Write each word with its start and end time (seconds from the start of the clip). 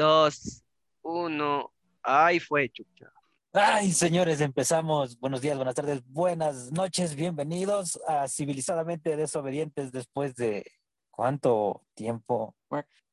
dos, 0.00 0.64
uno. 1.02 1.70
Ahí 2.02 2.40
fue, 2.40 2.70
chucha. 2.70 3.12
Ay, 3.52 3.92
señores, 3.92 4.40
empezamos. 4.40 5.20
Buenos 5.20 5.42
días, 5.42 5.56
buenas 5.56 5.74
tardes, 5.74 6.02
buenas 6.06 6.72
noches. 6.72 7.14
Bienvenidos 7.14 8.00
a 8.08 8.26
Civilizadamente 8.26 9.14
Desobedientes 9.14 9.92
después 9.92 10.34
de 10.36 10.64
cuánto 11.10 11.82
tiempo. 11.92 12.56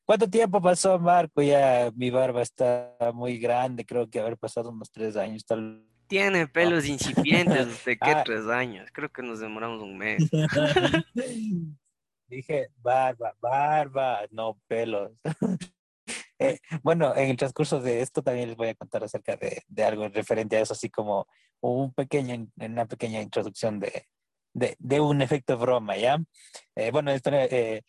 ¿Cuánto 0.05 0.29
tiempo 0.29 0.61
pasó, 0.61 0.97
Marco? 0.97 1.41
Ya 1.41 1.91
mi 1.93 2.09
barba 2.09 2.41
está 2.41 2.95
muy 3.13 3.37
grande, 3.37 3.85
creo 3.85 4.09
que 4.09 4.21
haber 4.21 4.37
pasado 4.37 4.69
unos 4.69 4.89
tres 4.89 5.17
años. 5.17 5.45
Tal... 5.45 5.85
Tiene 6.07 6.47
pelos 6.47 6.85
incipientes, 6.85 7.83
¿de 7.83 7.97
qué 7.99 8.11
ah. 8.11 8.23
tres 8.23 8.47
años? 8.47 8.89
Creo 8.93 9.09
que 9.09 9.23
nos 9.23 9.41
demoramos 9.41 9.81
un 9.81 9.97
mes. 9.97 10.23
Dije 12.29 12.69
barba, 12.77 13.33
barba, 13.41 14.21
no 14.31 14.57
pelos. 14.69 15.11
Eh, 16.39 16.59
bueno, 16.83 17.15
en 17.15 17.29
el 17.29 17.37
transcurso 17.37 17.79
de 17.79 18.01
esto 18.01 18.21
también 18.21 18.49
les 18.49 18.57
voy 18.57 18.69
a 18.69 18.75
contar 18.75 19.03
acerca 19.03 19.35
de, 19.37 19.63
de 19.67 19.83
algo 19.83 20.07
referente 20.09 20.57
a 20.57 20.61
eso, 20.61 20.73
así 20.73 20.89
como 20.89 21.27
un 21.61 21.93
pequeño, 21.93 22.47
una 22.57 22.85
pequeña 22.85 23.21
introducción 23.21 23.79
de, 23.79 24.07
de, 24.53 24.75
de 24.79 24.99
un 24.99 25.21
efecto 25.21 25.57
broma, 25.57 25.97
¿ya? 25.97 26.17
Eh, 26.75 26.91
bueno, 26.91 27.11
esto, 27.11 27.31
eh, 27.31 27.81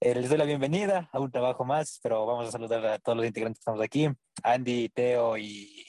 eh, 0.00 0.14
les 0.14 0.28
doy 0.28 0.38
la 0.38 0.44
bienvenida 0.44 1.08
a 1.12 1.20
un 1.20 1.30
trabajo 1.30 1.64
más, 1.64 2.00
pero 2.02 2.24
vamos 2.26 2.48
a 2.48 2.52
saludar 2.52 2.84
a 2.86 2.98
todos 2.98 3.16
los 3.18 3.26
integrantes 3.26 3.58
que 3.58 3.62
estamos 3.62 3.82
aquí, 3.82 4.08
Andy, 4.42 4.88
Teo 4.88 5.36
y 5.36 5.84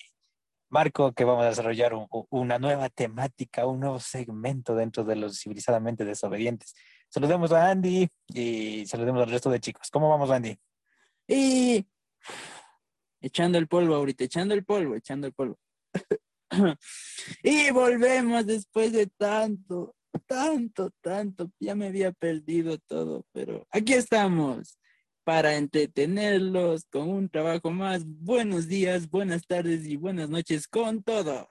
Marco, 0.70 1.13
que 1.13 1.23
vamos 1.23 1.45
a 1.45 1.49
desarrollar 1.49 1.94
una 2.30 2.58
nueva 2.58 2.89
temática, 2.89 3.66
un 3.67 3.80
nuevo 3.80 3.99
segmento 3.99 4.75
dentro 4.75 5.03
de 5.03 5.16
los 5.16 5.39
civilizadamente 5.39 6.03
desobedientes. 6.03 6.73
Saludemos 7.09 7.52
a 7.52 7.70
Andy 7.70 8.09
y 8.30 8.85
saludemos 8.88 9.22
al 9.22 9.30
resto 9.30 9.52
de 9.52 9.59
chicos. 9.59 9.91
¿Cómo 9.91 10.09
vamos, 10.09 10.31
Andy? 10.31 10.58
Y 11.27 11.85
echando 13.21 13.57
el 13.57 13.67
polvo 13.67 13.95
ahorita, 13.95 14.23
echando 14.23 14.53
el 14.53 14.65
polvo, 14.65 14.95
echando 14.95 15.27
el 15.27 15.33
polvo. 15.33 15.57
y 17.43 17.71
volvemos 17.71 18.45
después 18.45 18.91
de 18.91 19.07
tanto, 19.07 19.95
tanto, 20.25 20.91
tanto. 21.02 21.49
Ya 21.59 21.75
me 21.75 21.88
había 21.88 22.11
perdido 22.11 22.77
todo, 22.80 23.25
pero 23.31 23.65
aquí 23.71 23.93
estamos 23.93 24.77
para 25.23 25.55
entretenerlos 25.55 26.85
con 26.91 27.09
un 27.09 27.30
trabajo 27.30 27.71
más. 27.71 28.03
Buenos 28.05 28.67
días, 28.67 29.09
buenas 29.09 29.45
tardes 29.47 29.85
y 29.87 29.95
buenas 29.95 30.30
noches 30.30 30.67
con 30.67 31.02
todos. 31.02 31.47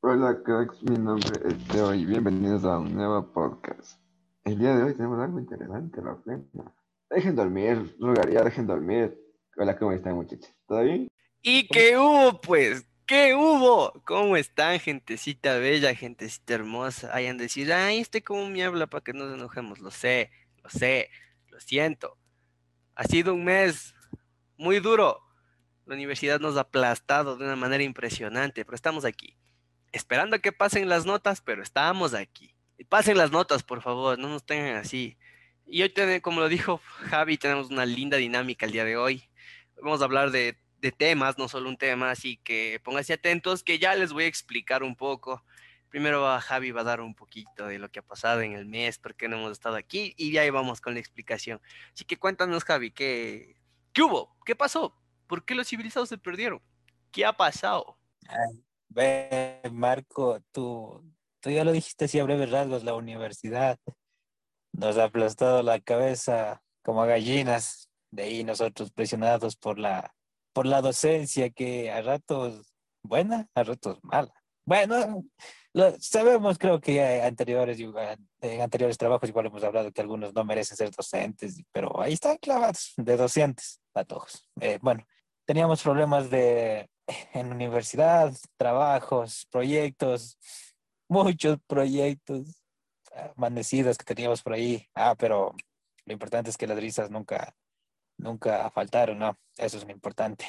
Hola, 0.00 0.42
cracks, 0.42 0.82
mi 0.82 0.98
nombre 0.98 1.30
es 1.46 1.68
Teo 1.68 1.94
y 1.94 2.04
bienvenidos 2.04 2.64
a 2.64 2.78
un 2.78 2.94
nuevo 2.94 3.32
podcast. 3.32 3.98
El 4.44 4.58
día 4.58 4.76
de 4.76 4.82
hoy 4.82 4.94
tenemos 4.94 5.18
algo 5.20 5.38
interesante, 5.38 6.02
la 6.02 6.16
plena. 6.16 6.44
Dejen 7.08 7.36
dormir, 7.36 7.96
rogaría, 7.98 8.42
dejen 8.42 8.66
dormir. 8.66 9.23
Hola, 9.56 9.76
¿cómo 9.76 9.92
están, 9.92 10.16
muchachos? 10.16 10.52
¿Todo 10.66 10.82
bien? 10.82 11.08
¿Y 11.40 11.68
qué 11.68 11.96
hubo, 11.96 12.40
pues? 12.40 12.86
¿Qué 13.06 13.34
hubo? 13.34 13.92
¿Cómo 14.04 14.36
están, 14.36 14.80
gentecita 14.80 15.58
bella, 15.58 15.94
gentecita 15.94 16.54
hermosa? 16.54 17.14
Hayan 17.14 17.38
decir, 17.38 17.72
ay, 17.72 18.00
este 18.00 18.24
como 18.24 18.48
me 18.48 18.64
habla 18.64 18.88
para 18.88 19.04
que 19.04 19.12
nos 19.12 19.32
enojemos. 19.32 19.78
Lo 19.78 19.92
sé, 19.92 20.32
lo 20.60 20.70
sé, 20.70 21.08
lo 21.50 21.60
siento. 21.60 22.18
Ha 22.96 23.04
sido 23.04 23.32
un 23.32 23.44
mes 23.44 23.94
muy 24.56 24.80
duro. 24.80 25.20
La 25.86 25.94
universidad 25.94 26.40
nos 26.40 26.56
ha 26.56 26.62
aplastado 26.62 27.36
de 27.36 27.44
una 27.44 27.54
manera 27.54 27.84
impresionante, 27.84 28.64
pero 28.64 28.74
estamos 28.74 29.04
aquí. 29.04 29.36
Esperando 29.92 30.34
a 30.34 30.40
que 30.40 30.50
pasen 30.50 30.88
las 30.88 31.06
notas, 31.06 31.40
pero 31.40 31.62
estamos 31.62 32.12
aquí. 32.12 32.56
Pasen 32.88 33.18
las 33.18 33.30
notas, 33.30 33.62
por 33.62 33.82
favor, 33.82 34.18
no 34.18 34.28
nos 34.28 34.44
tengan 34.44 34.74
así. 34.74 35.16
Y 35.64 35.82
hoy, 35.82 35.92
como 36.22 36.40
lo 36.40 36.48
dijo 36.48 36.80
Javi, 37.08 37.38
tenemos 37.38 37.70
una 37.70 37.86
linda 37.86 38.16
dinámica 38.16 38.66
el 38.66 38.72
día 38.72 38.84
de 38.84 38.96
hoy. 38.96 39.22
Vamos 39.82 40.00
a 40.00 40.04
hablar 40.04 40.30
de, 40.30 40.56
temas, 40.98 41.38
no 41.38 41.48
solo 41.48 41.70
un 41.70 41.78
tema, 41.78 42.10
así 42.10 42.36
que 42.44 42.78
pónganse 42.84 43.14
atentos 43.14 43.62
que 43.62 43.78
ya 43.78 43.94
les 43.94 44.12
voy 44.12 44.24
a 44.24 44.26
explicar 44.26 44.82
un 44.82 44.96
poco. 44.96 45.42
Primero 45.88 46.26
Javi 46.40 46.72
va 46.72 46.82
a 46.82 46.84
dar 46.84 47.00
un 47.00 47.14
poquito 47.14 47.66
de 47.66 47.78
lo 47.78 47.90
que 47.90 48.00
ha 48.00 48.02
pasado 48.02 48.42
en 48.42 48.52
el 48.52 48.66
mes, 48.66 48.98
por 48.98 49.14
qué 49.14 49.26
no 49.26 49.36
hemos 49.36 49.52
estado 49.52 49.76
aquí, 49.76 50.12
y 50.18 50.32
ya 50.32 50.42
ahí 50.42 50.50
vamos 50.50 50.82
con 50.82 50.92
la 50.92 51.00
explicación. 51.00 51.60
Así 51.94 52.04
que 52.04 52.18
cuéntanos, 52.18 52.64
Javi, 52.64 52.90
¿qué, 52.90 53.56
qué 53.94 54.02
hubo? 54.02 54.36
¿Qué 54.44 54.54
pasó? 54.54 54.94
¿Por 55.26 55.46
qué 55.46 55.54
los 55.54 55.68
civilizados 55.68 56.10
se 56.10 56.18
perdieron? 56.18 56.60
¿Qué 57.10 57.24
ha 57.24 57.32
pasado? 57.32 57.98
ve, 58.88 59.60
Marco, 59.72 60.40
tú, 60.52 61.02
tú 61.40 61.50
ya 61.50 61.64
lo 61.64 61.72
dijiste 61.72 62.04
así 62.04 62.18
a 62.18 62.24
breves 62.24 62.50
rasgos, 62.50 62.84
la 62.84 62.94
universidad 62.94 63.78
nos 64.74 64.98
ha 64.98 65.04
aplastado 65.04 65.62
la 65.62 65.80
cabeza 65.80 66.62
como 66.82 67.06
gallinas, 67.06 67.88
de 68.14 68.22
ahí 68.22 68.44
nosotros 68.44 68.92
presionados 68.92 69.56
por 69.56 69.78
la, 69.78 70.14
por 70.52 70.66
la 70.66 70.80
docencia 70.80 71.50
que 71.50 71.90
a 71.90 72.02
ratos 72.02 72.74
buena, 73.02 73.48
a 73.54 73.62
ratos 73.62 73.98
mala. 74.02 74.32
Bueno, 74.66 75.24
lo, 75.74 75.94
sabemos, 76.00 76.56
creo 76.56 76.80
que 76.80 77.22
anteriores, 77.22 77.78
en 78.40 78.60
anteriores 78.62 78.96
trabajos 78.96 79.28
igual 79.28 79.46
hemos 79.46 79.62
hablado 79.62 79.92
que 79.92 80.00
algunos 80.00 80.32
no 80.34 80.44
merecen 80.44 80.76
ser 80.76 80.90
docentes, 80.90 81.60
pero 81.72 82.00
ahí 82.00 82.14
están 82.14 82.38
clavados 82.38 82.94
de 82.96 83.16
docentes 83.16 83.80
a 83.92 84.04
todos. 84.04 84.48
Eh, 84.60 84.78
bueno, 84.80 85.04
teníamos 85.44 85.82
problemas 85.82 86.30
de 86.30 86.88
en 87.34 87.52
universidad, 87.52 88.32
trabajos, 88.56 89.46
proyectos, 89.50 90.38
muchos 91.08 91.58
proyectos, 91.66 92.62
amanecidas 93.36 93.98
que 93.98 94.04
teníamos 94.04 94.42
por 94.42 94.54
ahí. 94.54 94.88
Ah, 94.94 95.14
pero 95.18 95.54
lo 96.06 96.12
importante 96.12 96.50
es 96.50 96.56
que 96.56 96.66
las 96.66 96.78
risas 96.78 97.10
nunca, 97.10 97.54
nunca 98.18 98.70
faltaron, 98.70 99.18
¿no? 99.18 99.38
Eso 99.56 99.78
es 99.78 99.84
lo 99.84 99.90
importante. 99.90 100.46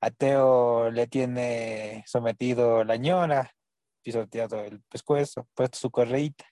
A 0.00 0.10
Teo 0.10 0.90
le 0.90 1.06
tiene 1.06 2.04
sometido 2.06 2.84
la 2.84 2.96
ñora, 2.96 3.52
pisoteado 4.02 4.60
el 4.64 4.80
pescuezo, 4.82 5.48
puesto 5.54 5.78
su 5.78 5.90
correita. 5.90 6.44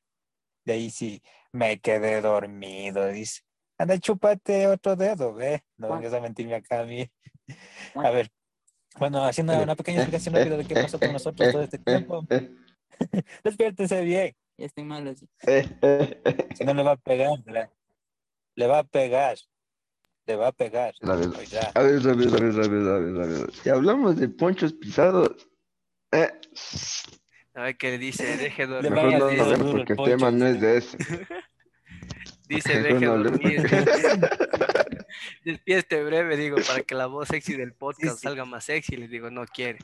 De 0.64 0.74
ahí 0.74 0.90
sí 0.90 1.22
me 1.52 1.78
quedé 1.80 2.20
dormido, 2.20 3.06
dice. 3.08 3.42
Anda, 3.78 3.98
chúpate 3.98 4.66
otro 4.68 4.96
dedo, 4.96 5.34
ve. 5.34 5.62
No 5.76 5.92
vengas 5.92 6.14
a 6.14 6.20
mentirme 6.20 6.54
acá 6.54 6.80
a 6.80 6.84
mí. 6.84 7.10
A 7.94 8.10
ver, 8.10 8.30
bueno, 8.98 9.24
haciendo 9.24 9.60
una 9.60 9.74
pequeña 9.74 9.98
explicación 9.98 10.34
rápida 10.34 10.56
de 10.56 10.64
qué 10.64 10.74
pasó 10.74 10.98
con 10.98 11.12
nosotros 11.12 11.52
todo 11.52 11.62
este 11.62 11.78
tiempo. 11.78 12.24
Despiértese 13.44 14.00
bien. 14.02 14.34
Ya 14.56 14.66
estoy 14.66 14.84
mal 14.84 15.06
así. 15.08 15.28
si 16.54 16.64
no 16.64 16.74
le 16.74 16.82
va 16.84 16.92
a 16.92 16.96
pegar, 16.96 17.32
le 18.54 18.66
va 18.66 18.78
a 18.78 18.84
pegar. 18.84 19.36
Le 20.26 20.36
va 20.36 20.48
a 20.48 20.52
pegar. 20.52 20.94
A 21.02 21.14
ver, 21.16 21.28
a 21.28 21.30
ver, 21.30 22.08
a 22.08 22.14
ver, 22.14 22.28
a 22.28 22.38
ver, 22.38 22.60
a 22.60 22.98
ver, 22.98 23.22
a 23.22 23.26
ver, 23.26 23.52
Si 23.52 23.68
hablamos 23.68 24.16
de 24.16 24.28
ponchos 24.28 24.72
pisados. 24.72 25.48
Eh. 26.12 26.30
A 27.54 27.62
ver 27.62 27.76
qué 27.76 27.98
dice, 27.98 28.36
deje 28.36 28.66
dormir. 28.66 28.92
Mejor 28.92 29.58
no 29.58 29.70
porque 29.72 29.92
el, 29.92 30.04
tema 30.04 30.30
no 30.30 30.46
es 30.46 30.60
de 30.60 30.78
ese. 30.78 30.98
dice, 32.48 32.80
deje 32.82 33.06
dormir. 33.06 33.62
Despieste 35.44 36.02
breve, 36.02 36.36
digo, 36.36 36.56
para 36.66 36.82
que 36.82 36.94
la 36.94 37.06
voz 37.06 37.28
sexy 37.28 37.56
del 37.56 37.74
podcast 37.74 38.22
salga 38.22 38.44
más 38.44 38.64
sexy. 38.64 38.96
Le 38.96 39.08
digo, 39.08 39.30
no 39.30 39.44
quiere. 39.46 39.78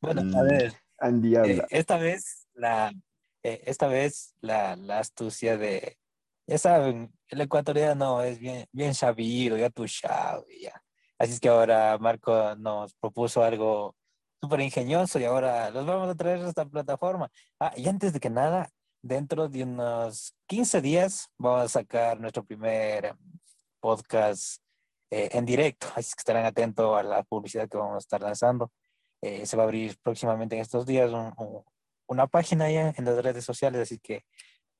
bueno, 0.00 0.38
a 0.38 0.42
ver. 0.42 0.74
Eh, 1.02 1.62
esta 1.70 1.96
vez, 1.96 2.46
la, 2.54 2.92
eh, 3.42 3.62
esta 3.66 3.88
vez 3.88 4.34
la, 4.40 4.76
la, 4.76 5.00
astucia 5.00 5.58
de, 5.58 5.98
ya 6.46 6.58
saben, 6.58 7.12
el 7.28 7.40
ecuatoriano 7.40 8.22
es 8.22 8.38
bien, 8.38 8.66
bien 8.72 8.94
sabido, 8.94 9.56
ya 9.56 9.70
tu 9.70 9.86
ya. 9.86 10.82
Así 11.18 11.34
es 11.34 11.40
que 11.40 11.48
ahora 11.48 11.98
Marco 11.98 12.54
nos 12.56 12.94
propuso 12.94 13.42
algo 13.44 13.94
súper 14.40 14.60
ingenioso 14.60 15.20
y 15.20 15.24
ahora 15.24 15.70
los 15.70 15.86
vamos 15.86 16.08
a 16.08 16.14
traer 16.16 16.40
a 16.40 16.48
esta 16.48 16.64
plataforma. 16.64 17.30
Ah, 17.60 17.72
y 17.76 17.88
antes 17.88 18.12
de 18.12 18.20
que 18.20 18.28
nada, 18.28 18.68
dentro 19.02 19.48
de 19.48 19.62
unos 19.62 20.34
15 20.46 20.80
días 20.80 21.28
vamos 21.38 21.62
a 21.62 21.68
sacar 21.68 22.20
nuestro 22.20 22.44
primer 22.44 23.14
podcast 23.80 24.60
eh, 25.10 25.28
en 25.32 25.44
directo. 25.44 25.86
Así 25.94 26.12
que 26.14 26.20
estarán 26.20 26.44
atentos 26.46 26.98
a 26.98 27.02
la 27.02 27.22
publicidad 27.22 27.68
que 27.68 27.78
vamos 27.78 27.96
a 27.96 27.98
estar 27.98 28.20
lanzando. 28.20 28.72
Eh, 29.20 29.46
se 29.46 29.56
va 29.56 29.62
a 29.62 29.66
abrir 29.66 29.96
próximamente 30.02 30.56
en 30.56 30.62
estos 30.62 30.86
días 30.86 31.10
una 32.06 32.26
página 32.26 32.70
ya 32.70 32.92
en 32.96 33.04
las 33.04 33.22
redes 33.22 33.44
sociales, 33.44 33.80
así 33.82 33.98
que 34.00 34.24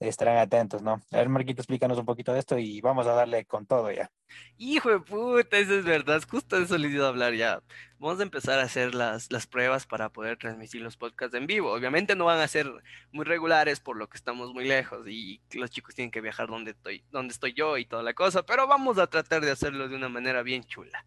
estarán 0.08 0.38
atentos, 0.38 0.82
¿no? 0.82 1.02
A 1.12 1.16
ver, 1.16 1.28
Marquito, 1.28 1.60
explícanos 1.60 1.98
un 1.98 2.04
poquito 2.04 2.32
de 2.32 2.40
esto 2.40 2.58
y 2.58 2.80
vamos 2.80 3.06
a 3.06 3.12
darle 3.12 3.44
con 3.44 3.66
todo 3.66 3.90
ya. 3.90 4.10
Hijo 4.58 4.90
de 4.90 5.00
puta, 5.00 5.58
eso 5.58 5.74
es 5.74 5.84
verdad, 5.84 6.22
justo 6.28 6.56
eso 6.56 6.78
les 6.78 6.92
iba 6.92 7.06
a 7.06 7.08
hablar 7.08 7.34
ya. 7.34 7.62
Vamos 7.98 8.20
a 8.20 8.22
empezar 8.22 8.58
a 8.58 8.64
hacer 8.64 8.94
las, 8.94 9.30
las 9.30 9.46
pruebas 9.46 9.86
para 9.86 10.08
poder 10.08 10.36
transmitir 10.36 10.82
los 10.82 10.96
podcasts 10.96 11.36
en 11.36 11.46
vivo. 11.46 11.72
Obviamente 11.72 12.16
no 12.16 12.24
van 12.24 12.40
a 12.40 12.48
ser 12.48 12.70
muy 13.12 13.24
regulares 13.24 13.80
por 13.80 13.96
lo 13.96 14.08
que 14.08 14.16
estamos 14.16 14.52
muy 14.52 14.66
lejos 14.66 15.06
y 15.06 15.40
los 15.52 15.70
chicos 15.70 15.94
tienen 15.94 16.10
que 16.10 16.20
viajar 16.20 16.48
donde 16.48 16.72
estoy, 16.72 17.04
donde 17.10 17.32
estoy 17.32 17.52
yo 17.52 17.78
y 17.78 17.86
toda 17.86 18.02
la 18.02 18.14
cosa, 18.14 18.44
pero 18.44 18.66
vamos 18.66 18.98
a 18.98 19.06
tratar 19.06 19.42
de 19.42 19.50
hacerlo 19.50 19.88
de 19.88 19.96
una 19.96 20.08
manera 20.08 20.42
bien 20.42 20.64
chula. 20.64 21.04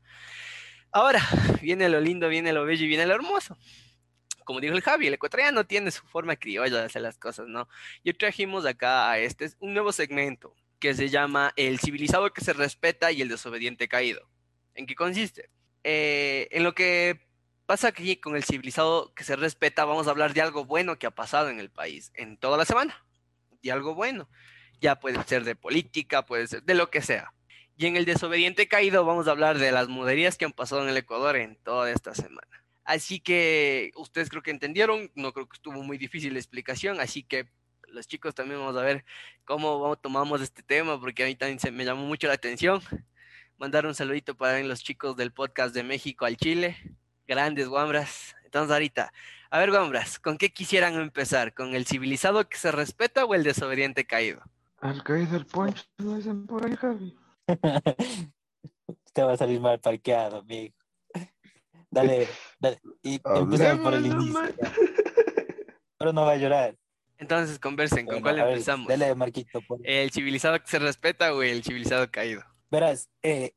Ahora, 0.91 1.21
viene 1.61 1.89
lo 1.89 1.99
lindo, 1.99 2.29
viene 2.29 2.53
lo 2.53 2.63
bello 2.63 2.85
y 2.85 2.87
viene 2.87 3.05
lo 3.05 3.15
hermoso. 3.15 3.57
Como 4.45 4.61
dijo 4.61 4.75
el 4.75 4.81
Javi, 4.81 5.07
el 5.07 5.15
ecuatoriano 5.15 5.65
tiene 5.65 5.91
su 5.91 6.05
forma 6.05 6.37
criolla 6.37 6.77
de 6.77 6.85
hacer 6.85 7.01
las 7.01 7.17
cosas, 7.17 7.47
¿no? 7.47 7.67
Y 8.03 8.13
trajimos 8.13 8.65
acá 8.65 9.11
a 9.11 9.19
este 9.19 9.49
un 9.59 9.73
nuevo 9.73 9.91
segmento 9.91 10.55
que 10.79 10.93
se 10.93 11.09
llama 11.09 11.51
El 11.55 11.79
civilizado 11.79 12.31
que 12.31 12.41
se 12.41 12.53
respeta 12.53 13.11
y 13.11 13.21
el 13.21 13.27
desobediente 13.27 13.87
caído. 13.87 14.29
¿En 14.75 14.85
qué 14.85 14.95
consiste? 14.95 15.49
Eh, 15.83 16.47
en 16.51 16.63
lo 16.63 16.75
que 16.75 17.27
pasa 17.65 17.87
aquí 17.87 18.17
con 18.17 18.35
el 18.35 18.43
civilizado 18.43 19.13
que 19.15 19.23
se 19.23 19.35
respeta, 19.35 19.83
vamos 19.83 20.07
a 20.07 20.11
hablar 20.11 20.33
de 20.33 20.41
algo 20.41 20.63
bueno 20.63 20.99
que 20.99 21.07
ha 21.07 21.11
pasado 21.11 21.49
en 21.49 21.59
el 21.59 21.71
país 21.71 22.11
en 22.13 22.37
toda 22.37 22.57
la 22.57 22.65
semana. 22.65 23.03
De 23.63 23.71
algo 23.71 23.95
bueno. 23.95 24.29
Ya 24.79 24.99
puede 24.99 25.23
ser 25.23 25.43
de 25.43 25.55
política, 25.55 26.25
puede 26.25 26.47
ser 26.47 26.63
de 26.63 26.75
lo 26.75 26.91
que 26.91 27.01
sea. 27.01 27.33
Y 27.77 27.87
en 27.87 27.95
el 27.95 28.05
desobediente 28.05 28.67
caído 28.67 29.05
vamos 29.05 29.27
a 29.27 29.31
hablar 29.31 29.57
de 29.57 29.71
las 29.71 29.87
muderías 29.87 30.37
que 30.37 30.45
han 30.45 30.53
pasado 30.53 30.83
en 30.83 30.89
el 30.89 30.97
Ecuador 30.97 31.35
en 31.35 31.55
toda 31.55 31.89
esta 31.89 32.13
semana. 32.13 32.64
Así 32.85 33.19
que 33.19 33.91
ustedes 33.95 34.29
creo 34.29 34.43
que 34.43 34.51
entendieron, 34.51 35.11
no 35.15 35.33
creo 35.33 35.49
que 35.49 35.55
estuvo 35.55 35.81
muy 35.81 35.97
difícil 35.97 36.33
la 36.33 36.39
explicación, 36.39 36.99
así 36.99 37.23
que 37.23 37.49
los 37.89 38.07
chicos 38.07 38.35
también 38.35 38.59
vamos 38.59 38.77
a 38.77 38.83
ver 38.83 39.03
cómo 39.43 39.95
tomamos 39.95 40.41
este 40.41 40.61
tema, 40.61 40.99
porque 40.99 41.23
a 41.23 41.25
mí 41.25 41.35
también 41.35 41.59
se 41.59 41.71
me 41.71 41.83
llamó 41.83 42.05
mucho 42.05 42.27
la 42.27 42.33
atención. 42.33 42.81
Mandar 43.57 43.85
un 43.87 43.95
saludito 43.95 44.35
para 44.35 44.61
los 44.61 44.83
chicos 44.83 45.15
del 45.15 45.31
podcast 45.31 45.73
de 45.73 45.83
México 45.83 46.25
al 46.25 46.37
Chile, 46.37 46.77
grandes 47.27 47.67
guambras. 47.67 48.35
Entonces 48.43 48.71
ahorita, 48.71 49.11
a 49.49 49.59
ver 49.59 49.71
guambras, 49.71 50.19
¿con 50.19 50.37
qué 50.37 50.51
quisieran 50.51 50.93
empezar? 50.95 51.53
¿Con 51.53 51.73
el 51.73 51.87
civilizado 51.87 52.47
que 52.47 52.57
se 52.57 52.71
respeta 52.71 53.25
o 53.25 53.33
el 53.33 53.43
desobediente 53.43 54.05
caído? 54.05 54.43
Al 54.79 55.03
caído 55.03 55.37
el 55.37 55.45
poncho, 55.47 55.83
no 55.97 56.17
dicen 56.17 56.45
por 56.45 56.65
ahí, 56.65 56.75
Javi. 56.75 57.17
Te 59.13 59.23
va 59.23 59.33
a 59.33 59.37
salir 59.37 59.59
mal 59.59 59.79
parqueado, 59.79 60.39
amigo. 60.39 60.75
Dale, 61.95 62.27
dale. 62.59 62.79
Y 63.01 63.21
empezamos 63.23 63.79
por 63.83 63.93
el 63.93 64.05
inicio. 64.05 64.39
ya. 64.61 64.73
Pero 65.97 66.13
no 66.13 66.25
va 66.25 66.31
a 66.33 66.37
llorar. 66.37 66.75
Entonces 67.17 67.57
conversen, 67.57 68.05
¿con 68.05 68.15
Bueno, 68.21 68.23
cuál 68.23 68.35
ver, 68.35 68.47
empezamos? 68.53 68.87
Dale, 68.87 69.15
Marquito. 69.15 69.61
por- 69.61 69.79
¿El 69.83 70.11
civilizado 70.11 70.59
que 70.59 70.67
se 70.67 70.79
respeta 70.79 71.33
o 71.33 71.41
el 71.41 71.63
civilizado 71.63 72.11
caído? 72.11 72.43
Verás, 72.69 73.09
eh, 73.23 73.53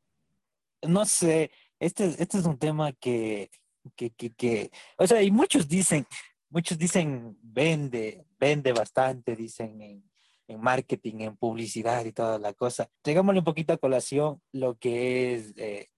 no 0.81 1.05
sé, 1.05 1.51
este, 1.79 2.05
este 2.17 2.37
es 2.37 2.45
un 2.45 2.57
tema 2.57 2.93
que, 2.93 3.51
que, 3.97 4.11
que, 4.11 4.29
que, 4.33 4.71
o 4.97 5.05
sea, 5.05 5.21
y 5.21 5.29
muchos 5.31 5.67
dicen, 5.67 6.07
muchos 6.49 6.77
dicen 6.77 7.37
vende, 7.41 8.25
vende 8.39 8.71
bastante, 8.71 9.35
dicen 9.35 9.81
en, 9.81 10.09
en 10.47 10.61
marketing, 10.61 11.15
en 11.19 11.35
publicidad 11.37 12.05
y 12.05 12.13
toda 12.13 12.39
la 12.39 12.53
cosa. 12.53 12.89
Llegámosle 13.03 13.39
un 13.39 13.45
poquito 13.45 13.73
a 13.73 13.77
colación 13.77 14.41
lo 14.53 14.77
que 14.77 15.35
es 15.35 15.53
eh, 15.57 15.89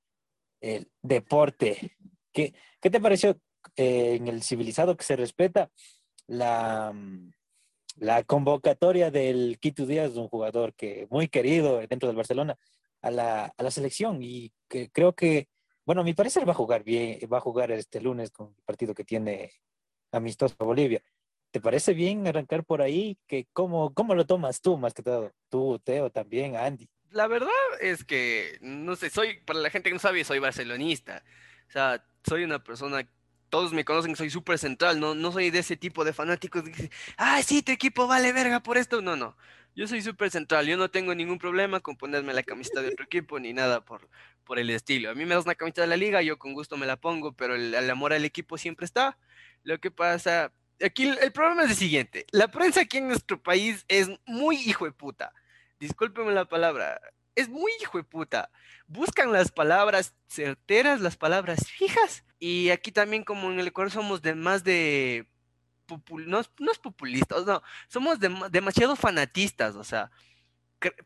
el 0.61 0.89
deporte. 1.03 1.95
¿Qué, 2.31 2.53
qué 2.79 2.89
te 2.89 3.01
pareció 3.01 3.39
eh, 3.75 4.15
en 4.15 4.27
el 4.27 4.43
civilizado 4.43 4.97
que 4.97 5.03
se 5.03 5.15
respeta 5.15 5.69
la, 6.27 6.91
mm, 6.93 7.31
la 7.97 8.23
convocatoria 8.23 9.11
del 9.11 9.57
Quito 9.59 9.85
Díaz, 9.85 10.15
un 10.15 10.27
jugador 10.27 10.73
que 10.73 11.07
muy 11.09 11.27
querido 11.27 11.79
dentro 11.87 12.07
del 12.07 12.17
Barcelona? 12.17 12.57
a 13.01 13.11
la, 13.11 13.53
a 13.57 13.63
la 13.63 13.71
selección 13.71 14.21
y 14.21 14.51
que 14.67 14.89
creo 14.91 15.13
que, 15.13 15.49
bueno, 15.85 16.01
a 16.01 16.03
mi 16.03 16.13
parecer 16.13 16.47
va 16.47 16.51
a 16.51 16.55
jugar 16.55 16.83
bien, 16.83 17.19
va 17.31 17.37
a 17.37 17.41
jugar 17.41 17.71
este 17.71 17.99
lunes 18.01 18.31
con 18.31 18.47
el 18.49 18.63
partido 18.63 18.93
que 18.93 19.03
tiene 19.03 19.51
amistoso 20.11 20.55
Bolivia. 20.59 21.01
¿Te 21.51 21.59
parece 21.59 21.93
bien 21.93 22.25
arrancar 22.27 22.63
por 22.63 22.81
ahí? 22.81 23.17
Que 23.27 23.47
cómo, 23.51 23.93
¿Cómo 23.93 24.15
lo 24.15 24.25
tomas 24.25 24.61
tú 24.61 24.77
más 24.77 24.93
que 24.93 25.03
todo? 25.03 25.33
Tú, 25.49 25.79
Teo, 25.79 26.09
también, 26.09 26.55
Andy. 26.55 26.87
La 27.09 27.27
verdad 27.27 27.49
es 27.81 28.05
que, 28.05 28.57
no 28.61 28.95
sé, 28.95 29.09
soy, 29.09 29.41
para 29.41 29.59
la 29.59 29.69
gente 29.69 29.89
que 29.89 29.93
no 29.93 29.99
sabe, 29.99 30.23
soy 30.23 30.39
barcelonista. 30.39 31.23
O 31.67 31.71
sea, 31.71 32.05
soy 32.27 32.43
una 32.43 32.63
persona, 32.63 33.07
todos 33.49 33.73
me 33.73 33.85
conocen, 33.85 34.15
soy 34.15 34.29
súper 34.29 34.57
central, 34.57 34.99
no, 34.99 35.13
no 35.13 35.31
soy 35.31 35.49
de 35.49 35.59
ese 35.59 35.77
tipo 35.77 36.03
de 36.03 36.13
fanáticos 36.13 36.63
que 36.63 36.69
dicen, 36.69 36.91
ah, 37.17 37.41
sí, 37.43 37.61
tu 37.61 37.71
equipo 37.71 38.07
vale 38.07 38.31
verga 38.31 38.61
por 38.61 38.77
esto. 38.77 39.01
No, 39.01 39.15
no, 39.15 39.35
yo 39.75 39.87
soy 39.87 40.01
súper 40.01 40.31
central, 40.31 40.65
yo 40.67 40.77
no 40.77 40.89
tengo 40.89 41.13
ningún 41.15 41.37
problema 41.37 41.79
con 41.79 41.95
ponerme 41.95 42.33
la 42.33 42.43
camiseta 42.43 42.81
de 42.81 42.89
otro 42.89 43.05
equipo 43.05 43.39
ni 43.39 43.53
nada 43.53 43.83
por, 43.83 44.09
por 44.43 44.59
el 44.59 44.69
estilo. 44.69 45.11
A 45.11 45.15
mí 45.15 45.25
me 45.25 45.35
das 45.35 45.45
una 45.45 45.55
camiseta 45.55 45.81
de 45.81 45.87
la 45.87 45.97
liga, 45.97 46.21
yo 46.21 46.39
con 46.39 46.53
gusto 46.53 46.77
me 46.77 46.85
la 46.85 46.97
pongo, 46.97 47.33
pero 47.33 47.55
el, 47.55 47.89
amor 47.89 48.13
al 48.13 48.25
equipo 48.25 48.57
siempre 48.57 48.85
está. 48.85 49.17
Lo 49.63 49.79
que 49.79 49.91
pasa, 49.91 50.51
aquí 50.83 51.07
el, 51.07 51.17
el 51.19 51.31
problema 51.31 51.63
es 51.63 51.71
el 51.71 51.75
siguiente, 51.75 52.25
la 52.31 52.49
prensa 52.49 52.81
aquí 52.81 52.97
en 52.97 53.07
nuestro 53.07 53.41
país 53.41 53.85
es 53.87 54.09
muy 54.25 54.55
hijo 54.57 54.85
de 54.85 54.91
puta. 54.91 55.33
Discúlpeme 55.79 56.31
la 56.31 56.45
palabra, 56.45 57.01
es 57.35 57.49
muy 57.49 57.71
hijo 57.81 57.97
de 57.97 58.03
puta. 58.03 58.51
Buscan 58.87 59.31
las 59.31 59.51
palabras 59.51 60.13
certeras, 60.27 61.01
las 61.01 61.17
palabras 61.17 61.69
fijas. 61.69 62.23
Y 62.39 62.69
aquí 62.69 62.91
también, 62.91 63.23
como 63.23 63.51
en 63.51 63.59
el 63.59 63.67
Ecuador, 63.67 63.91
somos 63.91 64.21
de 64.21 64.35
más 64.35 64.63
de. 64.63 65.27
popul- 65.87 66.25
no, 66.25 66.41
no 66.59 66.71
es 66.71 66.79
populistas, 66.79 67.45
no. 67.45 67.61
Somos 67.87 68.19
dema- 68.19 68.49
demasiado 68.49 68.95
fanatistas. 68.95 69.75
O 69.75 69.83
sea, 69.83 70.11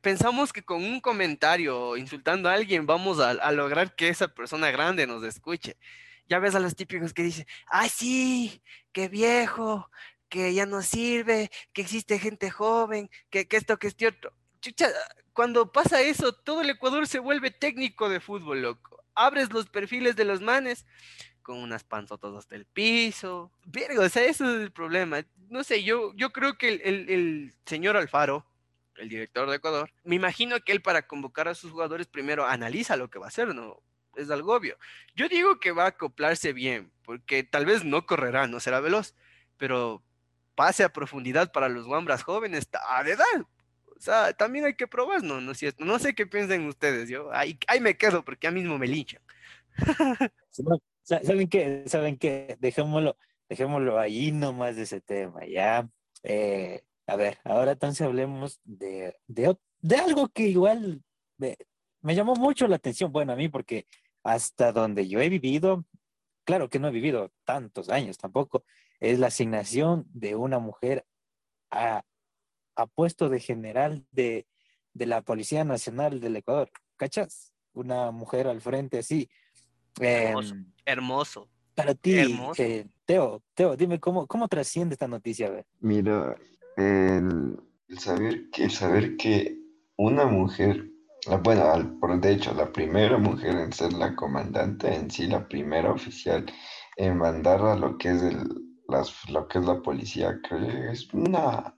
pensamos 0.01 0.53
que 0.53 0.63
con 0.63 0.83
un 0.83 1.01
comentario 1.01 1.97
insultando 1.97 2.49
a 2.49 2.53
alguien 2.53 2.85
vamos 2.85 3.19
a, 3.19 3.31
a 3.31 3.51
lograr 3.51 3.95
que 3.95 4.07
esa 4.09 4.27
persona 4.29 4.71
grande 4.71 5.05
nos 5.07 5.23
escuche. 5.23 5.77
Ya 6.27 6.39
ves 6.39 6.55
a 6.55 6.59
los 6.59 6.75
típicos 6.75 7.13
que 7.13 7.23
dicen: 7.23 7.45
¡Ay, 7.67 7.89
sí! 7.89 8.63
¡Qué 8.91 9.09
viejo! 9.09 9.89
Que 10.29 10.53
ya 10.53 10.65
no 10.65 10.81
sirve, 10.81 11.51
que 11.71 11.81
existe 11.83 12.17
gente 12.17 12.49
joven, 12.49 13.09
que, 13.29 13.47
que 13.47 13.57
esto, 13.57 13.77
que 13.77 13.87
este 13.87 14.07
otro. 14.07 14.33
Chucha, 14.65 14.89
cuando 15.31 15.71
pasa 15.71 16.01
eso, 16.01 16.33
todo 16.33 16.61
el 16.61 16.71
Ecuador 16.71 17.05
se 17.05 17.19
vuelve 17.19 17.51
técnico 17.51 18.09
de 18.09 18.19
fútbol, 18.19 18.63
loco. 18.63 19.03
Abres 19.13 19.53
los 19.53 19.67
perfiles 19.69 20.15
de 20.15 20.25
los 20.25 20.41
manes 20.41 20.87
con 21.43 21.57
unas 21.59 21.83
panzotas 21.83 22.33
hasta 22.33 22.55
el 22.55 22.65
piso. 22.65 23.51
Verga, 23.65 24.01
o 24.03 24.09
sea, 24.09 24.23
eso 24.25 24.49
es 24.49 24.61
el 24.63 24.71
problema. 24.71 25.23
No 25.49 25.63
sé, 25.63 25.83
yo, 25.83 26.13
yo 26.15 26.31
creo 26.31 26.57
que 26.57 26.69
el, 26.69 26.81
el- 27.11 27.53
señor 27.67 27.95
Alfaro, 27.95 28.43
el 28.95 29.07
director 29.07 29.47
de 29.47 29.57
Ecuador, 29.57 29.91
me 30.03 30.15
imagino 30.15 30.59
que 30.61 30.71
él 30.71 30.81
para 30.81 31.05
convocar 31.05 31.47
a 31.47 31.53
sus 31.53 31.71
jugadores 31.71 32.07
primero 32.07 32.47
analiza 32.47 32.97
lo 32.97 33.11
que 33.11 33.19
va 33.19 33.25
a 33.25 33.29
hacer, 33.29 33.53
¿no? 33.53 33.83
Es 34.15 34.31
algo 34.31 34.55
obvio. 34.55 34.79
Yo 35.15 35.29
digo 35.29 35.59
que 35.59 35.73
va 35.73 35.83
a 35.83 35.89
acoplarse 35.89 36.53
bien, 36.53 36.91
porque 37.03 37.43
tal 37.43 37.67
vez 37.67 37.83
no 37.85 38.07
correrá, 38.07 38.47
no 38.47 38.59
será 38.59 38.79
veloz, 38.79 39.13
pero 39.57 40.01
pase 40.55 40.83
a 40.83 40.91
profundidad 40.91 41.51
para 41.51 41.69
los 41.69 41.85
guambras 41.85 42.23
jóvenes, 42.23 42.61
está 42.61 42.79
de 43.03 43.11
edad. 43.11 43.45
También 44.37 44.65
hay 44.65 44.75
que 44.75 44.87
probar, 44.87 45.23
¿no? 45.23 45.41
No 45.41 45.51
es 45.51 45.57
cierto. 45.57 45.85
No 45.85 45.99
sé 45.99 46.15
qué 46.15 46.25
piensan 46.25 46.65
ustedes, 46.67 47.09
yo 47.09 47.31
ahí, 47.33 47.57
ahí 47.67 47.79
me 47.79 47.97
quedo 47.97 48.23
porque 48.23 48.47
ya 48.47 48.51
mismo 48.51 48.77
me 48.77 48.87
linchan. 48.87 49.21
¿Saben 51.03 51.47
qué? 51.49 51.83
¿Saben 51.87 52.17
qué? 52.17 52.57
Dejémoslo, 52.59 53.17
dejémoslo 53.49 53.99
ahí 53.99 54.31
nomás 54.31 54.75
de 54.75 54.83
ese 54.83 55.01
tema, 55.01 55.45
¿ya? 55.45 55.87
Eh, 56.23 56.83
a 57.07 57.15
ver, 57.15 57.37
ahora 57.43 57.73
entonces 57.73 58.05
hablemos 58.05 58.59
de, 58.63 59.15
de, 59.27 59.55
de 59.81 59.95
algo 59.97 60.29
que 60.29 60.43
igual 60.47 61.03
me, 61.37 61.57
me 62.01 62.15
llamó 62.15 62.35
mucho 62.35 62.67
la 62.67 62.77
atención, 62.77 63.11
bueno, 63.11 63.33
a 63.33 63.35
mí 63.35 63.49
porque 63.49 63.87
hasta 64.23 64.71
donde 64.71 65.07
yo 65.07 65.21
he 65.21 65.29
vivido, 65.29 65.85
claro 66.43 66.69
que 66.69 66.79
no 66.79 66.87
he 66.87 66.91
vivido 66.91 67.31
tantos 67.43 67.89
años 67.89 68.17
tampoco, 68.17 68.65
es 68.99 69.19
la 69.19 69.27
asignación 69.27 70.05
de 70.13 70.35
una 70.35 70.57
mujer 70.57 71.05
a, 71.69 72.03
a 72.75 72.85
puesto 72.87 73.29
de 73.29 73.39
general 73.39 74.05
de, 74.11 74.47
de 74.93 75.05
la 75.05 75.21
Policía 75.21 75.63
Nacional 75.63 76.19
del 76.19 76.35
Ecuador, 76.35 76.69
¿cachas? 76.97 77.53
Una 77.73 78.11
mujer 78.11 78.47
al 78.47 78.61
frente 78.61 78.99
así. 78.99 79.29
Hermoso. 79.99 80.53
Em, 80.55 80.65
Hermoso. 80.85 81.49
para 81.73 81.93
ti, 81.95 82.17
Hermoso. 82.19 82.61
eh, 82.63 82.87
Teo, 83.05 83.43
Teo, 83.53 83.75
dime 83.75 83.99
cómo, 83.99 84.27
cómo 84.27 84.47
trasciende 84.47 84.93
esta 84.93 85.07
noticia, 85.07 85.47
a 85.47 85.51
ver. 85.51 85.65
Mira, 85.79 86.35
el, 86.77 87.57
el 87.87 87.99
saber 87.99 88.49
que, 88.51 88.63
el 88.65 88.71
saber 88.71 89.15
que 89.17 89.57
una 89.97 90.25
mujer, 90.25 90.89
la- 91.27 91.37
bueno, 91.37 91.63
al- 91.65 91.97
por 91.99 92.19
de 92.19 92.31
hecho, 92.33 92.53
la 92.53 92.71
primera 92.71 93.17
mujer 93.17 93.55
en 93.57 93.71
ser 93.73 93.93
la 93.93 94.15
comandante 94.15 94.93
en 94.93 95.09
sí, 95.09 95.27
la 95.27 95.47
primera 95.47 95.91
oficial 95.91 96.45
en 96.97 97.17
mandar 97.17 97.61
a 97.61 97.75
lo 97.75 97.97
que 97.97 98.09
es 98.09 98.21
el, 98.21 98.43
las, 98.87 99.29
lo 99.29 99.47
que 99.47 99.59
es 99.59 99.65
la 99.65 99.81
policía, 99.81 100.39
creo 100.47 100.67
que 100.67 100.91
es 100.91 101.13
una, 101.13 101.77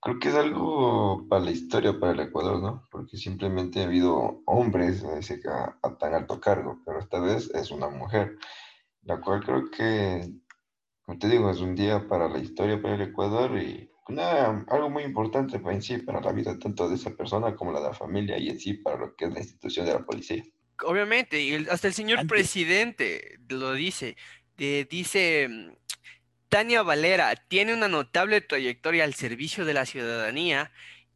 creo 0.00 0.18
que 0.18 0.28
es 0.28 0.34
algo 0.34 1.26
para 1.28 1.44
la 1.44 1.50
historia, 1.50 1.98
para 1.98 2.12
el 2.12 2.20
Ecuador, 2.20 2.60
¿no? 2.60 2.88
Porque 2.90 3.16
simplemente 3.16 3.80
ha 3.80 3.84
habido 3.84 4.42
hombres 4.46 5.04
a, 5.04 5.18
ese, 5.18 5.40
a- 5.48 5.76
a 5.82 5.98
tan 5.98 6.14
alto 6.14 6.40
cargo, 6.40 6.80
pero 6.84 7.00
esta 7.00 7.20
vez 7.20 7.50
es 7.54 7.70
una 7.70 7.88
mujer, 7.88 8.36
la 9.02 9.20
cual 9.20 9.42
creo 9.44 9.70
que 9.70 10.32
como 11.02 11.18
te 11.18 11.28
digo, 11.28 11.50
es 11.50 11.58
un 11.60 11.74
día 11.74 12.06
para 12.06 12.28
la 12.28 12.38
historia 12.38 12.80
para 12.80 12.94
el 12.94 13.00
Ecuador 13.02 13.58
y 13.60 13.90
una- 14.08 14.64
algo 14.68 14.90
muy 14.90 15.02
importante 15.02 15.58
para 15.58 15.74
en 15.74 15.82
sí, 15.82 15.98
para 15.98 16.20
la 16.20 16.30
vida 16.32 16.56
tanto 16.58 16.88
de 16.88 16.94
esa 16.94 17.10
persona 17.10 17.56
como 17.56 17.72
la 17.72 17.80
de 17.80 17.88
la 17.88 17.94
familia 17.94 18.38
y 18.38 18.48
en 18.48 18.60
sí 18.60 18.74
para 18.74 18.96
lo 18.96 19.16
que 19.16 19.24
es 19.24 19.32
la 19.32 19.40
institución 19.40 19.86
de 19.86 19.94
la 19.94 20.04
policía. 20.04 20.44
Obviamente, 20.84 21.42
y 21.42 21.52
el- 21.52 21.68
hasta 21.68 21.88
el 21.88 21.94
señor 21.94 22.20
Antes. 22.20 22.28
presidente 22.28 23.38
lo 23.48 23.72
dice. 23.72 24.16
de- 24.56 24.86
dice 24.90 25.48
mm, 25.48 25.72
Tania 26.50 26.82
Valera 26.82 27.36
tiene 27.36 27.72
una 27.72 27.86
notable 27.86 28.40
trayectoria 28.40 29.04
al 29.04 29.14
servicio 29.14 29.64
de 29.64 29.72
la 29.72 29.86
ciudadanía 29.86 30.72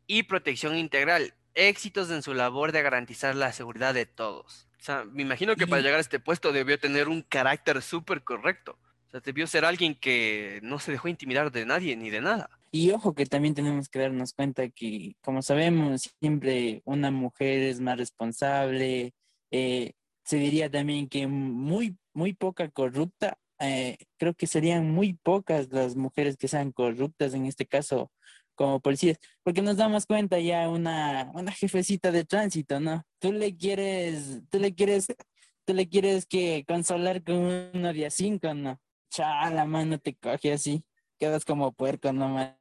y 0.06 0.22
protección 0.22 0.78
integral. 0.78 1.34
Éxitos 1.54 2.08
en 2.12 2.22
su 2.22 2.34
labor 2.34 2.70
de 2.70 2.82
garantizar 2.82 3.34
la 3.34 3.52
seguridad 3.52 3.94
de 3.94 4.06
todos. 4.06 4.68
O 4.78 4.82
sea, 4.84 5.04
me 5.04 5.22
imagino 5.22 5.56
que 5.56 5.66
para 5.66 5.82
llegar 5.82 5.98
a 5.98 6.02
este 6.02 6.20
puesto 6.20 6.52
debió 6.52 6.78
tener 6.78 7.08
un 7.08 7.22
carácter 7.22 7.82
súper 7.82 8.22
correcto. 8.22 8.78
O 9.08 9.10
sea, 9.10 9.20
debió 9.20 9.48
ser 9.48 9.64
alguien 9.64 9.96
que 9.96 10.60
no 10.62 10.78
se 10.78 10.92
dejó 10.92 11.08
intimidar 11.08 11.50
de 11.50 11.66
nadie 11.66 11.96
ni 11.96 12.10
de 12.10 12.20
nada. 12.20 12.48
Y 12.70 12.92
ojo 12.92 13.16
que 13.16 13.26
también 13.26 13.54
tenemos 13.54 13.88
que 13.88 13.98
darnos 13.98 14.34
cuenta 14.34 14.68
que, 14.68 15.16
como 15.20 15.42
sabemos, 15.42 16.14
siempre 16.20 16.80
una 16.84 17.10
mujer 17.10 17.60
es 17.62 17.80
más 17.80 17.98
responsable. 17.98 19.14
eh, 19.50 19.94
se 20.24 20.36
diría 20.36 20.70
también 20.70 21.08
que 21.08 21.26
muy, 21.26 21.96
muy 22.12 22.34
poca 22.34 22.68
corrupta. 22.70 23.36
Eh, 23.60 23.96
creo 24.18 24.34
que 24.34 24.46
serían 24.46 24.90
muy 24.90 25.14
pocas 25.14 25.68
las 25.70 25.96
mujeres 25.96 26.36
que 26.36 26.48
sean 26.48 26.72
corruptas 26.72 27.34
en 27.34 27.46
este 27.46 27.66
caso 27.66 28.10
como 28.54 28.80
policías, 28.80 29.18
porque 29.42 29.62
nos 29.62 29.76
damos 29.76 30.06
cuenta 30.06 30.38
ya 30.38 30.68
una, 30.68 31.30
una 31.34 31.50
jefecita 31.50 32.12
de 32.12 32.24
tránsito, 32.24 32.78
¿no? 32.78 33.04
Tú 33.18 33.32
le 33.32 33.56
quieres, 33.56 34.42
tú 34.48 34.58
le 34.60 34.74
quieres, 34.74 35.08
tú 35.64 35.74
le 35.74 35.88
quieres 35.88 36.24
que 36.26 36.64
consolar 36.68 37.24
con 37.24 37.36
uno 37.74 37.92
de 37.92 38.06
a 38.06 38.10
cinco, 38.10 38.54
¿no? 38.54 38.80
Chala, 39.10 39.64
mano, 39.64 39.98
te 39.98 40.14
coge 40.14 40.52
así 40.52 40.84
quedas 41.18 41.44
como 41.44 41.72
puerco 41.72 42.12
nomás. 42.12 42.54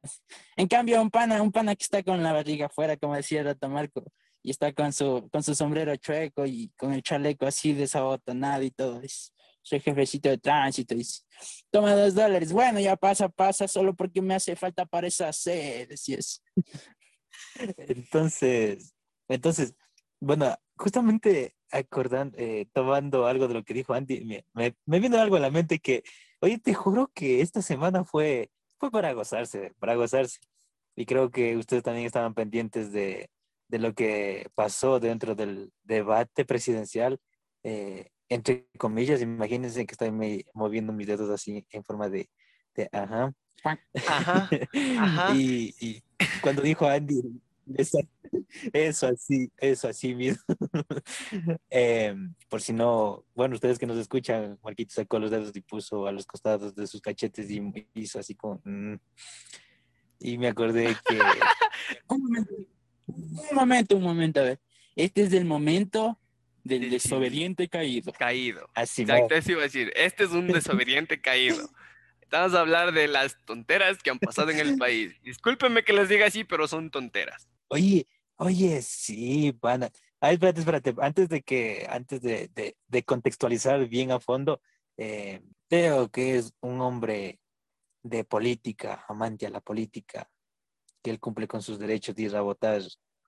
En 0.56 0.68
cambio, 0.68 1.00
un 1.02 1.10
pana, 1.10 1.42
un 1.42 1.52
pana 1.52 1.74
que 1.74 1.84
está 1.84 2.02
con 2.02 2.22
la 2.22 2.32
barriga 2.32 2.66
afuera, 2.66 2.96
como 2.96 3.14
decía 3.14 3.42
Rato 3.42 3.68
Marco, 3.68 4.04
y 4.42 4.50
está 4.50 4.72
con 4.72 4.92
su, 4.92 5.28
con 5.30 5.42
su 5.42 5.54
sombrero 5.54 5.94
chueco 5.96 6.46
y 6.46 6.70
con 6.76 6.92
el 6.92 7.02
chaleco 7.02 7.46
así 7.46 7.72
desabotonado 7.72 8.62
y 8.62 8.70
todo. 8.70 9.00
Es, 9.02 9.33
soy 9.64 9.80
jefecito 9.80 10.28
de 10.28 10.38
tránsito. 10.38 10.94
Dice, 10.94 11.22
toma 11.70 11.94
dos 11.94 12.14
dólares. 12.14 12.52
Bueno, 12.52 12.78
ya 12.80 12.96
pasa, 12.96 13.28
pasa, 13.28 13.66
solo 13.66 13.94
porque 13.94 14.20
me 14.22 14.34
hace 14.34 14.54
falta 14.54 14.86
para 14.86 15.06
esa 15.08 15.32
sed. 15.32 15.88
Decías. 15.88 16.42
Entonces, 17.76 18.94
entonces, 19.28 19.74
bueno, 20.20 20.54
justamente 20.76 21.56
acordando, 21.70 22.36
eh, 22.38 22.66
tomando 22.72 23.26
algo 23.26 23.48
de 23.48 23.54
lo 23.54 23.64
que 23.64 23.74
dijo 23.74 23.94
Andy, 23.94 24.24
me, 24.24 24.44
me, 24.54 24.76
me 24.86 25.00
vino 25.00 25.18
algo 25.18 25.36
a 25.36 25.40
la 25.40 25.50
mente 25.50 25.78
que, 25.80 26.04
oye, 26.40 26.58
te 26.58 26.74
juro 26.74 27.10
que 27.14 27.40
esta 27.40 27.62
semana 27.62 28.04
fue, 28.04 28.50
fue 28.78 28.90
para 28.90 29.12
gozarse, 29.12 29.72
para 29.78 29.94
gozarse. 29.96 30.38
Y 30.96 31.06
creo 31.06 31.30
que 31.30 31.56
ustedes 31.56 31.82
también 31.82 32.06
estaban 32.06 32.34
pendientes 32.34 32.92
de, 32.92 33.30
de 33.68 33.78
lo 33.78 33.94
que 33.94 34.48
pasó 34.54 35.00
dentro 35.00 35.34
del 35.34 35.72
debate 35.82 36.44
presidencial. 36.44 37.18
eh, 37.64 38.10
entre 38.28 38.66
comillas, 38.78 39.20
imagínense 39.22 39.86
que 39.86 39.92
estoy 39.92 40.10
me- 40.10 40.44
moviendo 40.54 40.92
mis 40.92 41.06
dedos 41.06 41.30
así 41.30 41.66
en 41.70 41.84
forma 41.84 42.08
de, 42.08 42.28
de 42.74 42.88
ajá. 42.92 43.32
Ajá, 44.08 44.50
ajá. 44.98 45.34
y, 45.34 45.74
y 45.80 46.02
cuando 46.42 46.60
dijo 46.60 46.86
Andy, 46.86 47.22
eso, 47.76 47.98
eso 48.72 49.06
así, 49.06 49.50
eso 49.56 49.88
así 49.88 50.14
mismo. 50.14 50.42
Em, 51.70 52.34
por 52.48 52.60
si 52.60 52.72
no, 52.72 53.24
bueno, 53.34 53.54
ustedes 53.54 53.78
que 53.78 53.86
nos 53.86 53.96
escuchan, 53.98 54.58
Marquito 54.62 54.94
sacó 54.94 55.18
los 55.18 55.30
dedos 55.30 55.54
y 55.54 55.60
puso 55.60 56.06
a 56.06 56.12
los 56.12 56.26
costados 56.26 56.74
de 56.74 56.86
sus 56.86 57.00
cachetes 57.00 57.50
y 57.50 57.62
hizo 57.94 58.18
así 58.18 58.34
como... 58.34 58.60
mm. 58.64 58.96
Y 60.20 60.38
me 60.38 60.48
acordé 60.48 60.94
que... 61.06 61.18
Un 62.08 62.22
momento, 62.22 62.54
un 63.06 63.54
momento, 63.54 63.96
un 63.96 64.02
momento, 64.02 64.40
a 64.40 64.44
ver. 64.44 64.60
Este 64.96 65.22
es 65.22 65.32
el 65.34 65.44
momento 65.44 66.18
del 66.64 66.90
desobediente 66.90 67.68
caído. 67.68 68.12
Caído. 68.12 68.68
Así 68.74 69.02
Exacto, 69.02 69.34
eso 69.34 69.52
iba 69.52 69.60
a 69.60 69.64
decir. 69.64 69.92
Este 69.94 70.24
es 70.24 70.30
un 70.30 70.46
desobediente 70.48 71.20
caído. 71.20 71.68
Vamos 72.30 72.54
a 72.54 72.60
hablar 72.60 72.92
de 72.92 73.06
las 73.06 73.38
tonteras 73.44 74.02
que 74.02 74.10
han 74.10 74.18
pasado 74.18 74.50
en 74.50 74.58
el 74.58 74.76
país. 74.78 75.14
Discúlpenme 75.22 75.84
que 75.84 75.92
les 75.92 76.08
diga 76.08 76.26
así, 76.26 76.42
pero 76.44 76.66
son 76.66 76.90
tonteras. 76.90 77.46
Oye, 77.68 78.06
oye, 78.36 78.82
sí, 78.82 79.52
pana. 79.52 79.90
Ay, 80.20 80.34
espérate, 80.34 80.60
espérate. 80.60 80.94
Antes 81.00 81.28
de 81.28 81.42
que, 81.42 81.86
antes 81.88 82.22
de, 82.22 82.48
de- 82.54 82.76
de 82.88 83.02
contextualizar 83.04 83.86
bien 83.88 84.10
a 84.10 84.18
fondo, 84.20 84.60
eh, 84.96 85.42
que 86.12 86.36
es 86.36 86.52
un 86.60 86.80
hombre 86.80 87.40
de 88.02 88.24
política, 88.24 89.04
amante 89.08 89.46
a 89.46 89.50
la 89.50 89.60
política, 89.60 90.30
que 91.02 91.10
él 91.10 91.20
cumple 91.20 91.46
con 91.46 91.60
sus 91.62 91.78
derechos 91.78 92.14
de 92.14 92.22
ir 92.22 92.36
a 92.36 92.40
votar 92.40 92.80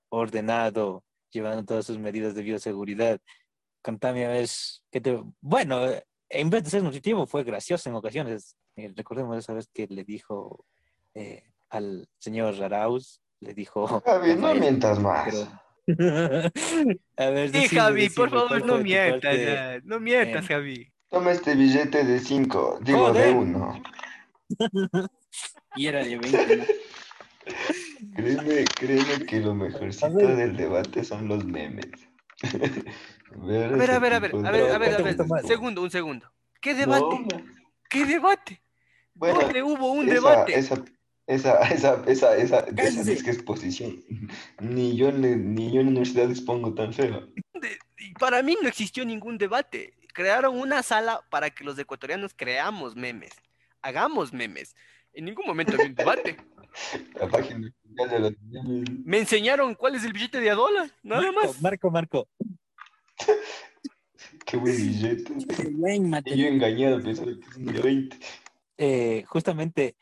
ordenado, 0.09 1.05
llevando 1.37 1.64
todas 1.64 1.87
sus 1.87 1.99
medidas 1.99 2.35
de 2.35 2.43
bioseguridad. 2.43 3.21
Contame 3.83 4.26
a 4.26 4.31
ver, 4.31 4.49
qué 4.90 5.00
te... 5.00 5.23
Bueno, 5.40 5.87
eh, 5.88 6.02
en 6.28 6.50
vez 6.50 6.64
de 6.64 6.71
ser 6.71 6.83
nutritivo, 6.83 7.26
fue 7.26 7.45
gracioso 7.45 7.88
en 7.88 7.95
ocasiones. 7.95 8.57
Eh, 8.76 8.93
recordemos 8.97 9.38
esa 9.38 9.52
vez 9.55 9.69
que 9.73 9.87
le 9.88 10.02
dijo 10.05 10.64
eh, 11.14 11.45
al 11.71 12.09
señor 12.19 12.61
Arauz, 12.62 13.21
le 13.40 13.55
dijo... 13.55 13.87
Javi, 14.07 14.35
no 14.35 14.55
mientas 14.55 14.99
más. 14.99 15.28
pero- 15.31 15.62
a 17.16 17.31
ver, 17.31 17.50
Sí, 17.50 17.61
decime, 17.61 17.81
Javi, 17.81 18.09
por 18.11 18.28
decime, 18.28 18.31
favor, 18.31 18.49
¿cuál 18.49 18.66
no 18.66 18.78
mientas, 18.78 19.21
parte? 19.37 19.81
no 19.85 20.00
mientas, 20.00 20.45
eh, 20.45 20.49
Javi. 20.49 20.93
Toma 21.09 21.31
este 21.31 21.55
billete 21.55 22.02
de 22.05 22.19
5, 22.19 22.81
digo 22.83 23.12
de 23.12 23.33
Joder. 23.33 23.37
1. 23.37 23.83
Y 25.76 25.87
era 25.87 26.02
de 26.02 26.16
20, 26.16 26.57
¿no? 26.57 26.64
Créeme, 28.16 28.64
créeme 28.64 29.26
que 29.26 29.40
lo 29.40 29.54
mejorcito 29.54 30.11
ver. 30.14 30.37
del 30.37 30.56
debate 30.56 31.04
son 31.04 31.28
los 31.28 31.44
memes. 31.44 31.87
Ver 33.38 33.75
A 33.75 33.76
ver, 33.76 33.90
a 33.90 33.99
ver, 33.99 34.14
a 34.14 34.18
ver, 34.20 34.35
a 34.35 34.50
ver, 34.50 34.70
a 34.70 34.78
ver, 34.78 34.94
a 34.94 34.99
¿cuál 34.99 35.16
te 35.16 35.23
ver. 35.25 35.46
Segundo, 35.46 35.82
un 35.82 35.90
segundo. 35.90 36.30
¿Qué 36.61 36.75
debate? 36.75 37.02
No, 37.02 37.26
¿Qué 37.90 38.04
debate? 38.06 38.62
bueno, 39.14 39.40
¿Dónde 39.40 39.62
hubo 39.62 39.92
un 39.92 40.06
esa, 40.06 40.14
debate? 40.14 40.58
Esa, 40.58 40.85
esa, 41.26 41.58
esa, 41.68 42.04
esa, 42.06 42.37
esa, 42.37 42.37
esa 42.37 42.75
Cállese. 42.75 43.11
disque 43.11 43.30
exposición. 43.30 44.02
Ni 44.61 44.96
yo, 44.96 45.11
ni 45.12 45.73
yo 45.73 45.80
en 45.80 45.87
la 45.87 45.90
universidad 45.90 46.30
expongo 46.30 46.73
tan 46.75 46.92
feo. 46.94 47.28
Para 48.18 48.42
mí 48.42 48.56
no 48.62 48.68
existió 48.68 49.04
ningún 49.04 49.38
debate. 49.38 49.92
Crearon 50.14 50.58
una 50.58 50.82
sala 50.82 51.20
para 51.28 51.50
que 51.50 51.64
los 51.64 51.78
ecuatorianos 51.78 52.32
creamos 52.35 52.96
memes, 52.96 53.32
hagamos 53.82 54.32
memes. 54.32 54.75
En 55.12 55.26
ningún 55.26 55.46
momento 55.46 55.75
había 55.75 55.87
un 55.87 55.94
debate. 55.94 56.37
La 57.14 57.28
página 57.28 57.71
de 58.11 58.18
los 58.18 58.33
memes. 58.42 58.90
Me 59.04 59.18
enseñaron 59.18 59.75
cuál 59.75 59.95
es 59.95 60.04
el 60.04 60.12
billete 60.12 60.40
de 60.40 60.50
a 60.50 60.54
dólar, 60.54 60.90
nada 61.02 61.23
Marco, 61.33 61.47
más. 61.49 61.62
Marco, 61.62 61.90
Marco. 61.90 62.28
Qué 64.45 64.56
buen 64.56 64.76
billete. 64.76 65.33
Buen 65.73 66.02
Y 66.02 66.04
yo 66.04 66.09
material. 66.11 66.52
engañado 66.54 67.02
pensando 67.02 67.38
que 67.38 67.47
es 67.49 67.56
un 67.56 67.64
de 67.66 67.80
20. 67.80 68.16
eh, 68.78 69.25
justamente, 69.26 69.97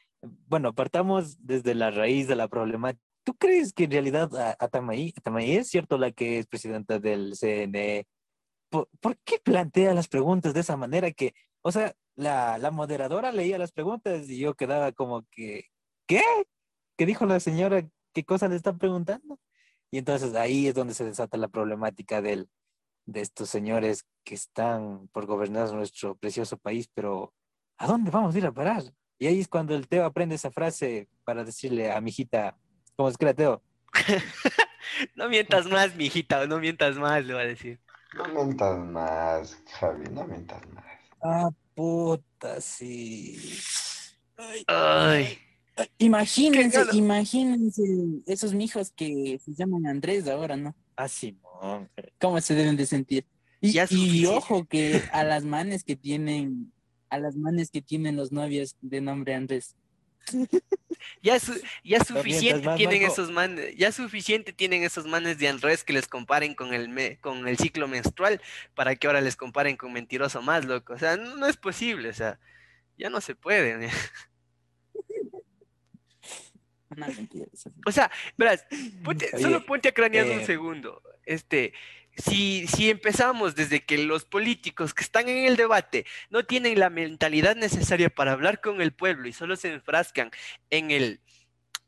bueno, 0.48 0.72
partamos 0.74 1.36
desde 1.44 1.74
la 1.74 1.90
raíz 1.90 2.28
de 2.28 2.36
la 2.36 2.48
problemática. 2.48 3.02
¿Tú 3.24 3.34
crees 3.34 3.72
que 3.72 3.84
en 3.84 3.90
realidad 3.92 4.34
a- 4.36 4.56
Atamaí, 4.58 5.14
Atamaí 5.16 5.56
es 5.56 5.68
cierto 5.68 5.96
la 5.96 6.12
que 6.12 6.38
es 6.38 6.46
presidenta 6.46 6.98
del 6.98 7.34
CNE? 7.36 8.06
¿Por, 8.68 8.88
por 9.00 9.16
qué 9.24 9.38
plantea 9.42 9.94
las 9.94 10.08
preguntas 10.08 10.52
de 10.52 10.60
esa 10.60 10.76
manera 10.76 11.10
que, 11.12 11.34
o 11.62 11.72
sea, 11.72 11.94
la, 12.16 12.58
la 12.58 12.70
moderadora 12.70 13.32
leía 13.32 13.56
las 13.58 13.72
preguntas 13.72 14.28
y 14.28 14.38
yo 14.38 14.54
quedaba 14.54 14.92
como 14.92 15.22
que, 15.30 15.66
¿qué? 16.06 16.22
¿Qué 16.96 17.06
dijo 17.06 17.26
la 17.26 17.40
señora? 17.40 17.86
¿Qué 18.12 18.24
cosa 18.24 18.48
le 18.48 18.56
están 18.56 18.78
preguntando? 18.78 19.38
Y 19.90 19.98
entonces 19.98 20.34
ahí 20.34 20.68
es 20.68 20.74
donde 20.74 20.94
se 20.94 21.04
desata 21.04 21.36
la 21.36 21.48
problemática 21.48 22.22
del, 22.22 22.48
de 23.06 23.20
estos 23.20 23.50
señores 23.50 24.06
que 24.24 24.34
están 24.34 25.08
por 25.08 25.26
gobernar 25.26 25.72
nuestro 25.72 26.16
precioso 26.16 26.56
país, 26.56 26.88
pero 26.94 27.32
¿a 27.78 27.86
dónde 27.86 28.10
vamos 28.10 28.34
a 28.34 28.38
ir 28.38 28.46
a 28.46 28.52
parar? 28.52 28.82
Y 29.18 29.26
ahí 29.26 29.40
es 29.40 29.48
cuando 29.48 29.74
el 29.74 29.88
Teo 29.88 30.04
aprende 30.04 30.34
esa 30.34 30.50
frase 30.50 31.08
para 31.24 31.44
decirle 31.44 31.92
a 31.92 32.00
mi 32.00 32.10
hijita, 32.10 32.56
¿cómo 32.96 33.08
es 33.08 33.16
que 33.16 33.24
era 33.24 33.34
Teo? 33.34 33.62
No 35.16 35.28
mientas 35.28 35.66
más, 35.66 35.96
mijita, 35.96 36.46
no 36.46 36.58
mientas 36.58 36.96
más, 36.96 37.24
le 37.24 37.34
va 37.34 37.40
a 37.40 37.46
decir. 37.46 37.80
No 38.14 38.28
mientas 38.28 38.78
más, 38.78 39.62
Javi, 39.80 40.04
no 40.10 40.24
mientas 40.24 40.60
más. 40.68 40.84
Ah, 41.22 41.48
puta, 41.74 42.60
sí. 42.60 43.58
Ay, 44.36 44.64
Ay, 44.66 45.38
Imagínense, 45.98 46.84
imagínense 46.92 47.82
esos 48.26 48.54
mijos 48.54 48.92
que 48.94 49.40
se 49.44 49.54
llaman 49.54 49.86
Andrés 49.86 50.28
ahora, 50.28 50.56
¿no? 50.56 50.74
Ah, 50.96 51.08
Simón. 51.08 51.90
¿Cómo 52.20 52.40
se 52.40 52.54
deben 52.54 52.76
de 52.76 52.86
sentir? 52.86 53.26
Y, 53.60 53.76
y 53.90 54.26
ojo 54.26 54.66
que 54.66 55.02
a 55.12 55.24
las 55.24 55.44
manes 55.44 55.82
que 55.84 55.96
tienen, 55.96 56.72
a 57.08 57.18
las 57.18 57.34
manes 57.36 57.70
que 57.70 57.80
tienen 57.82 58.14
los 58.16 58.30
novios 58.30 58.76
de 58.82 59.00
nombre 59.00 59.34
Andrés. 59.34 59.74
ya, 61.22 61.38
su- 61.40 61.60
ya 61.82 62.02
suficiente 62.04 62.64
más, 62.66 62.76
tienen 62.76 63.02
Marco. 63.02 63.12
esos 63.14 63.30
manes, 63.30 63.74
ya 63.76 63.90
suficiente 63.92 64.52
tienen 64.52 64.84
esos 64.84 65.06
manes 65.06 65.38
de 65.38 65.48
Andrés 65.48 65.82
que 65.84 65.92
les 65.92 66.06
comparen 66.06 66.54
con 66.54 66.72
el 66.74 66.88
me- 66.88 67.18
con 67.18 67.48
el 67.48 67.58
ciclo 67.58 67.88
menstrual 67.88 68.40
para 68.74 68.94
que 68.96 69.06
ahora 69.06 69.20
les 69.20 69.36
comparen 69.36 69.76
con 69.76 69.92
mentiroso 69.92 70.40
más, 70.42 70.64
loco. 70.64 70.92
O 70.94 70.98
sea, 70.98 71.16
no, 71.16 71.36
no 71.36 71.46
es 71.46 71.56
posible, 71.56 72.10
o 72.10 72.14
sea, 72.14 72.38
ya 72.96 73.10
no 73.10 73.20
se 73.20 73.34
puede. 73.34 73.88
Una 76.96 77.08
mentira. 77.08 77.46
O 77.86 77.92
sea, 77.92 78.10
verás, 78.36 78.64
ponte- 79.02 79.30
Oye, 79.32 79.42
solo 79.42 79.64
ponte 79.64 79.88
a 79.88 79.92
cranear 79.92 80.26
un 80.26 80.40
eh, 80.40 80.46
segundo. 80.46 81.02
Este, 81.24 81.72
si, 82.16 82.66
si 82.68 82.90
empezamos 82.90 83.54
desde 83.54 83.84
que 83.84 83.98
los 83.98 84.24
políticos 84.24 84.94
que 84.94 85.02
están 85.02 85.28
en 85.28 85.44
el 85.46 85.56
debate 85.56 86.06
no 86.30 86.44
tienen 86.44 86.78
la 86.78 86.90
mentalidad 86.90 87.56
necesaria 87.56 88.10
para 88.10 88.32
hablar 88.32 88.60
con 88.60 88.80
el 88.80 88.92
pueblo 88.92 89.26
y 89.28 89.32
solo 89.32 89.56
se 89.56 89.72
enfrascan 89.72 90.30
en 90.70 90.90
el, 90.90 91.20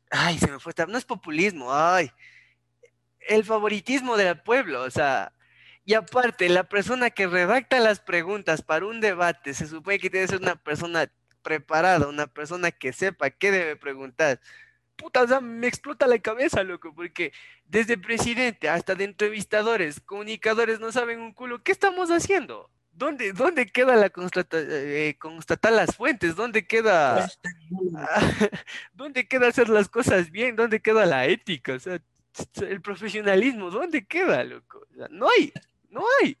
ay, 0.09 0.37
se 0.37 0.51
me 0.51 0.59
fue, 0.59 0.73
no 0.87 0.97
es 0.97 1.05
populismo, 1.05 1.73
ay, 1.73 2.11
el 3.27 3.43
favoritismo 3.43 4.17
del 4.17 4.39
pueblo, 4.41 4.81
o 4.83 4.89
sea, 4.89 5.33
y 5.85 5.93
aparte, 5.93 6.49
la 6.49 6.65
persona 6.65 7.09
que 7.11 7.27
redacta 7.27 7.79
las 7.79 8.01
preguntas 8.01 8.61
para 8.61 8.85
un 8.85 8.99
debate 8.99 9.53
se 9.53 9.67
supone 9.67 9.99
que 9.99 10.09
tiene 10.09 10.25
que 10.25 10.33
ser 10.33 10.41
una 10.41 10.57
persona 10.57 11.09
preparada, 11.41 12.09
una 12.09 12.27
persona 12.27 12.71
que 12.71 12.91
sepa 12.91 13.29
qué 13.29 13.51
debe 13.51 13.77
preguntar. 13.77 14.41
Puta, 14.97 15.21
o 15.21 15.27
sea, 15.27 15.39
me 15.41 15.67
explota 15.67 16.07
la 16.07 16.17
cabeza, 16.19 16.63
loco, 16.63 16.93
porque 16.93 17.31
desde 17.65 17.97
presidente 17.97 18.67
hasta 18.67 18.95
de 18.95 19.03
entrevistadores, 19.05 19.99
comunicadores 20.01 20.79
no 20.79 20.91
saben 20.91 21.19
un 21.19 21.33
culo. 21.33 21.61
¿Qué 21.63 21.71
estamos 21.71 22.09
haciendo? 22.09 22.69
¿Dónde, 22.91 23.31
dónde 23.31 23.67
queda 23.67 23.95
la 23.95 24.09
constata, 24.09 24.57
eh, 24.59 25.15
constatar 25.19 25.71
las 25.71 25.95
fuentes? 25.95 26.35
¿Dónde 26.35 26.65
queda, 26.65 27.29
dónde 28.93 29.27
queda 29.27 29.47
hacer 29.47 29.69
las 29.69 29.87
cosas 29.87 30.31
bien? 30.31 30.55
¿Dónde 30.55 30.79
queda 30.81 31.05
la 31.05 31.27
ética? 31.27 31.73
O 31.73 31.79
sea, 31.79 32.01
el 32.67 32.81
profesionalismo, 32.81 33.69
¿dónde 33.69 34.05
queda, 34.05 34.43
loco? 34.43 34.81
O 34.91 34.95
sea, 34.95 35.07
no 35.11 35.27
hay, 35.29 35.53
no 35.89 36.03
hay. 36.21 36.37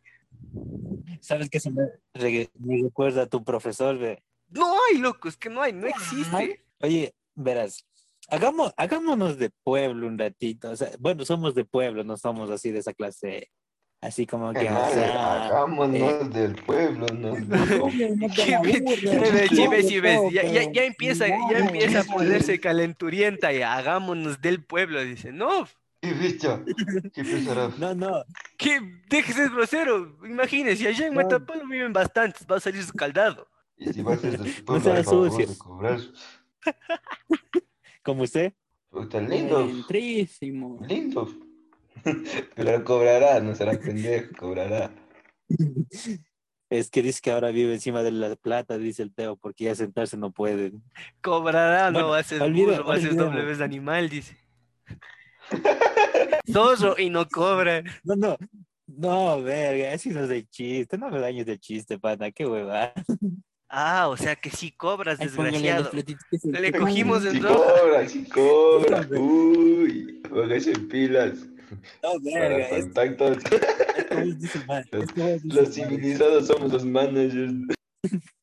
¿Sabes 1.21 1.49
qué 1.49 1.59
se 1.59 1.69
me, 1.71 1.83
re- 2.13 2.49
me 2.59 2.81
recuerda 2.83 3.23
a 3.23 3.27
tu 3.27 3.43
profesor? 3.43 3.97
ve? 3.97 4.23
No 4.49 4.73
hay, 4.89 4.97
loco, 4.97 5.27
es 5.27 5.37
que 5.37 5.49
no 5.49 5.61
hay, 5.61 5.73
no 5.73 5.87
existe. 5.87 6.63
Oye, 6.79 7.13
verás, 7.35 7.85
hagamos, 8.27 8.73
hagámonos 8.77 9.37
de 9.37 9.49
pueblo 9.63 10.07
un 10.07 10.17
ratito. 10.17 10.71
O 10.71 10.75
sea, 10.75 10.89
bueno, 10.99 11.25
somos 11.25 11.55
de 11.55 11.65
pueblo, 11.65 12.03
no 12.03 12.17
somos 12.17 12.49
así 12.49 12.71
de 12.71 12.79
esa 12.79 12.93
clase, 12.93 13.49
así 14.01 14.25
como 14.25 14.53
que... 14.53 14.69
o 14.69 14.89
sea, 14.89 15.45
hagámonos 15.45 16.33
del 16.33 16.55
pueblo, 16.55 17.07
no, 17.13 17.37
no. 17.37 17.89
Ya, 19.51 20.83
empieza, 20.83 21.27
ya 21.27 21.57
empieza 21.57 22.01
a 22.01 22.03
ponerse 22.03 22.59
calenturienta 22.59 23.53
y 23.53 23.61
hagámonos 23.61 24.41
del 24.41 24.63
pueblo, 24.63 25.01
dice, 25.03 25.31
no, 25.31 25.65
¿Qué 25.99 26.13
bicho? 26.13 26.63
¿Qué 27.13 27.23
pensarás? 27.23 27.77
No, 27.79 27.95
no, 27.95 28.23
que 28.57 28.79
déjese 29.09 29.43
de 29.43 29.49
grosero, 29.49 30.17
imagínese, 30.23 30.87
allá 30.87 31.07
en 31.07 31.13
No. 31.13 31.23
Matapalo 31.23 31.67
viven 31.67 31.91
bastantes, 31.91 32.45
va 32.49 32.57
a 32.57 32.59
salir 32.59 32.81
escaldado. 32.81 33.47
Y 33.77 33.93
si 33.93 34.01
vas 34.01 34.19
a 34.19 34.21
ser 34.21 34.39
de 34.39 34.51
tu 34.51 34.65
pueblo, 34.65 34.93
hay 34.93 35.03
favor 35.03 35.31
sucio. 35.31 35.47
Como 38.07 38.23
usted. 38.23 38.53
Puta, 38.89 39.19
lindo, 39.19 39.59
Entrísimo. 39.59 40.79
lindo. 40.87 41.27
Pero 42.55 42.83
cobrará, 42.85 43.41
no 43.41 43.53
será 43.53 43.73
pendejo, 43.77 44.33
cobrará. 44.39 44.89
Es 46.69 46.89
que 46.89 47.01
dice 47.01 47.19
que 47.21 47.31
ahora 47.31 47.51
vive 47.51 47.73
encima 47.73 48.03
de 48.03 48.11
la 48.11 48.33
plata, 48.37 48.77
dice 48.77 49.03
el 49.03 49.13
Teo, 49.13 49.35
porque 49.35 49.65
ya 49.65 49.75
sentarse 49.75 50.15
no 50.15 50.31
puede. 50.31 50.71
Cobrará, 51.21 51.91
Bueno, 51.91 52.07
no 52.07 52.11
va 52.13 52.19
a 52.19 52.23
ser 52.23 52.41
olvida- 52.41 52.77
burro, 52.77 52.85
va 52.85 52.93
a 52.93 52.97
ser 52.97 53.07
olvidemos. 53.09 53.33
doble 53.33 53.45
vez 53.45 53.59
animal, 53.61 54.09
dice. 54.09 54.37
Zorro 56.51 56.95
y 56.97 57.09
no 57.09 57.27
cobra. 57.27 57.83
No, 58.05 58.15
no, 58.15 58.37
no, 58.87 59.41
verga, 59.43 59.93
así 59.93 60.09
no 60.11 60.21
es 60.23 60.29
de 60.29 60.45
chiste, 60.47 60.97
no 60.97 61.09
me 61.09 61.19
dañes 61.19 61.45
de 61.45 61.59
chiste, 61.59 61.99
pana, 61.99 62.31
qué 62.31 62.45
hueva. 62.45 62.93
Ah, 63.69 64.07
o 64.07 64.15
sea 64.15 64.35
que 64.35 64.49
sí 64.49 64.71
cobras, 64.71 65.19
desgraciado. 65.19 65.91
se 65.91 66.47
Le 66.51 66.71
cogimos 66.71 67.23
Si 67.23 67.29
en 67.29 67.43
rojo. 67.43 67.63
cobra, 67.81 68.07
si 68.07 68.23
cobra. 68.29 69.07
Uy, 69.19 70.21
póngase 70.29 70.71
pilas. 70.79 71.39
No, 72.01 72.13
Para 72.31 72.47
verga, 72.47 72.69
es, 72.69 72.85
contactos. 72.85 73.37
el 74.11 74.37
Los- 74.91 75.43
Los 75.43 75.57
el 75.67 75.73
civilizados 75.73 76.47
somos 76.47 76.71
los 76.71 76.85
managers. 76.85 77.53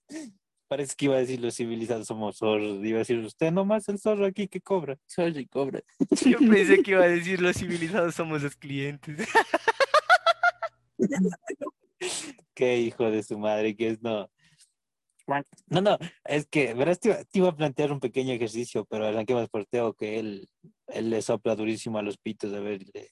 Parece 0.69 0.95
que 0.97 1.05
iba 1.07 1.15
a 1.17 1.19
decir 1.21 1.41
los 1.41 1.55
civilizados 1.55 2.07
somos 2.07 2.37
zorros, 2.39 2.85
iba 2.85 2.97
a 2.97 3.01
decir 3.01 3.19
usted 3.19 3.53
nomás 3.53 3.89
el 3.89 3.99
zorro 3.99 4.27
aquí 4.27 4.49
que 4.49 4.61
cobra. 4.61 4.99
Sorry, 5.07 5.47
cobra. 5.47 5.83
Yo 6.27 6.39
pensé 6.39 6.83
que 6.83 6.91
iba 6.93 7.05
a 7.05 7.09
decir 7.09 7.41
los 7.41 7.57
civilizados 7.57 8.15
somos 8.15 8.43
los 8.43 8.57
clientes. 8.57 9.27
Qué 12.55 12.79
hijo 12.79 13.11
de 13.11 13.23
su 13.23 13.39
madre 13.39 13.75
que 13.77 13.89
es, 13.91 14.03
no. 14.03 14.31
No, 15.69 15.81
no, 15.81 15.99
es 16.25 16.47
que, 16.47 16.75
verás, 16.75 17.01
te 17.01 17.09
iba, 17.09 17.25
te 17.25 17.39
iba 17.39 17.49
a 17.49 17.57
plantear 17.57 17.93
un 17.93 18.01
pequeño 18.01 18.33
ejercicio, 18.33 18.85
pero 18.85 19.07
arranquemos 19.07 19.49
por 19.49 19.65
Teo, 19.67 19.95
que 19.95 20.19
él, 20.19 20.49
él 20.89 21.11
le 21.11 21.23
sopla 21.23 21.57
durísimo 21.57 21.99
a 21.99 22.03
los 22.03 22.19
pitos, 22.19 22.53
a 22.53 22.61
ver, 22.61 22.83
y 22.83 22.91
le, 22.93 23.11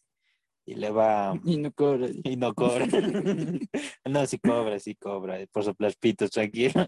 y 0.66 0.74
le 0.74 0.90
va, 0.90 1.32
Y 1.44 1.56
no 1.56 1.72
cobra. 1.72 2.08
y 2.24 2.36
no 2.36 2.54
cobra. 2.54 2.86
no, 4.04 4.26
sí 4.26 4.38
cobra, 4.38 4.78
sí 4.78 4.94
cobra, 4.94 5.38
por 5.50 5.64
soplar 5.64 5.94
pitos, 5.98 6.30
tranquilo. 6.30 6.86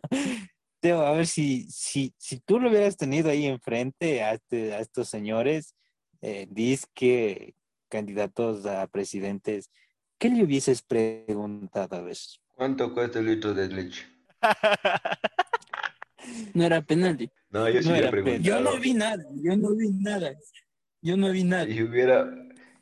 Teo, 0.80 1.00
a 1.00 1.12
ver 1.12 1.26
si, 1.26 1.66
si, 1.70 2.12
si 2.18 2.40
tú 2.40 2.60
lo 2.60 2.68
hubieras 2.68 2.96
tenido 2.96 3.30
ahí 3.30 3.46
enfrente 3.46 4.22
a, 4.22 4.34
este- 4.34 4.74
a 4.74 4.80
estos 4.80 5.08
señores, 5.08 5.74
eh, 6.20 6.46
disque 6.50 7.54
candidatos 7.88 8.66
a 8.66 8.86
presidentes, 8.88 9.70
¿qué 10.18 10.28
le 10.28 10.44
hubieses 10.44 10.82
preguntado 10.82 11.96
a 11.96 12.00
ver? 12.02 12.16
¿Cuánto 12.54 12.92
cuesta 12.92 13.18
el 13.20 13.26
litro 13.26 13.54
de 13.54 13.68
leche? 13.68 14.13
No 16.54 16.64
era 16.64 16.82
penalti. 16.82 17.30
No, 17.50 17.68
yo 17.68 17.80
sí 17.82 17.88
No 17.88 17.92
hubiera 17.92 18.08
era 18.08 18.10
pe- 18.10 18.22
preguntado. 18.22 18.42
Yo 18.42 18.60
no 18.60 18.80
vi 18.80 18.94
nada, 18.94 19.24
yo 19.42 19.56
no 19.56 19.74
vi 19.74 19.90
nada. 19.90 20.34
Yo 21.02 21.16
no 21.16 21.30
vi 21.30 21.44
nada. 21.44 21.68
Y 21.68 21.82
hubiera, 21.82 22.30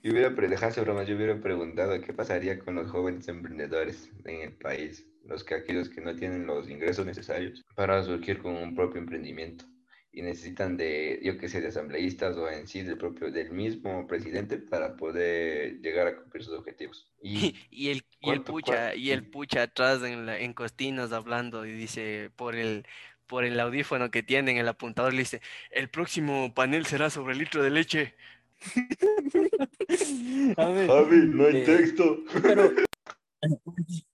y 0.03 0.11
hubiera, 0.11 0.31
dejase 0.31 0.81
bromas, 0.81 1.09
yo 1.09 1.17
hubiera 1.17 1.41
preguntado 1.41 2.01
qué 2.01 2.13
pasaría 2.13 2.59
con 2.59 2.77
los 2.77 2.91
jóvenes 2.91 3.27
emprendedores 3.29 4.11
en 4.25 4.41
el 4.43 4.53
país, 4.57 5.07
los 5.25 5.45
que 5.45 5.55
aquellos 5.55 5.89
que 5.89 6.01
no 6.01 6.15
tienen 6.15 6.47
los 6.47 6.69
ingresos 6.71 7.05
necesarios 7.05 7.65
para 7.75 8.03
surgir 8.03 8.39
con 8.39 8.55
un 8.55 8.75
propio 8.75 9.01
emprendimiento 9.01 9.65
y 10.13 10.23
necesitan 10.23 10.77
de, 10.77 11.21
yo 11.23 11.39
qué 11.39 11.49
sé, 11.49 11.61
de 11.61 11.69
asambleístas 11.69 12.37
o 12.37 12.49
en 12.49 12.69
sí 12.69 12.83
del 12.83 12.99
propio, 12.99 13.31
del 13.33 13.51
mismo 13.51 14.07
presidente 14.07 14.59
para 14.59 14.95
poder 14.97 15.81
llegar 15.81 16.07
a 16.07 16.17
cumplir 16.17 16.45
sus 16.45 16.55
objetivos. 16.59 17.11
Y 17.23 17.55
Y 17.71 17.89
el, 17.91 18.03
y 18.23 18.31
el 18.31 18.43
¿Cuánto, 18.45 18.53
pucha, 18.53 18.73
cuánto? 18.75 18.97
y 18.97 19.11
el 19.11 19.27
pucha 19.31 19.63
atrás 19.65 20.03
en, 20.03 20.27
la, 20.27 20.39
en 20.39 20.55
Costinos 20.55 21.13
hablando 21.13 21.67
y 21.67 21.73
dice 21.73 22.31
por 22.37 22.55
el 22.55 22.87
por 23.27 23.45
el 23.45 23.59
audífono 23.61 24.11
que 24.11 24.23
tienen, 24.23 24.59
el 24.59 24.69
apuntador 24.69 25.15
le 25.15 25.21
dice, 25.21 25.41
el 25.71 25.89
próximo 25.89 26.53
panel 26.55 26.85
será 26.85 27.09
sobre 27.09 27.33
el 27.33 27.39
litro 27.39 27.63
de 27.63 27.71
leche. 27.71 28.15
A 30.59 30.67
ver, 30.67 30.87
Javi, 30.89 31.17
no 31.29 31.47
hay 31.47 31.57
Eh, 31.57 31.65
texto. 31.65 32.19
pero, 32.43 32.71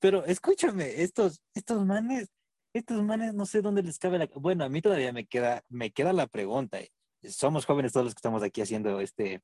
pero 0.00 0.24
escúchame, 0.24 1.02
estos, 1.02 1.42
estos 1.54 1.84
manes, 1.84 2.30
estos 2.72 3.02
manes 3.02 3.34
no 3.34 3.44
sé 3.44 3.60
dónde 3.60 3.82
les 3.82 3.98
cabe 3.98 4.18
la... 4.18 4.26
Bueno, 4.36 4.64
a 4.64 4.70
mí 4.70 4.80
todavía 4.80 5.12
me 5.12 5.26
queda, 5.26 5.62
me 5.68 5.90
queda 5.90 6.12
la 6.14 6.26
pregunta. 6.26 6.80
eh. 6.80 6.90
Somos 7.28 7.66
jóvenes 7.66 7.92
todos 7.92 8.04
los 8.06 8.14
que 8.14 8.18
estamos 8.18 8.42
aquí 8.42 8.62
haciendo 8.62 9.00
este, 9.00 9.42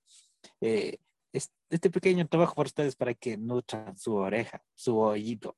eh, 0.62 0.98
este 1.32 1.90
pequeño 1.90 2.26
trabajo 2.26 2.54
para 2.54 2.66
ustedes 2.66 2.96
para 2.96 3.14
que 3.14 3.36
nutran 3.36 3.96
su 3.96 4.14
oreja, 4.14 4.62
su 4.74 4.98
oído. 4.98 5.56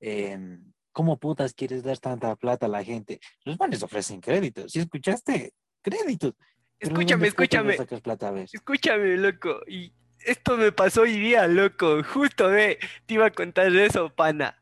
Em, 0.00 0.72
¿Cómo 0.92 1.18
putas 1.18 1.54
quieres 1.54 1.82
dar 1.82 1.98
tanta 1.98 2.36
plata 2.36 2.66
a 2.66 2.68
la 2.68 2.84
gente? 2.84 3.20
Los 3.44 3.58
manes 3.58 3.82
ofrecen 3.82 4.20
créditos. 4.20 4.72
¿Sí 4.72 4.80
escuchaste? 4.80 5.54
Créditos. 5.80 6.34
Escúchame, 6.78 7.28
¿dónde 7.28 7.32
putas 7.32 7.64
escúchame. 7.76 8.00
plata? 8.00 8.34
Escúchame, 8.52 9.16
loco. 9.16 9.60
Y 9.66 9.92
esto 10.24 10.56
me 10.56 10.72
pasó 10.72 11.02
hoy 11.02 11.18
día, 11.18 11.46
loco. 11.46 12.02
Justo 12.02 12.48
ve, 12.48 12.78
te 13.06 13.14
iba 13.14 13.26
a 13.26 13.30
contar 13.30 13.74
eso, 13.74 14.14
pana. 14.14 14.60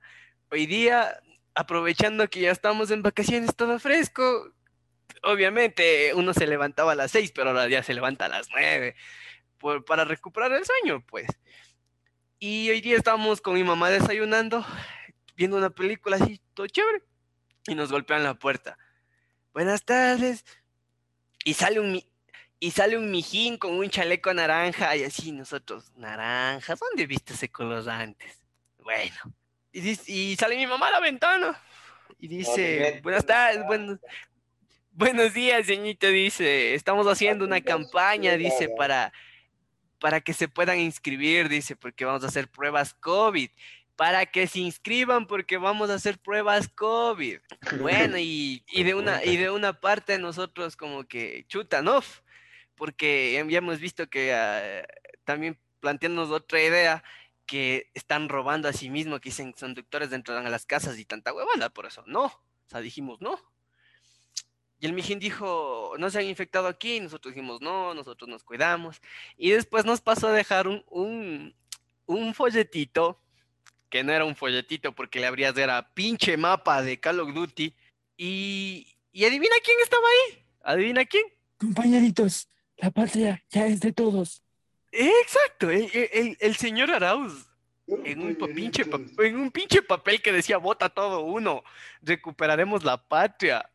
Hoy 0.51 0.67
día, 0.67 1.21
aprovechando 1.55 2.29
que 2.29 2.41
ya 2.41 2.51
estamos 2.51 2.91
en 2.91 3.03
vacaciones, 3.03 3.57
todo 3.57 3.79
fresco. 3.79 4.53
Obviamente, 5.23 6.13
uno 6.15 6.33
se 6.33 6.47
levantaba 6.47 6.93
a 6.93 6.95
las 6.95 7.11
seis, 7.11 7.33
pero 7.33 7.51
ahora 7.51 7.69
ya 7.69 7.83
se 7.83 7.95
levanta 7.95 8.27
a 8.27 8.29
las 8.29 8.49
nueve. 8.51 8.95
Por- 9.61 9.85
para 9.85 10.05
recuperar 10.05 10.51
el 10.53 10.65
sueño, 10.65 11.05
pues. 11.07 11.29
Y 12.41 12.71
hoy 12.71 12.81
día 12.81 12.97
estábamos 12.97 13.41
con 13.41 13.55
mi 13.55 13.63
mamá 13.63 13.91
desayunando, 13.91 14.67
viendo 15.37 15.57
una 15.59 15.71
película 15.71 16.17
así, 16.17 16.41
todo 16.55 16.67
chévere. 16.67 17.03
Y 17.69 17.75
nos 17.75 17.93
golpean 17.93 18.25
la 18.25 18.35
puerta. 18.35 18.79
Buenas 19.53 19.85
tardes. 19.85 20.45
Y 21.45 21.55
sale 21.55 21.79
un, 21.81 22.03
y 22.59 22.71
sale 22.71 22.97
un 22.97 23.11
mijín 23.11 23.59
con 23.59 23.73
un 23.75 23.89
chaleco 23.91 24.33
naranja 24.35 24.97
y 24.97 25.05
así 25.05 25.33
nosotros, 25.33 25.93
naranjas, 25.97 26.79
¿dónde 26.81 27.07
viste 27.07 27.35
ese 27.35 27.49
color 27.51 27.89
antes? 27.89 28.39
Bueno, 28.79 29.15
y, 29.73 29.81
dice- 29.81 30.11
y 30.13 30.37
sale 30.37 30.57
mi 30.57 30.67
mamá 30.67 30.89
a 30.89 30.93
la 30.93 31.01
ventana 31.01 31.63
y 32.19 32.29
dice, 32.29 33.01
buenas 33.03 33.25
tardes, 33.25 33.65
buenos, 33.67 33.99
buenos 34.93 35.33
días, 35.33 35.67
señorita, 35.67 36.09
dice, 36.09 36.75
estamos 36.75 37.07
haciendo 37.07 37.45
una 37.45 37.61
campaña, 37.63 38.37
dice, 38.37 38.69
para, 38.77 39.13
para 40.01 40.21
que 40.21 40.33
se 40.33 40.49
puedan 40.49 40.81
inscribir, 40.81 41.49
dice, 41.49 41.77
porque 41.77 42.05
vamos 42.05 42.25
a 42.25 42.29
hacer 42.29 42.49
pruebas 42.49 42.95
COVID. 42.95 43.51
Para 43.95 44.25
que 44.25 44.47
se 44.47 44.61
inscriban 44.61 45.27
porque 45.27 45.59
vamos 45.59 45.91
a 45.91 45.95
hacer 45.95 46.19
pruebas 46.19 46.69
COVID. 46.69 47.39
Bueno, 47.81 48.17
y, 48.19 48.65
y 48.73 48.83
de 48.83 48.95
una, 48.95 49.23
y 49.23 49.37
de 49.37 49.51
una 49.51 49.75
parte 49.75 50.19
nosotros 50.19 50.75
como 50.75 51.05
que 51.05 51.45
chuta, 51.49 51.83
¿no? 51.83 52.01
Porque 52.77 53.33
ya 53.51 53.59
hemos 53.59 53.79
visto 53.79 54.09
que 54.09 54.33
ah, 54.33 54.87
también 55.25 55.59
planteándonos 55.81 56.31
otra 56.31 56.63
idea 56.63 57.05
que 57.45 57.91
están 57.93 58.31
robando 58.31 58.69
a 58.69 58.73
sí 58.73 58.89
mismos, 58.89 59.21
que 59.21 59.29
dicen 59.29 59.53
son 59.55 59.75
doctores 59.75 60.11
entrarán 60.13 60.47
a 60.47 60.51
las 60.51 60.65
casas 60.65 60.99
y 60.99 61.05
tanta 61.05 61.35
huevada, 61.35 61.69
por 61.69 61.85
eso 61.85 62.03
no. 62.07 62.25
O 62.25 62.69
sea, 62.69 62.81
dijimos 62.81 63.21
no. 63.21 63.39
Y 64.81 64.87
el 64.87 64.95
mijín 64.95 65.19
dijo, 65.19 65.93
no 65.99 66.09
se 66.11 66.19
han 66.19 66.25
infectado 66.25 66.67
aquí, 66.67 67.01
nosotros 67.01 67.35
dijimos 67.35 67.61
no, 67.61 67.93
nosotros 67.95 68.29
nos 68.29 68.43
cuidamos. 68.43 69.01
Y 69.37 69.51
después 69.51 69.85
nos 69.85 70.01
pasó 70.01 70.29
a 70.29 70.33
dejar 70.33 70.67
un, 70.67 70.83
un, 70.89 71.55
un 72.07 72.35
folletito, 72.35 73.21
que 73.91 74.03
no 74.03 74.13
era 74.13 74.25
un 74.25 74.35
folletito 74.37 74.93
porque 74.95 75.21
le 75.21 75.27
habrías 75.27 75.57
era 75.59 75.93
pinche 75.93 76.37
mapa 76.37 76.81
de 76.81 76.99
Call 76.99 77.21
of 77.21 77.35
Duty, 77.35 77.75
Y, 78.17 78.87
y 79.13 79.25
adivina 79.25 79.55
quién 79.65 79.77
estaba 79.83 80.07
ahí. 80.07 80.45
¿Adivina 80.63 81.05
quién? 81.05 81.25
Compañeritos, 81.59 82.49
la 82.77 82.91
patria 82.91 83.43
ya 83.51 83.67
es 83.67 83.81
de 83.81 83.93
todos. 83.93 84.43
Exacto, 84.93 85.71
el, 85.71 85.91
el- 85.93 86.37
el 86.41 86.57
señor 86.57 86.91
Arauz 86.91 87.47
en 88.05 88.21
un, 88.23 88.35
pinche, 88.55 88.85
en 89.19 89.37
un 89.37 89.51
pinche 89.51 89.83
papel 89.83 90.23
que 90.23 90.33
decía 90.33 90.57
vota 90.59 90.89
todo 90.89 91.21
uno, 91.21 91.63
recuperaremos 92.03 92.83
la 92.85 92.97
patria. 92.97 93.69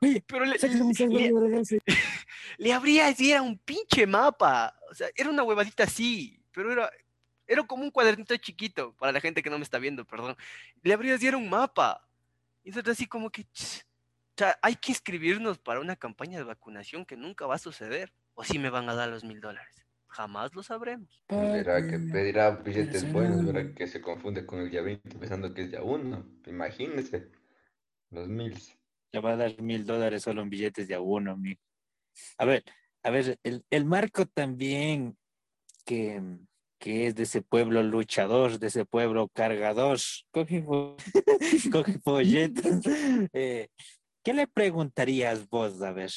Oye, 0.00 0.22
Pero 0.26 0.44
le, 0.44 0.56
le, 0.58 1.40
regalse. 1.40 1.80
le 2.58 2.72
abría 2.72 3.14
y 3.16 3.30
era 3.30 3.42
un 3.42 3.58
pinche 3.58 4.06
mapa. 4.06 4.78
O 4.90 4.94
sea, 4.94 5.08
era 5.14 5.30
una 5.30 5.42
huevadita 5.42 5.84
así, 5.84 6.42
pero 6.52 6.72
era, 6.72 6.90
era 7.46 7.62
como 7.66 7.82
un 7.82 7.90
cuadernito 7.90 8.36
chiquito, 8.36 8.94
para 8.94 9.12
la 9.12 9.20
gente 9.20 9.42
que 9.42 9.50
no 9.50 9.58
me 9.58 9.64
está 9.64 9.78
viendo, 9.78 10.04
perdón. 10.04 10.36
Le 10.82 10.92
abrías 10.92 11.22
y 11.22 11.26
era 11.26 11.36
un 11.36 11.48
mapa. 11.48 12.06
Y 12.64 12.68
entonces 12.68 12.92
así 12.92 13.06
como 13.06 13.30
que, 13.30 13.44
ch, 13.44 13.86
o 14.36 14.38
sea, 14.38 14.58
hay 14.60 14.74
que 14.76 14.92
inscribirnos 14.92 15.58
para 15.58 15.80
una 15.80 15.96
campaña 15.96 16.38
de 16.38 16.44
vacunación 16.44 17.06
que 17.06 17.16
nunca 17.16 17.46
va 17.46 17.54
a 17.54 17.58
suceder. 17.58 18.12
O 18.34 18.44
si 18.44 18.58
me 18.58 18.68
van 18.68 18.86
a 18.90 18.94
dar 18.94 19.08
los 19.08 19.24
mil 19.24 19.40
dólares. 19.40 19.86
Jamás 20.08 20.54
lo 20.54 20.62
sabremos. 20.62 21.24
Verá 21.28 21.80
que 21.80 21.92
Patria. 21.92 22.12
pedirá 22.12 22.50
billetes 22.50 23.10
buenos, 23.10 23.44
verá 23.46 23.74
que 23.74 23.86
se 23.86 24.02
confunde 24.02 24.44
con 24.44 24.60
el 24.60 24.70
día 24.70 24.82
20 24.82 25.18
pensando 25.18 25.54
que 25.54 25.62
es 25.62 25.70
día 25.70 25.82
1. 25.82 26.42
Imagínese. 26.46 27.30
Los 28.10 28.28
mil. 28.28 28.54
Le 29.12 29.20
va 29.20 29.32
a 29.32 29.36
dar 29.36 29.60
mil 29.62 29.84
dólares 29.84 30.22
solo 30.22 30.42
en 30.42 30.50
billetes 30.50 30.88
de 30.88 30.94
a 30.94 31.00
uno, 31.00 31.32
amigo. 31.32 31.60
A 32.38 32.44
ver, 32.44 32.64
a 33.02 33.10
ver, 33.10 33.38
el, 33.42 33.64
el 33.70 33.84
Marco 33.84 34.26
también, 34.26 35.16
que, 35.84 36.20
que 36.78 37.06
es 37.06 37.14
de 37.14 37.22
ese 37.22 37.42
pueblo 37.42 37.82
luchador, 37.82 38.58
de 38.58 38.66
ese 38.66 38.84
pueblo 38.84 39.28
cargador, 39.28 39.98
coge, 40.30 40.64
coge 41.72 41.98
folletos. 42.04 42.84
Eh, 43.32 43.68
¿Qué 44.22 44.34
le 44.34 44.48
preguntarías 44.48 45.48
vos, 45.48 45.80
a 45.82 45.92
ver? 45.92 46.10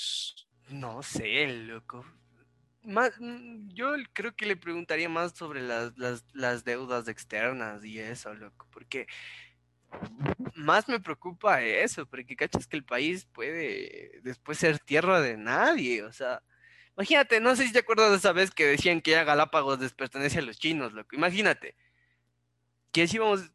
No 0.70 1.04
sé, 1.04 1.46
loco. 1.48 2.04
Más, 2.82 3.12
yo 3.68 3.94
creo 4.14 4.36
que 4.36 4.48
le 4.48 4.56
preguntaría 4.56 5.10
más 5.10 5.34
sobre 5.34 5.62
las, 5.62 5.96
las, 5.98 6.26
las 6.34 6.64
deudas 6.64 7.08
externas 7.08 7.86
y 7.86 8.00
eso, 8.00 8.34
loco, 8.34 8.68
porque 8.72 9.06
más 10.56 10.88
me 10.88 11.00
preocupa 11.00 11.62
eso, 11.62 12.06
porque 12.06 12.36
cachas 12.36 12.68
que 12.68 12.78
el 12.78 12.84
país 12.84 13.26
puede 13.26 14.20
después 14.24 14.58
ser 14.58 14.80
tierra 14.80 15.22
de 15.22 15.38
nadie, 15.38 16.04
o 16.04 16.12
sea, 16.12 16.44
imagínate, 16.96 17.40
no 17.40 17.56
sé 17.56 17.66
si 17.66 17.74
te 17.74 17.80
acuerdas 17.80 18.12
de 18.12 18.18
esa 18.18 18.34
vez 18.34 18.52
que 18.52 18.66
decían 18.66 19.02
que 19.02 19.12
ya 19.12 19.24
Galápagos 19.24 19.80
les 19.80 19.94
pertenece 19.94 20.40
a 20.40 20.42
los 20.44 20.58
chinos, 20.60 20.94
loco, 20.94 21.16
imagínate, 21.16 21.76
que 22.92 23.04
así 23.04 23.18
vamos, 23.18 23.52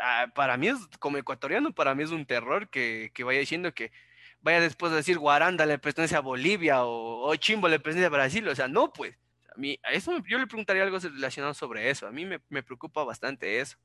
ah, 0.00 0.26
para 0.34 0.56
mí 0.56 0.68
es, 0.68 0.78
como 0.98 1.18
ecuatoriano, 1.18 1.72
para 1.74 1.94
mí 1.94 2.02
es 2.02 2.10
un 2.10 2.26
terror 2.26 2.68
que, 2.70 3.10
que 3.14 3.24
vaya 3.24 3.40
diciendo 3.40 3.72
que 3.74 3.92
vaya 4.40 4.60
después 4.60 4.92
a 4.92 4.96
decir 4.96 5.18
Guaranda 5.18 5.66
le 5.66 5.78
pertenece 5.78 6.16
a 6.16 6.20
Bolivia 6.20 6.84
o, 6.84 7.28
o 7.28 7.36
Chimbo 7.36 7.68
le 7.68 7.80
pertenece 7.80 8.06
a 8.06 8.10
Brasil, 8.10 8.48
o 8.48 8.54
sea, 8.54 8.68
no, 8.68 8.92
pues. 8.92 9.16
A 9.54 9.58
mí, 9.58 9.78
a 9.82 9.92
eso 9.92 10.12
yo 10.28 10.38
le 10.38 10.46
preguntaría 10.46 10.82
algo 10.82 10.98
relacionado 10.98 11.54
sobre 11.54 11.88
eso. 11.88 12.06
A 12.06 12.12
mí 12.12 12.26
me 12.26 12.62
preocupa 12.62 13.04
bastante 13.04 13.58
eso. 13.60 13.78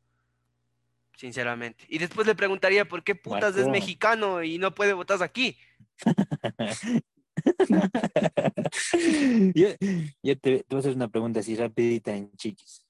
Sinceramente. 1.17 1.85
Y 1.87 1.97
después 1.99 2.25
le 2.25 2.35
preguntaría 2.35 2.85
por 2.85 3.03
qué 3.03 3.15
putas 3.15 3.55
es 3.55 3.67
mexicano 3.67 4.43
y 4.43 4.57
no 4.57 4.73
puede 4.73 4.93
votar 4.93 5.21
aquí. 5.21 5.57
yo, 9.53 9.69
yo 10.23 10.39
te, 10.39 10.59
te 10.59 10.65
voy 10.69 10.77
a 10.77 10.79
hacer 10.79 10.95
una 10.95 11.07
pregunta 11.09 11.39
así 11.41 11.55
rapidita 11.55 12.15
en 12.15 12.31
chiquis. 12.35 12.85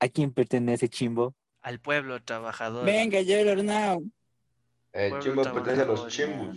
¿A 0.00 0.08
quién 0.08 0.32
pertenece 0.32 0.88
Chimbo? 0.88 1.34
Al 1.62 1.80
pueblo 1.80 2.22
trabajador. 2.22 2.84
Venga, 2.84 3.22
Gerard 3.22 3.62
now. 3.62 4.02
El 4.92 5.10
Pueblo 5.10 5.24
chimbo 5.24 5.42
pertenece 5.42 5.82
a 5.82 5.86
los 5.86 6.08
chimbos. 6.08 6.56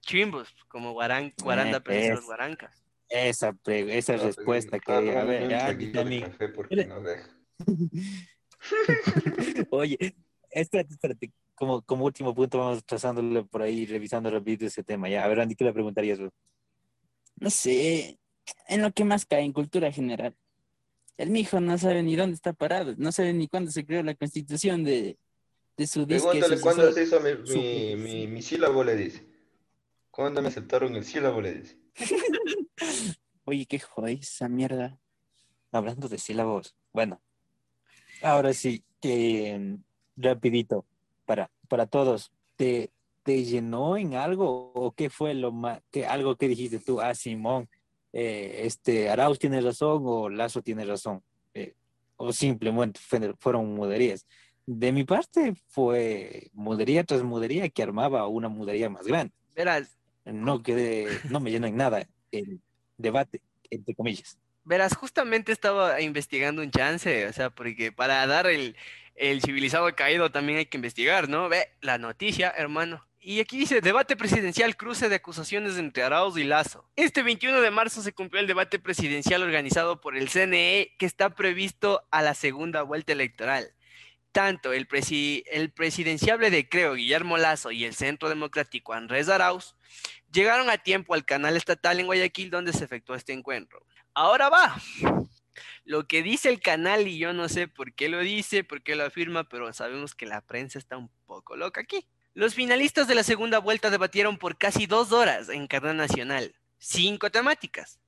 Chimbos, 0.00 0.48
como 0.68 0.92
Guaran, 0.92 1.32
Guaranda 1.42 1.78
Eh, 1.78 1.80
pertenece 1.80 2.12
a 2.12 2.14
los. 2.16 2.24
Guarancas. 2.24 2.82
Esa, 3.08 3.54
esa 3.66 4.14
Ah, 4.14 4.16
respuesta 4.16 4.76
ah, 4.76 4.80
que, 4.80 4.92
a 4.92 5.24
ver, 5.24 5.42
un 5.44 5.50
ya, 5.50 5.66
traguito 5.66 6.04
Oye, 9.70 10.14
espérate, 10.50 10.94
espérate. 10.94 11.32
Como, 11.54 11.82
como 11.82 12.04
último 12.06 12.34
punto, 12.34 12.58
vamos 12.58 12.84
trazándole 12.84 13.44
por 13.44 13.62
ahí, 13.62 13.84
revisando 13.86 14.30
rápido 14.30 14.66
ese 14.66 14.82
tema. 14.82 15.08
Ya, 15.08 15.24
a 15.24 15.28
ver, 15.28 15.40
Andy, 15.40 15.54
¿qué 15.54 15.64
le 15.64 15.72
preguntarías? 15.72 16.18
No 17.36 17.50
sé, 17.50 18.18
en 18.68 18.82
lo 18.82 18.92
que 18.92 19.04
más 19.04 19.26
cae 19.26 19.42
en 19.42 19.52
cultura 19.52 19.92
general. 19.92 20.34
El 21.18 21.30
mijo 21.30 21.60
no 21.60 21.76
sabe 21.76 22.02
ni 22.02 22.16
dónde 22.16 22.34
está 22.34 22.54
parado, 22.54 22.94
no 22.96 23.12
sabe 23.12 23.34
ni 23.34 23.46
cuándo 23.46 23.70
se 23.70 23.84
creó 23.84 24.02
la 24.02 24.14
constitución 24.14 24.84
de, 24.84 25.18
de 25.76 25.86
su 25.86 26.06
disque 26.06 26.38
Pregúntale 26.40 26.60
cuándo 26.62 26.92
se 26.92 27.02
hizo 27.02 27.20
mi, 27.20 27.30
su- 27.46 27.60
mi, 27.62 27.96
mi, 27.96 28.26
mi 28.26 28.42
sílabo, 28.42 28.82
le 28.82 28.96
dice. 28.96 29.26
¿Cuándo 30.10 30.40
me 30.40 30.48
aceptaron 30.48 30.96
el 30.96 31.04
sílabo, 31.04 31.42
le 31.42 31.54
dice? 31.54 31.78
Oye, 33.44 33.66
qué 33.66 33.78
joder 33.78 34.18
esa 34.20 34.48
mierda. 34.48 34.98
Hablando 35.72 36.08
de 36.08 36.18
sílabos. 36.18 36.74
Bueno, 36.92 37.20
ahora 38.22 38.52
sí, 38.52 38.82
que 39.00 39.76
rapidito, 40.16 40.84
para, 41.26 41.50
para 41.68 41.86
todos. 41.86 42.30
¿Te, 42.56 42.90
¿Te 43.22 43.44
llenó 43.44 43.96
en 43.96 44.14
algo 44.14 44.72
o 44.74 44.92
qué 44.92 45.10
fue 45.10 45.34
lo 45.34 45.52
más, 45.52 45.80
que, 45.90 46.06
algo 46.06 46.36
que 46.36 46.48
dijiste 46.48 46.78
tú? 46.78 47.00
Ah, 47.00 47.14
Simón, 47.14 47.68
eh, 48.12 48.62
este, 48.64 49.08
Arauz 49.10 49.38
tiene 49.38 49.60
razón 49.60 50.02
o 50.04 50.28
Lazo 50.28 50.62
tiene 50.62 50.84
razón. 50.84 51.22
Eh, 51.54 51.74
o 52.16 52.32
simplemente 52.32 53.00
fue- 53.02 53.34
fueron 53.38 53.74
muderías. 53.74 54.26
De 54.66 54.92
mi 54.92 55.04
parte 55.04 55.54
fue 55.68 56.50
mudería 56.52 57.04
tras 57.04 57.22
mudería 57.22 57.68
que 57.68 57.82
armaba 57.82 58.26
una 58.28 58.48
mudería 58.48 58.88
más 58.90 59.06
grande. 59.06 59.32
Verás, 59.54 59.96
No 60.24 60.62
quedé, 60.62 61.08
no 61.30 61.40
me 61.40 61.50
llenó 61.50 61.66
en 61.66 61.76
nada 61.76 62.06
el 62.30 62.60
debate, 62.98 63.40
entre 63.70 63.94
comillas. 63.94 64.38
Verás, 64.70 64.94
justamente 64.94 65.50
estaba 65.50 66.00
investigando 66.00 66.62
un 66.62 66.70
chance, 66.70 67.26
o 67.26 67.32
sea, 67.32 67.50
porque 67.50 67.90
para 67.90 68.24
dar 68.28 68.46
el, 68.46 68.76
el 69.16 69.42
civilizado 69.42 69.92
caído 69.96 70.30
también 70.30 70.58
hay 70.58 70.66
que 70.66 70.76
investigar, 70.76 71.28
¿no? 71.28 71.48
Ve 71.48 71.70
la 71.80 71.98
noticia, 71.98 72.54
hermano. 72.56 73.04
Y 73.18 73.40
aquí 73.40 73.58
dice, 73.58 73.80
debate 73.80 74.16
presidencial, 74.16 74.76
cruce 74.76 75.08
de 75.08 75.16
acusaciones 75.16 75.76
entre 75.76 76.04
Arauz 76.04 76.38
y 76.38 76.44
Lazo. 76.44 76.88
Este 76.94 77.24
21 77.24 77.60
de 77.60 77.70
marzo 77.72 78.00
se 78.00 78.12
cumplió 78.12 78.40
el 78.40 78.46
debate 78.46 78.78
presidencial 78.78 79.42
organizado 79.42 80.00
por 80.00 80.16
el 80.16 80.28
CNE 80.28 80.94
que 81.00 81.04
está 81.04 81.30
previsto 81.30 82.06
a 82.12 82.22
la 82.22 82.34
segunda 82.34 82.82
vuelta 82.82 83.12
electoral. 83.12 83.74
Tanto 84.30 84.72
el, 84.72 84.86
presi- 84.86 85.42
el 85.50 85.72
presidenciable 85.72 86.50
de 86.52 86.68
Creo, 86.68 86.94
Guillermo 86.94 87.38
Lazo, 87.38 87.72
y 87.72 87.84
el 87.84 87.96
Centro 87.96 88.28
Democrático 88.28 88.92
Andrés 88.92 89.28
Arauz 89.28 89.74
llegaron 90.32 90.70
a 90.70 90.78
tiempo 90.78 91.14
al 91.14 91.24
canal 91.24 91.56
estatal 91.56 91.98
en 91.98 92.06
Guayaquil 92.06 92.50
donde 92.50 92.72
se 92.72 92.84
efectuó 92.84 93.16
este 93.16 93.32
encuentro. 93.32 93.84
Ahora 94.14 94.48
va. 94.48 94.80
Lo 95.84 96.06
que 96.06 96.22
dice 96.22 96.48
el 96.48 96.60
canal, 96.60 97.08
y 97.08 97.18
yo 97.18 97.32
no 97.32 97.48
sé 97.48 97.68
por 97.68 97.94
qué 97.94 98.08
lo 98.08 98.20
dice, 98.20 98.64
por 98.64 98.82
qué 98.82 98.96
lo 98.96 99.04
afirma, 99.04 99.48
pero 99.48 99.72
sabemos 99.72 100.14
que 100.14 100.26
la 100.26 100.40
prensa 100.40 100.78
está 100.78 100.96
un 100.96 101.10
poco 101.26 101.56
loca 101.56 101.80
aquí. 101.80 102.06
Los 102.34 102.54
finalistas 102.54 103.08
de 103.08 103.16
la 103.16 103.24
segunda 103.24 103.58
vuelta 103.58 103.90
debatieron 103.90 104.38
por 104.38 104.56
casi 104.56 104.86
dos 104.86 105.10
horas 105.10 105.48
en 105.48 105.66
cadena 105.66 105.94
nacional, 105.94 106.54
cinco 106.78 107.30
temáticas, 107.30 107.98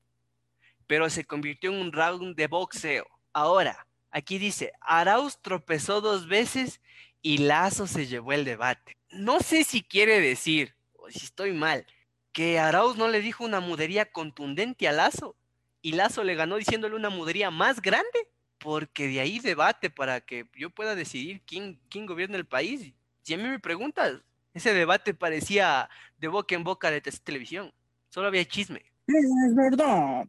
pero 0.87 1.11
se 1.11 1.25
convirtió 1.25 1.73
en 1.73 1.81
un 1.81 1.93
round 1.93 2.37
de 2.37 2.47
boxeo. 2.47 3.07
Ahora, 3.33 3.87
aquí 4.11 4.38
dice, 4.38 4.73
Arauz 4.81 5.38
tropezó 5.43 6.01
dos 6.01 6.29
veces 6.29 6.81
y 7.21 7.38
Lazo 7.38 7.87
se 7.87 8.07
llevó 8.07 8.33
el 8.33 8.45
debate. 8.45 8.97
No 9.11 9.41
sé 9.41 9.65
si 9.65 9.83
quiere 9.83 10.21
decir, 10.21 10.77
o 10.93 11.11
si 11.11 11.25
estoy 11.25 11.53
mal, 11.53 11.85
que 12.33 12.61
Arauz 12.61 12.97
no 12.97 13.09
le 13.09 13.21
dijo 13.21 13.45
una 13.45 13.59
mudería 13.59 14.12
contundente 14.12 14.87
a 14.87 14.93
Lazo 14.93 15.37
y 15.83 15.92
Lazo 15.92 16.25
le 16.25 16.35
ganó 16.35 16.57
diciéndole 16.57 16.95
una 16.97 17.11
mudería 17.11 17.51
más 17.51 17.83
grande, 17.83 18.29
porque 18.59 19.09
de 19.09 19.21
ahí 19.21 19.40
debate 19.40 19.90
para 19.90 20.21
que 20.21 20.47
yo 20.57 20.71
pueda 20.71 20.95
decidir 20.95 21.42
quién, 21.45 21.81
quién 21.90 22.07
gobierna 22.07 22.37
el 22.37 22.47
país. 22.47 22.95
Si 23.23 23.35
a 23.35 23.37
mí 23.37 23.42
me 23.42 23.59
preguntas, 23.59 24.21
ese 24.55 24.73
debate 24.73 25.14
parecía 25.14 25.90
de 26.18 26.29
boca 26.29 26.55
en 26.55 26.62
boca 26.64 26.90
de 26.90 27.01
te- 27.01 27.11
televisión. 27.12 27.73
Solo 28.09 28.29
había 28.29 28.45
chisme. 28.45 28.83
Es 29.07 29.55
verdad. 29.55 30.27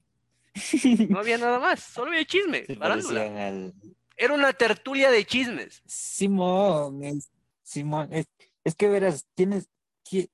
No 1.09 1.19
había 1.19 1.37
nada 1.37 1.59
más. 1.59 1.79
Solo 1.81 2.11
había 2.11 2.25
chisme. 2.25 2.65
Al, 2.79 3.73
Era 4.15 4.33
una 4.33 4.53
tertulia 4.53 5.11
de 5.11 5.25
chismes. 5.25 5.81
Simón, 5.85 7.03
es, 7.03 7.29
Simón, 7.63 8.09
es, 8.11 8.27
es 8.63 8.75
que 8.75 8.87
verás, 8.87 9.25
tienes 9.35 9.67
que 10.03 10.29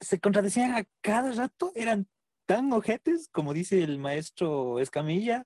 se 0.00 0.18
contradecían 0.20 0.74
a 0.74 0.84
cada 1.00 1.32
rato, 1.32 1.72
eran 1.74 2.06
tan 2.48 2.72
ojetes, 2.72 3.28
como 3.28 3.52
dice 3.52 3.82
el 3.82 3.98
maestro 3.98 4.80
Escamilla, 4.80 5.44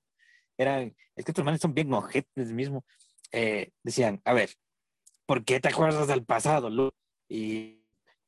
eran, 0.56 0.94
es 1.16 1.24
que 1.24 1.32
estos 1.32 1.44
manes 1.44 1.60
son 1.60 1.74
bien 1.74 1.92
ojetes 1.92 2.52
mismo. 2.52 2.84
Eh, 3.32 3.72
decían, 3.82 4.20
a 4.24 4.32
ver, 4.32 4.50
¿por 5.26 5.44
qué 5.44 5.58
te 5.58 5.68
acuerdas 5.68 6.06
del 6.06 6.24
pasado? 6.24 6.70
Lu? 6.70 6.92
Y 7.28 7.82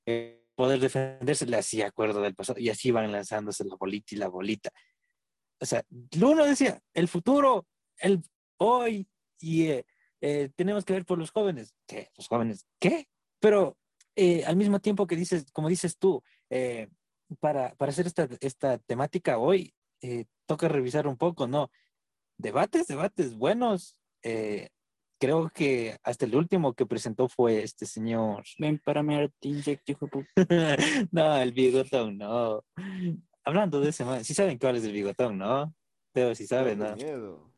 eh, 0.07 0.45
poder 0.57 0.81
defenderse 0.81 1.47
le 1.47 1.57
hacía 1.57 1.87
acuerdo 1.87 2.21
del 2.21 2.35
pasado, 2.35 2.59
y 2.59 2.69
así 2.69 2.89
iban 2.89 3.13
lanzándose 3.13 3.65
la 3.65 3.77
bolita 3.77 4.17
y 4.17 4.19
la 4.19 4.27
bolita. 4.27 4.71
O 5.61 5.67
sea, 5.67 5.85
uno 6.21 6.45
decía, 6.45 6.83
el 6.95 7.07
futuro, 7.07 7.69
el 7.99 8.23
hoy, 8.57 9.07
y 9.39 9.69
eh, 9.69 9.87
eh, 10.21 10.51
tenemos 10.57 10.85
que 10.85 10.95
ver 10.95 11.05
por 11.05 11.19
los 11.19 11.31
jóvenes. 11.31 11.75
¿Qué? 11.87 12.11
¿Los 12.17 12.27
jóvenes? 12.27 12.67
¿Qué? 12.81 13.07
Pero 13.39 13.79
eh, 14.17 14.45
al 14.45 14.57
mismo 14.57 14.81
tiempo 14.81 15.07
que 15.07 15.15
dices, 15.15 15.47
como 15.53 15.69
dices 15.69 15.97
tú, 15.97 16.25
eh, 16.51 16.89
para, 17.41 17.75
para 17.75 17.91
hacer 17.91 18.07
esta, 18.07 18.29
esta 18.41 18.79
temática 18.79 19.39
hoy, 19.39 19.75
eh, 20.03 20.27
toca 20.47 20.69
revisar 20.69 21.07
un 21.07 21.17
poco, 21.17 21.47
¿no? 21.47 21.71
Debates, 22.39 22.87
debates 22.87 23.35
buenos. 23.35 23.97
eh, 24.23 24.69
creo 25.19 25.49
que 25.49 25.99
hasta 26.03 26.27
el 26.27 26.37
último 26.37 26.75
que 26.75 26.87
presentó 26.87 27.29
fue 27.29 27.63
este 27.63 27.87
señor. 27.87 28.45
Ven 28.59 28.79
para 28.85 29.03
mi 29.03 29.17
no, 31.13 31.37
el 31.39 31.53
bigotón, 31.53 32.19
no. 32.19 32.63
Hablando 33.45 33.81
de 33.81 33.91
ese 33.91 34.05
sí 34.25 34.35
saben 34.35 34.59
cuál 34.59 34.77
es 34.77 34.85
el 34.85 34.93
bigotón, 34.93 35.39
¿no? 35.39 35.75
Pero 36.13 36.35
sí 36.35 36.47
saben, 36.47 36.79
¿no? 36.79 36.95
Miedo. 36.95 37.51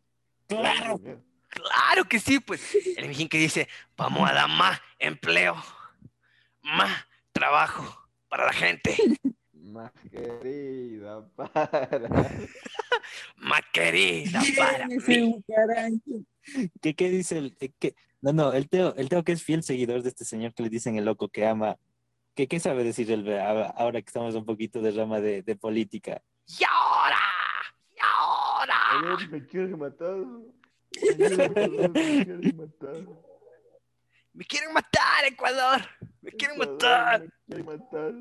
Claro. 0.46 0.98
Miedo. 0.98 1.22
Claro 1.48 2.04
que 2.04 2.20
sí, 2.20 2.38
pues. 2.38 2.62
El 2.96 3.08
mijín 3.08 3.28
que 3.28 3.38
dice, 3.38 3.68
vamos 3.96 4.28
a 4.28 4.34
dar 4.34 4.48
más 4.48 4.80
empleo, 4.98 5.56
más 6.62 7.04
trabajo 7.32 8.08
para 8.28 8.46
la 8.46 8.52
gente, 8.52 8.96
Más 9.66 9.90
querida 10.12 11.28
para. 11.36 11.50
más 13.36 13.60
querida 13.72 14.40
para 14.56 14.86
Ese 14.86 15.20
mí. 15.20 15.44
¿Qué, 16.80 16.94
qué 16.94 17.10
dice 17.10 17.38
el 17.38 17.56
eh, 17.58 17.72
qué? 17.78 17.96
No, 18.20 18.32
no, 18.32 18.52
el 18.52 18.68
Teo, 18.68 18.94
el 18.94 19.08
Teo 19.08 19.24
que 19.24 19.32
es 19.32 19.42
fiel 19.42 19.64
seguidor 19.64 20.02
de 20.02 20.10
este 20.10 20.24
señor 20.24 20.54
que 20.54 20.62
le 20.62 20.70
dicen 20.70 20.96
el 20.96 21.04
loco 21.04 21.28
que 21.28 21.46
ama. 21.46 21.76
¿Qué, 22.34 22.46
qué 22.46 22.60
sabe 22.60 22.84
decir 22.84 23.10
él 23.10 23.28
ahora, 23.40 24.00
que 24.00 24.06
estamos 24.06 24.34
un 24.34 24.44
poquito 24.44 24.80
de 24.80 24.92
rama 24.92 25.20
de, 25.20 25.42
de 25.42 25.56
política? 25.56 26.22
Y 26.46 26.62
ahora, 26.64 27.18
y 27.90 27.98
ahora. 28.00 29.28
Me 29.30 29.46
quieren 29.46 29.78
matar. 29.78 30.16
Me 30.16 31.16
quieren 31.16 32.56
matar. 32.56 33.06
Me 34.32 34.44
quieren 34.44 34.72
matar, 34.72 35.24
Ecuador. 35.24 35.80
Me 36.20 36.30
quieren 36.32 36.58
matar. 36.58 37.22
Me 37.22 37.56
quieren 37.56 37.66
matar. 37.66 38.14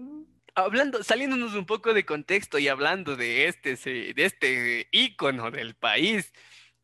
Hablando, 0.57 1.03
saliéndonos 1.03 1.53
un 1.53 1.65
poco 1.65 1.93
de 1.93 2.05
contexto 2.05 2.57
y 2.57 2.69
hablando 2.69 3.17
de 3.17 3.47
este, 3.47 3.75
de 3.75 4.23
este 4.23 4.87
ícono 4.91 5.51
del 5.51 5.75
país, 5.75 6.31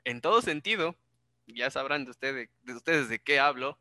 en 0.03 0.19
todo 0.19 0.41
sentido, 0.41 0.97
ya 1.47 1.69
sabrán 1.71 2.03
de 2.03 2.11
ustedes, 2.11 2.49
de 2.63 2.73
ustedes 2.73 3.07
de 3.07 3.19
qué 3.19 3.39
hablo. 3.39 3.79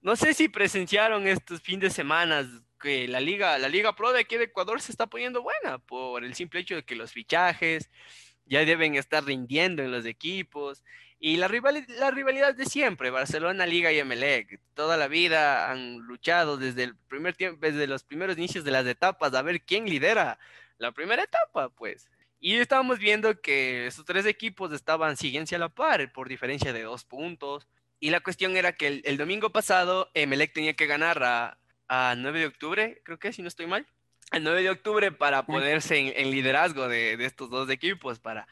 No 0.00 0.16
sé 0.16 0.34
si 0.34 0.48
presenciaron 0.48 1.28
estos 1.28 1.62
fines 1.62 1.80
de 1.82 1.90
semana 1.90 2.44
que 2.80 3.06
la 3.06 3.20
liga, 3.20 3.56
la 3.58 3.68
liga 3.68 3.94
pro 3.94 4.12
de 4.12 4.20
aquí 4.20 4.36
de 4.36 4.44
Ecuador 4.44 4.80
se 4.80 4.90
está 4.90 5.06
poniendo 5.06 5.42
buena 5.42 5.78
por 5.78 6.24
el 6.24 6.34
simple 6.34 6.60
hecho 6.60 6.74
de 6.74 6.84
que 6.84 6.96
los 6.96 7.12
fichajes 7.12 7.90
ya 8.46 8.64
deben 8.64 8.96
estar 8.96 9.24
rindiendo 9.24 9.82
en 9.82 9.92
los 9.92 10.06
equipos 10.06 10.82
y 11.20 11.36
la 11.36 11.48
rivali- 11.48 11.86
la 11.98 12.10
rivalidad 12.10 12.54
de 12.54 12.64
siempre, 12.66 13.10
Barcelona, 13.10 13.66
Liga 13.66 13.92
y 13.92 13.98
Emelec, 13.98 14.60
toda 14.74 14.96
la 14.96 15.08
vida 15.08 15.70
han 15.70 15.98
luchado 15.98 16.56
desde 16.56 16.84
el 16.84 16.96
primer 16.96 17.34
tiempo, 17.34 17.58
desde 17.60 17.86
los 17.86 18.04
primeros 18.04 18.36
inicios 18.38 18.64
de 18.64 18.70
las 18.70 18.86
etapas, 18.86 19.34
a 19.34 19.42
ver 19.42 19.62
quién 19.62 19.86
lidera 19.86 20.38
la 20.78 20.92
primera 20.92 21.22
etapa, 21.24 21.70
pues. 21.70 22.08
Y 22.40 22.54
estábamos 22.56 23.00
viendo 23.00 23.40
que 23.40 23.88
esos 23.88 24.04
tres 24.04 24.24
equipos 24.26 24.72
estaban 24.72 25.16
siguiendo 25.16 25.56
a 25.56 25.58
la 25.58 25.68
par 25.68 26.12
por 26.12 26.28
diferencia 26.28 26.72
de 26.72 26.82
dos 26.84 27.02
puntos. 27.04 27.66
Y 27.98 28.10
la 28.10 28.20
cuestión 28.20 28.56
era 28.56 28.72
que 28.74 28.86
el, 28.86 29.02
el 29.04 29.16
domingo 29.16 29.50
pasado 29.50 30.08
Emelec 30.14 30.52
tenía 30.52 30.74
que 30.74 30.86
ganar 30.86 31.20
a, 31.24 31.58
a 31.88 32.14
9 32.16 32.38
de 32.38 32.46
octubre, 32.46 33.02
creo 33.04 33.18
que 33.18 33.32
si 33.32 33.42
no 33.42 33.48
estoy 33.48 33.66
mal, 33.66 33.88
al 34.30 34.44
9 34.44 34.62
de 34.62 34.70
octubre 34.70 35.10
para 35.10 35.44
ponerse 35.46 35.96
en, 35.98 36.12
en 36.14 36.30
liderazgo 36.30 36.86
de, 36.86 37.16
de 37.16 37.24
estos 37.24 37.50
dos 37.50 37.68
equipos, 37.70 38.20
para 38.20 38.46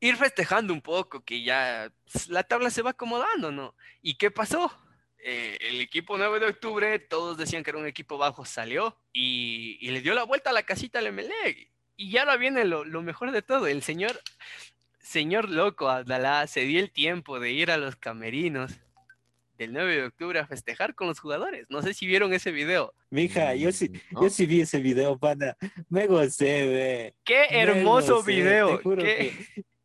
ir 0.00 0.16
festejando 0.16 0.72
un 0.72 0.80
poco, 0.80 1.22
que 1.24 1.42
ya 1.42 1.92
pues, 2.10 2.28
la 2.28 2.42
tabla 2.42 2.70
se 2.70 2.82
va 2.82 2.90
acomodando, 2.90 3.52
¿no? 3.52 3.74
¿Y 4.02 4.14
qué 4.14 4.30
pasó? 4.30 4.72
Eh, 5.22 5.58
el 5.60 5.80
equipo 5.80 6.16
9 6.16 6.40
de 6.40 6.46
octubre, 6.46 6.98
todos 6.98 7.36
decían 7.36 7.62
que 7.62 7.70
era 7.70 7.78
un 7.78 7.86
equipo 7.86 8.16
bajo, 8.16 8.44
salió 8.44 8.96
y, 9.12 9.76
y 9.80 9.90
le 9.90 10.00
dio 10.00 10.14
la 10.14 10.24
vuelta 10.24 10.50
a 10.50 10.54
la 10.54 10.62
casita 10.62 10.98
al 10.98 11.08
Emelec. 11.08 11.70
Y 11.96 12.10
ya 12.10 12.20
ahora 12.20 12.38
viene 12.38 12.64
lo, 12.64 12.84
lo 12.84 13.02
mejor 13.02 13.30
de 13.30 13.42
todo, 13.42 13.66
el 13.66 13.82
señor, 13.82 14.18
señor 14.98 15.50
loco 15.50 15.90
Abdalá 15.90 16.46
se 16.46 16.62
dio 16.62 16.80
el 16.80 16.90
tiempo 16.90 17.38
de 17.38 17.52
ir 17.52 17.70
a 17.70 17.76
los 17.76 17.96
camerinos 17.96 18.80
del 19.58 19.74
9 19.74 19.96
de 19.96 20.04
octubre 20.04 20.38
a 20.38 20.46
festejar 20.46 20.94
con 20.94 21.08
los 21.08 21.20
jugadores. 21.20 21.66
No 21.68 21.82
sé 21.82 21.92
si 21.92 22.06
vieron 22.06 22.32
ese 22.32 22.50
video. 22.50 22.94
Mija, 23.10 23.54
yo 23.54 23.70
sí, 23.72 23.92
¿No? 24.10 24.22
yo 24.22 24.30
sí 24.30 24.46
vi 24.46 24.62
ese 24.62 24.80
video, 24.80 25.18
pana. 25.18 25.54
Me 25.90 26.06
gocé, 26.06 26.66
ve. 26.66 27.14
¡Qué 27.24 27.44
hermoso 27.50 28.16
gocé, 28.16 28.32
video! 28.32 28.78
Te 28.78 28.82
juro 28.82 29.02
¿Qué? 29.02 29.34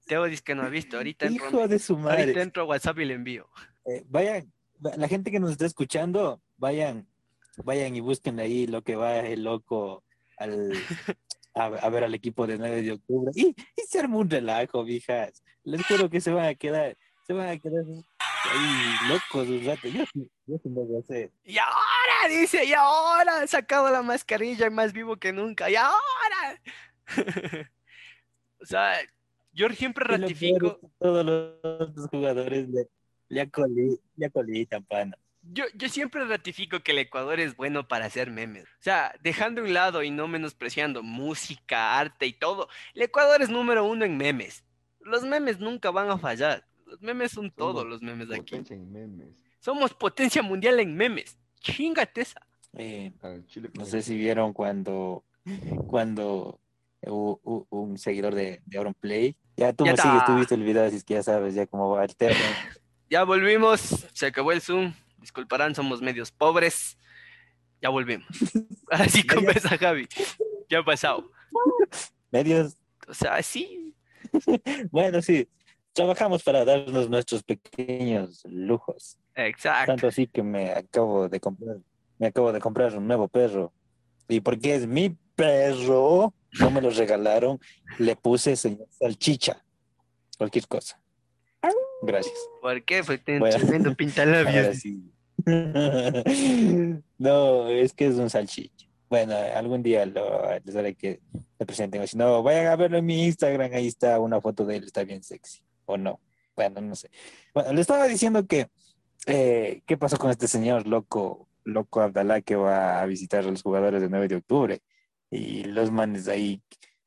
Teo 0.05 0.25
dice 0.25 0.43
que 0.43 0.55
no 0.55 0.63
ha 0.63 0.69
visto. 0.69 0.97
Ahorita 0.97 1.27
que, 1.27 1.33
entro, 1.33 1.47
hijo 1.49 1.67
de 1.67 1.79
su 1.79 1.93
ahorita 1.95 2.09
madre. 2.27 2.41
entro 2.41 2.63
a 2.63 2.65
WhatsApp 2.65 2.99
y 2.99 3.05
le 3.05 3.13
envío. 3.15 3.49
Eh, 3.85 4.03
vayan, 4.07 4.51
va- 4.85 4.95
la 4.97 5.07
gente 5.07 5.31
que 5.31 5.39
nos 5.39 5.51
está 5.51 5.65
escuchando, 5.65 6.41
vayan, 6.57 7.07
vayan 7.63 7.95
y 7.95 7.99
busquen 8.01 8.39
ahí 8.39 8.67
lo 8.67 8.83
que 8.83 8.95
va 8.95 9.17
el 9.19 9.43
loco 9.43 10.03
al, 10.37 10.73
a, 11.55 11.65
a 11.65 11.89
ver 11.89 12.03
al 12.03 12.13
equipo 12.13 12.45
de 12.47 12.57
9 12.57 12.81
de 12.81 12.91
octubre. 12.93 13.31
Y, 13.35 13.47
y 13.75 13.81
se 13.87 13.99
armó 13.99 14.19
un 14.19 14.29
relajo, 14.29 14.83
viejas. 14.83 15.43
Les 15.63 15.85
juro 15.85 16.09
que 16.09 16.21
se 16.21 16.31
van 16.31 16.45
a 16.45 16.55
quedar, 16.55 16.95
se 17.25 17.33
van 17.33 17.49
a 17.49 17.57
quedar 17.57 17.83
ahí 18.19 18.95
locos 19.07 19.47
un 19.47 19.65
rato. 19.65 19.87
Yo, 19.87 20.03
sí- 20.13 20.29
yo 20.45 20.57
sí 20.61 20.69
me 20.69 20.83
gocé. 20.85 21.31
Y 21.43 21.57
ahora, 21.57 22.29
dice, 22.29 22.63
y 22.65 22.73
ahora, 22.73 23.47
sacado 23.47 23.89
la 23.89 24.03
mascarilla 24.03 24.67
y 24.67 24.69
más 24.69 24.93
vivo 24.93 25.15
que 25.17 25.33
nunca, 25.33 25.67
y 25.69 25.75
ahora. 25.75 26.61
o 28.61 28.65
sea, 28.65 28.93
yo 29.55 29.69
siempre 29.69 30.05
ratifico, 30.05 30.79
todos 30.99 31.25
los 31.25 32.09
jugadores 32.09 32.69
le, 32.69 32.87
le, 33.29 33.41
acoli- 33.49 33.99
le 34.17 34.25
acolitan, 34.27 34.83
pana. 34.83 35.17
yo, 35.41 35.63
yo 35.73 35.89
siempre 35.89 36.25
ratifico 36.25 36.81
que 36.81 36.91
el 36.91 36.99
Ecuador 36.99 37.39
es 37.39 37.55
bueno 37.55 37.87
para 37.87 38.05
hacer 38.05 38.29
memes. 38.29 38.65
O 38.65 38.81
sea, 38.81 39.15
dejando 39.23 39.61
a 39.61 39.63
un 39.63 39.73
lado 39.73 40.03
y 40.03 40.11
no 40.11 40.27
menospreciando 40.27 41.01
música, 41.01 41.97
arte 41.97 42.27
y 42.27 42.33
todo, 42.33 42.67
el 42.93 43.01
Ecuador 43.03 43.41
es 43.41 43.49
número 43.49 43.85
uno 43.85 44.05
en 44.05 44.17
memes. 44.17 44.63
Los 44.99 45.23
memes 45.23 45.59
nunca 45.59 45.89
van 45.91 46.09
a 46.09 46.17
fallar. 46.17 46.67
Los 46.85 47.01
memes 47.01 47.31
son 47.31 47.49
todos 47.51 47.85
los 47.85 48.01
memes 48.01 48.27
de 48.27 48.35
aquí. 48.35 48.51
Potencia 48.57 48.75
en 48.75 48.91
memes. 48.91 49.27
Somos 49.59 49.93
potencia 49.93 50.41
mundial 50.43 50.79
en 50.79 50.95
memes. 50.95 51.37
Chingate 51.61 52.21
esa. 52.21 52.45
Eh, 52.77 53.11
No 53.73 53.85
sé 53.85 54.01
si 54.01 54.17
vieron 54.17 54.51
cuando, 54.53 55.23
cuando 55.87 56.59
un 57.01 57.97
seguidor 57.97 58.35
de, 58.35 58.61
de 58.65 58.77
Auronplay. 58.77 59.35
Ya 59.57 59.73
tú 59.73 59.85
Ya 59.85 59.91
me 59.93 59.97
sigues, 59.97 60.25
tú 60.25 60.35
viste 60.35 60.55
el 60.55 60.63
video, 60.63 60.85
así 60.85 60.97
es 60.97 61.03
que 61.03 61.13
ya 61.15 61.23
sabes 61.23 61.53
ya 61.55 61.65
cómo 61.67 61.89
va 61.91 62.03
el 62.05 62.15
tema. 62.15 62.35
Ya 63.07 63.23
volvimos, 63.23 64.07
se 64.13 64.25
acabó 64.25 64.51
el 64.51 64.61
Zoom. 64.61 64.91
Disculparán, 65.19 65.75
somos 65.75 66.01
medios 66.01 66.31
pobres. 66.31 66.97
Ya 67.79 67.89
volvimos. 67.89 68.25
Ahora 68.89 69.07
sí 69.09 69.21
Ya, 69.21 69.27
ya. 69.29 69.35
conversa, 69.35 69.77
Javi. 69.77 70.07
Ya 70.69 70.79
ha 70.79 70.83
pasado. 70.83 71.29
Medios, 72.31 72.75
O 73.07 73.13
sea, 73.13 73.41
sí. 73.43 73.93
bueno, 74.91 75.21
sí, 75.21 75.47
trabajamos 75.93 76.41
para 76.41 76.65
darnos 76.65 77.07
nuestros 77.07 77.43
pequeños 77.43 78.41
lujos. 78.49 79.19
Exacto. 79.35 79.91
Tanto 79.91 80.07
así 80.07 80.25
que 80.25 80.41
me 80.41 80.71
acabo 80.71 81.29
de 81.29 81.39
comprar, 81.39 81.77
me 82.17 82.27
acabo 82.27 82.51
de 82.51 82.59
comprar 82.59 82.97
un 82.97 83.07
nuevo 83.07 83.27
perro. 83.27 83.71
Y 84.27 84.39
porque 84.39 84.73
es 84.73 84.87
mi 84.87 85.15
perro, 85.35 86.33
no 86.59 86.71
me 86.71 86.81
lo 86.81 86.89
regalaron, 86.89 87.59
le 87.99 88.15
puse 88.15 88.55
señor 88.55 88.87
salchicha. 88.91 89.63
Cualquier 90.37 90.67
cosa. 90.67 90.99
Gracias. 92.01 92.35
¿Por 92.61 92.83
qué? 92.83 93.03
Porque 93.03 93.17
tienen 93.19 93.39
Bueno. 93.39 93.57
tremendo 93.57 93.95
pintalabios. 93.95 94.77
sí. 94.77 95.11
no, 97.17 97.67
es 97.69 97.93
que 97.93 98.07
es 98.07 98.15
un 98.15 98.29
salchicha. 98.29 98.85
Bueno, 99.09 99.35
algún 99.55 99.83
día 99.83 100.05
lo, 100.05 100.41
les 100.63 100.75
haré 100.75 100.95
que 100.95 101.21
le 101.59 101.65
presenten. 101.65 102.05
Si 102.07 102.17
no, 102.17 102.41
vayan 102.43 102.67
a 102.67 102.75
verlo 102.75 102.97
en 102.97 103.05
mi 103.05 103.23
Instagram. 103.25 103.71
Ahí 103.73 103.87
está 103.87 104.19
una 104.19 104.41
foto 104.41 104.65
de 104.65 104.77
él. 104.77 104.83
Está 104.85 105.03
bien 105.03 105.23
sexy. 105.23 105.61
O 105.85 105.97
no. 105.97 106.19
Bueno, 106.55 106.81
no 106.81 106.95
sé. 106.95 107.09
Bueno, 107.53 107.73
le 107.73 107.81
estaba 107.81 108.07
diciendo 108.07 108.45
que. 108.47 108.67
eh, 109.27 109.81
¿Qué 109.85 109.97
pasó 109.97 110.17
con 110.17 110.31
este 110.31 110.47
señor 110.47 110.87
loco, 110.87 111.47
loco 111.63 112.01
Abdalá 112.01 112.41
que 112.41 112.55
va 112.55 113.01
a 113.01 113.05
visitar 113.05 113.43
a 113.45 113.51
los 113.51 113.61
jugadores 113.61 114.01
del 114.01 114.09
9 114.11 114.27
de 114.27 114.35
octubre? 114.37 114.81
Y 115.35 115.63
los 115.65 115.91
manes 115.91 116.27
ahí 116.27 116.61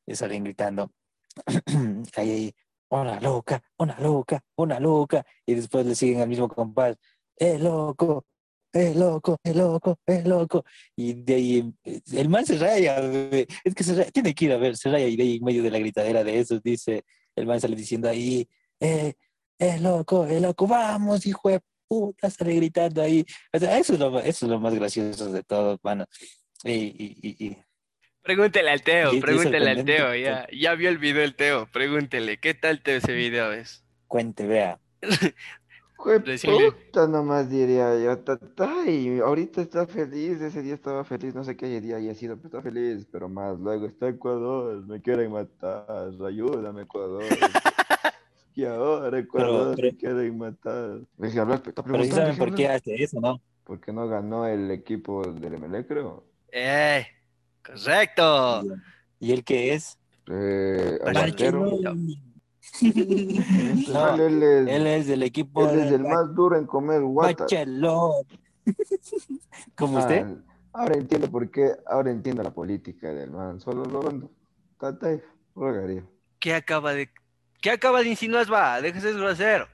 le 0.05 0.15
salen 0.15 0.43
gritando. 0.43 0.91
ahí, 2.15 2.29
ahí, 2.29 2.53
loca, 3.21 3.63
una 3.77 3.99
loca, 3.99 4.43
una 4.55 4.79
loca. 4.79 5.25
Y 5.45 5.55
después 5.55 5.85
le 5.85 5.95
siguen 5.95 6.21
al 6.21 6.29
mismo 6.29 6.47
compás. 6.47 6.97
¡Eh, 7.37 7.57
loco! 7.57 8.25
¡Eh, 8.73 8.93
loco! 8.95 9.37
¡Eh, 9.43 9.53
loco! 9.53 9.97
¡Eh, 10.05 10.23
loco! 10.25 10.63
Y 10.95 11.13
de 11.13 11.35
ahí 11.35 11.73
el 12.13 12.29
man 12.29 12.45
se 12.45 12.57
raya. 12.57 12.99
Es 13.63 13.73
que 13.73 13.83
se 13.83 14.11
tiene 14.11 14.35
que 14.35 14.45
ir 14.45 14.53
a 14.53 14.57
ver, 14.57 14.77
se 14.77 14.91
raya. 14.91 15.07
Y 15.07 15.15
de 15.15 15.23
ahí 15.23 15.37
en 15.37 15.43
medio 15.43 15.63
de 15.63 15.71
la 15.71 15.79
gritadera 15.79 16.23
de 16.23 16.39
esos 16.39 16.61
dice, 16.61 17.03
el 17.35 17.47
man 17.47 17.59
sale 17.59 17.75
diciendo 17.75 18.09
ahí, 18.09 18.47
¡eh, 18.79 19.13
eh, 19.57 19.79
loco! 19.79 20.25
¡Eh, 20.27 20.39
loco! 20.39 20.67
¡Vamos, 20.67 21.25
hijo 21.25 21.49
de 21.49 21.61
puta! 21.87 22.29
Sale 22.29 22.55
gritando 22.55 23.01
ahí. 23.01 23.25
O 23.53 23.59
sea, 23.59 23.77
eso 23.79 23.93
es 23.93 23.99
lo, 23.99 24.19
eso 24.19 24.45
es 24.45 24.51
lo 24.51 24.59
más 24.59 24.75
gracioso 24.75 25.31
de 25.31 25.43
todo, 25.43 25.79
mano. 25.83 26.05
Y- 26.63 27.57
Pregúntele 28.23 28.69
al 28.69 28.81
Teo, 28.81 29.13
Y- 29.13 29.21
pregúntele 29.21 29.69
al. 29.71 29.85
Teo. 29.85 30.15
Ya, 30.15 30.47
ya 30.51 30.75
vio 30.75 30.89
el 30.89 30.97
video 30.97 31.23
el 31.23 31.35
Teo. 31.35 31.67
Pregúntele, 31.71 32.37
¿qué 32.37 32.53
tal 32.53 32.81
Teo 32.81 32.97
ese 32.97 33.13
video 33.13 33.51
es? 33.53 33.83
cuente, 34.07 34.45
vea. 34.47 34.79
Decirle. 36.25 36.71
puta 36.71 37.07
nomás 37.09 37.49
diría 37.49 37.93
yo, 38.01 38.17
tata, 38.19 38.71
y 38.87 39.19
ahorita 39.19 39.61
está 39.61 39.85
feliz, 39.85 40.39
ese 40.39 40.61
día 40.61 40.73
estaba 40.73 41.03
feliz, 41.03 41.35
no 41.35 41.43
sé 41.43 41.57
qué 41.57 41.81
día 41.81 41.97
haya 41.97 42.15
sido, 42.15 42.37
pero 42.37 42.47
está 42.47 42.61
feliz, 42.61 43.05
pero 43.11 43.27
más 43.27 43.59
luego 43.59 43.85
está 43.85 44.07
Ecuador, 44.07 44.85
me 44.87 45.01
quieren 45.01 45.29
matar, 45.33 45.85
ayúdame 46.25 46.83
Ecuador. 46.83 47.23
Y 48.55 48.65
ahora 48.65 49.19
Ecuador 49.19 49.75
pero- 49.75 49.91
me 49.91 49.97
quieren 49.97 50.37
matar. 50.37 50.99
Hablar- 51.21 51.61
está 51.67 51.83
Pero 51.83 52.03
sí 52.03 52.09
preguntando, 52.09 52.15
saben 52.15 52.33
¿qué 52.33 52.39
por 52.39 52.55
qué 52.55 52.67
hace 52.69 52.95
eso, 53.03 53.19
¿no? 53.21 53.41
Porque 53.65 53.91
no 53.93 54.07
ganó 54.07 54.45
el 54.47 54.71
equipo 54.71 55.21
del 55.31 55.59
MLE, 55.59 55.85
creo. 55.85 56.23
¡Eh! 56.51 57.05
¡Correcto! 57.63 58.63
¿Y 59.19 59.31
él 59.31 59.43
qué 59.43 59.73
es? 59.73 59.97
Eh, 60.27 60.99
Barcelona. 61.03 61.65
aguantero. 61.65 62.29
No, 62.81 64.15
él 64.15 64.43
es, 64.67 64.67
Él 64.67 64.87
es 64.87 65.07
del 65.07 65.23
equipo 65.23 65.67
él 65.67 65.79
es 65.79 65.89
de 65.89 65.95
el 65.95 66.03
más 66.03 66.33
duro 66.33 66.57
en 66.57 66.65
comer 66.65 67.01
guata. 67.01 67.45
Como 69.75 69.97
usted. 69.97 70.25
Ah, 70.25 70.35
ahora 70.73 70.95
entiendo 70.95 71.29
por 71.29 71.49
qué, 71.49 71.71
ahora 71.87 72.11
entiendo 72.11 72.43
la 72.43 72.53
política 72.53 73.11
del 73.11 73.31
man, 73.31 73.59
solo 73.59 73.85
lo 73.85 74.01
vendo. 74.01 74.31
Tata, 74.77 75.19
rogaría. 75.55 76.03
¿Qué 76.39 76.53
acaba 76.53 76.93
de, 76.93 77.09
qué 77.61 77.71
acaba 77.71 78.01
de 78.01 78.09
insinuar, 78.09 78.51
va? 78.51 78.81
Déjese 78.81 79.07
de 79.07 79.13
ser 79.13 79.21
grosero. 79.21 79.67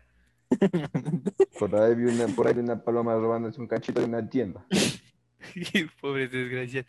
Por 1.59 1.75
ahí 1.75 1.95
vi 1.95 2.05
una, 2.05 2.27
por 2.27 2.47
ahí 2.47 2.53
vi 2.53 2.59
una 2.59 2.81
paloma 2.81 3.15
robándose 3.15 3.59
un 3.59 3.67
cachito 3.67 3.99
de 3.99 4.05
una 4.05 4.29
tienda. 4.29 4.65
Pobre 6.01 6.27
desgraciado. 6.27 6.87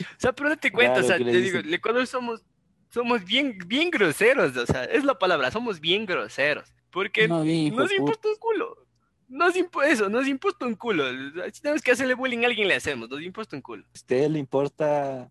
O 0.00 0.20
sea, 0.20 0.32
pero 0.32 0.48
no 0.48 0.56
te 0.56 0.72
cuento, 0.72 1.00
Claro 1.00 1.06
o 1.06 1.08
sea, 1.08 1.18
te 1.18 1.40
digo, 1.40 1.58
el 1.58 1.72
Ecuador 1.72 2.06
somos, 2.06 2.44
somos 2.90 3.24
bien, 3.24 3.58
bien 3.66 3.90
groseros, 3.90 4.56
o 4.56 4.66
sea, 4.66 4.84
es 4.84 5.04
la 5.04 5.18
palabra, 5.18 5.50
somos 5.50 5.80
bien 5.80 6.06
groseros. 6.06 6.72
Porque 6.90 7.26
No, 7.26 7.42
bien, 7.42 7.74
nos 7.74 7.92
importa 7.92 8.28
un 8.28 8.36
culo. 8.36 8.86
Nos 9.28 9.56
impo 9.56 9.82
eso, 9.82 10.08
nos 10.08 10.28
importa 10.28 10.66
un 10.66 10.76
culo. 10.76 11.04
Si 11.52 11.60
tenemos 11.60 11.82
que 11.82 11.90
hacerle 11.90 12.14
bullying 12.14 12.44
a 12.44 12.46
alguien, 12.46 12.68
le 12.68 12.74
hacemos, 12.74 13.08
nos 13.08 13.22
importa 13.22 13.56
un 13.56 13.62
culo. 13.62 13.84
¿Usted 13.94 14.28
le 14.28 14.38
importa 14.38 15.30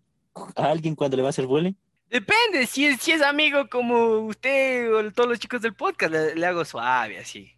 a 0.56 0.70
alguien 0.70 0.94
cuando 0.94 1.16
le 1.16 1.22
va 1.22 1.28
a 1.28 1.30
hacer 1.30 1.46
bullying? 1.46 1.72
Depende, 2.10 2.66
si 2.66 2.86
es, 2.86 3.00
si 3.00 3.12
es 3.12 3.22
amigo 3.22 3.68
como 3.68 4.26
usted 4.26 4.92
o 4.92 5.10
todos 5.10 5.30
los 5.30 5.38
chicos 5.38 5.62
del 5.62 5.74
podcast, 5.74 6.12
le, 6.12 6.34
le 6.34 6.46
hago 6.46 6.64
suave, 6.64 7.18
así. 7.18 7.50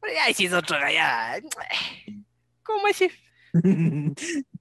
Pero 0.00 0.14
ya, 0.14 0.32
si 0.34 0.46
es 0.46 0.52
otro 0.52 0.76
allá, 0.76 1.40
¿cómo 2.62 2.86
así? 2.86 3.10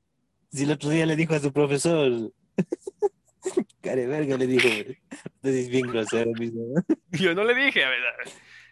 si 0.57 0.63
el 0.63 0.71
otro 0.71 0.89
día 0.89 1.05
le 1.05 1.15
dijo 1.15 1.35
a 1.35 1.39
su 1.39 1.53
profesor, 1.53 2.31
care 3.81 4.07
verga, 4.07 4.37
le 4.37 4.47
dijo, 4.47 4.67
usted 4.67 5.53
es 5.53 5.69
bien 5.69 5.87
grosero 5.87 6.31
mismo. 6.33 6.63
Yo 7.11 7.35
no 7.35 7.43
le 7.43 7.53
dije, 7.53 7.83
a 7.83 7.89
ver, 7.89 8.01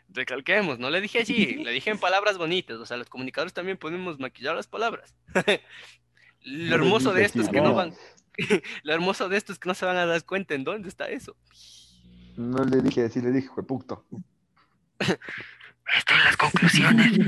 recalquemos, 0.10 0.80
no 0.80 0.90
le 0.90 1.02
dije 1.02 1.20
así, 1.20 1.56
le 1.64 1.72
dije 1.72 1.92
en 1.92 2.00
palabras 2.00 2.38
bonitas, 2.38 2.78
o 2.78 2.86
sea, 2.86 2.98
los 2.98 3.10
comunicadores 3.10 3.54
también 3.54 3.78
podemos 3.78 4.20
maquillar 4.20 4.56
las 4.56 4.68
palabras. 4.68 5.16
Lo 6.42 6.76
hermoso 6.76 7.14
de 7.14 7.26
esto 7.26 7.42
es 7.42 7.50
que 7.50 7.62
no 7.62 7.74
van, 7.74 7.94
lo 8.84 8.94
hermoso 8.94 9.30
de 9.30 9.38
esto 9.38 9.54
es 9.54 9.60
que 9.60 9.70
no 9.70 9.76
se 9.76 9.86
van 9.86 9.98
a 9.98 10.06
dar 10.06 10.24
cuenta 10.26 10.56
en 10.56 10.64
dónde 10.64 10.90
está 10.90 11.10
eso. 11.10 11.36
No 12.36 12.64
le 12.64 12.82
dije 12.82 13.06
así, 13.06 13.22
le 13.22 13.32
dije, 13.32 13.50
puto. 13.66 14.06
Están 15.00 16.24
las 16.24 16.36
conclusiones. 16.38 17.20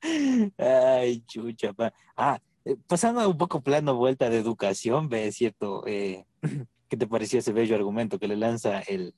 Ay, 0.58 1.20
chucha, 1.26 1.72
pa. 1.72 1.92
Ah, 2.16 2.40
eh, 2.64 2.76
pasando 2.86 3.20
a 3.20 3.28
un 3.28 3.38
poco 3.38 3.62
plano 3.62 3.94
vuelta 3.94 4.28
de 4.28 4.38
educación, 4.38 5.08
ve, 5.08 5.30
cierto, 5.32 5.84
eh, 5.86 6.24
¿qué 6.88 6.96
te 6.96 7.06
pareció 7.06 7.38
ese 7.38 7.52
bello 7.52 7.74
argumento 7.76 8.18
que 8.18 8.28
le 8.28 8.36
lanza 8.36 8.80
el, 8.80 9.14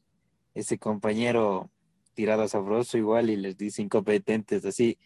ese 0.55 0.79
compañero 0.79 1.71
tirado 2.15 2.43
a 2.43 2.49
sabroso 2.49 2.99
igual 2.99 3.31
y 3.31 3.37
les 3.37 3.57
dice 3.57 3.83
incompetentes, 3.83 4.65
así? 4.65 4.99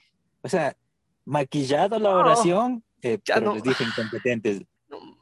O 0.42 0.48
sea, 0.48 0.76
maquillado 1.24 1.98
la 1.98 2.10
No, 2.10 2.16
oración, 2.16 2.84
eh, 3.02 3.18
ya 3.24 3.34
pero 3.34 3.46
no. 3.46 3.54
les 3.54 3.62
dijo 3.62 3.82
incompetentes. 3.84 4.62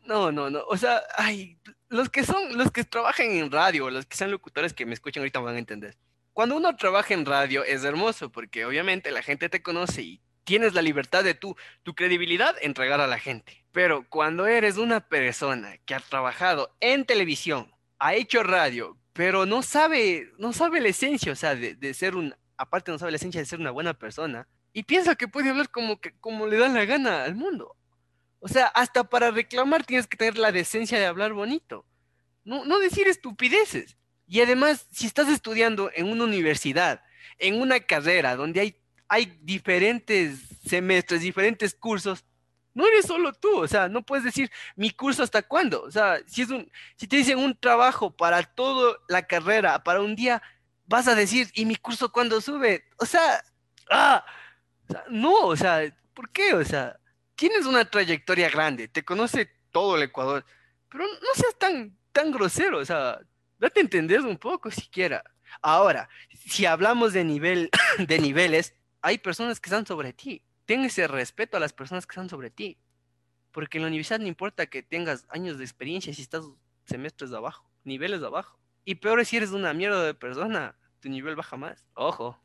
No, 0.07 0.31
no, 0.31 0.51
no, 0.51 0.61
o 0.69 0.77
sea, 0.77 1.03
ay, 1.17 1.59
los 1.89 2.11
que 2.11 2.25
son, 2.25 2.59
los 2.59 2.71
que 2.71 2.85
trabajan 2.85 3.31
en 3.31 3.51
radio, 3.51 3.89
los 3.91 4.05
que 4.05 4.17
sean 4.17 4.31
locutores 4.31 4.75
que 4.75 4.85
me 4.85 4.93
escuchan 4.93 5.23
ahorita 5.23 5.41
van 5.41 5.57
a 5.57 5.59
entender. 5.59 5.97
Cuando 6.35 6.57
uno 6.57 6.77
trabaja 6.77 7.15
en 7.15 7.25
radio 7.25 7.65
es 7.65 7.85
hermoso 7.85 8.31
porque 8.31 8.67
obviamente 8.67 9.13
la 9.13 9.23
gente 9.23 9.49
te 9.49 9.63
conoce 9.63 10.03
y 10.03 10.21
tienes 10.45 10.75
la 10.75 10.83
libertad 10.83 11.25
de 11.25 11.35
tu, 11.35 11.57
tu 11.83 11.95
credibilidad 11.95 12.55
entregar 12.61 13.01
a 13.01 13.07
la 13.07 13.19
gente. 13.19 13.65
Pero 13.73 14.07
cuando 14.09 14.47
eres 14.47 14.77
una 14.77 15.01
persona 15.01 15.79
que 15.85 15.95
ha 15.95 16.01
trabajado 16.01 16.77
en 16.81 17.05
televisión, 17.05 17.73
ha 17.99 18.15
hecho 18.15 18.43
radio, 18.43 18.97
pero 19.13 19.47
no 19.47 19.63
sabe, 19.63 20.31
no 20.39 20.53
sabe 20.53 20.81
la 20.81 20.89
esencia, 20.89 21.33
o 21.33 21.37
sea, 21.37 21.55
de, 21.55 21.95
ser 21.95 22.15
un, 22.17 22.35
aparte 22.57 22.93
no 22.93 22.99
sabe 22.99 23.13
la 23.13 23.17
esencia 23.17 23.41
de 23.41 23.47
ser 23.47 23.61
una 23.61 23.71
buena 23.71 23.95
persona, 23.95 24.47
y 24.73 24.83
piensa 24.83 25.15
que 25.15 25.29
puede 25.29 25.51
hablar 25.51 25.71
como, 25.71 26.01
que, 26.01 26.13
como 26.19 26.47
le 26.47 26.59
da 26.59 26.69
la 26.69 26.85
gana 26.85 27.25
al 27.25 27.35
mundo. 27.35 27.77
O 28.41 28.49
sea, 28.49 28.67
hasta 28.67 29.05
para 29.05 29.31
reclamar 29.31 29.85
tienes 29.85 30.07
que 30.07 30.17
tener 30.17 30.37
la 30.37 30.53
decencia 30.53 30.99
de 30.99 31.07
hablar 31.07 31.33
bonito. 31.33 31.87
No, 32.45 32.65
no 32.65 32.79
decir 32.79 33.09
estupideces. 33.09 33.97
Y 34.27 34.41
además, 34.41 34.87
si 34.91 35.07
estás 35.07 35.29
estudiando 35.29 35.91
en 35.95 36.11
una 36.11 36.25
universidad, 36.25 37.03
en 37.39 37.61
una 37.61 37.81
carrera 37.81 38.37
donde 38.37 38.61
hay, 38.61 38.77
hay 39.15 39.39
diferentes 39.43 40.41
semestres, 40.67 41.21
diferentes 41.21 41.73
cursos, 41.73 42.25
no 42.75 42.85
eres 42.85 43.07
solo 43.07 43.33
tú. 43.33 43.61
O 43.61 43.69
sea, 43.69 43.89
no 43.89 44.03
puedes 44.03 44.25
decir 44.25 44.51
mi 44.75 44.91
curso 44.91 45.23
hasta 45.23 45.43
cuándo. 45.43 45.83
O 45.85 45.91
sea, 45.93 46.19
si, 46.27 46.43
es 46.43 46.51
un, 46.51 46.69
si 46.97 47.07
te 47.07 47.17
dicen 47.17 47.39
un 47.39 47.57
trabajo 47.57 48.11
para 48.11 48.43
toda 48.43 48.97
la 49.09 49.25
carrera, 49.25 49.85
para 49.85 50.01
un 50.01 50.17
día, 50.17 50.43
vas 50.87 51.07
a 51.07 51.15
decir, 51.15 51.49
¿y 51.55 51.65
mi 51.65 51.77
curso 51.77 52.11
cuándo 52.11 52.41
sube? 52.41 52.87
O 52.99 53.07
sea, 53.07 53.45
ah, 53.89 54.25
o 54.89 54.93
sea, 54.93 55.05
no, 55.09 55.47
o 55.47 55.57
sea, 55.57 55.97
¿por 56.13 56.29
qué? 56.31 56.53
O 56.55 56.65
sea, 56.65 56.99
tienes 57.37 57.67
una 57.67 57.85
trayectoria 57.85 58.51
grande, 58.51 58.89
te 58.89 59.05
conoce 59.05 59.49
todo 59.71 59.95
el 59.95 60.03
Ecuador, 60.03 60.45
pero 60.91 61.05
no 61.07 61.29
seas 61.37 61.57
tan, 61.57 61.97
tan 62.11 62.33
grosero, 62.33 62.79
o 62.79 62.85
sea, 62.85 63.21
date 63.61 63.79
a 63.79 63.83
entender 63.83 64.23
un 64.23 64.39
poco 64.39 64.73
siquiera. 64.73 65.23
Ahora, 65.63 66.09
si 66.47 66.67
hablamos 66.67 67.13
de 67.13 67.23
nivel, 67.23 67.71
de 67.99 68.19
niveles, 68.19 68.75
hay 69.05 69.19
personas 69.19 69.61
que 69.61 69.69
están 69.69 69.87
sobre 69.87 70.15
ti. 70.15 70.41
Ten 70.65 70.81
ese 70.81 71.07
respeto 71.07 71.59
a 71.59 71.61
las 71.61 71.75
personas 71.75 72.07
que 72.07 72.13
están 72.13 72.31
sobre 72.31 72.49
ti. 72.49 72.79
Porque 73.53 73.77
en 73.77 73.83
la 73.83 73.89
universidad 73.89 74.19
no 74.19 74.27
importa 74.27 74.65
que 74.65 74.83
tengas 74.83 75.27
años 75.29 75.59
de 75.59 75.65
experiencia 75.65 76.15
si 76.15 76.23
estás 76.23 76.45
semestres 76.87 77.31
de 77.31 77.37
abajo, 77.37 77.71
niveles 77.85 78.23
de 78.23 78.29
abajo. 78.29 78.59
Y 78.87 78.95
peor 78.95 79.21
es 79.21 79.29
si 79.29 79.37
eres 79.37 79.51
una 79.51 79.75
mierda 79.75 80.03
de 80.03 80.15
persona, 80.15 80.75
tu 81.01 81.11
nivel 81.11 81.37
baja 81.37 81.59
más. 81.59 81.85
Ojo, 81.93 82.39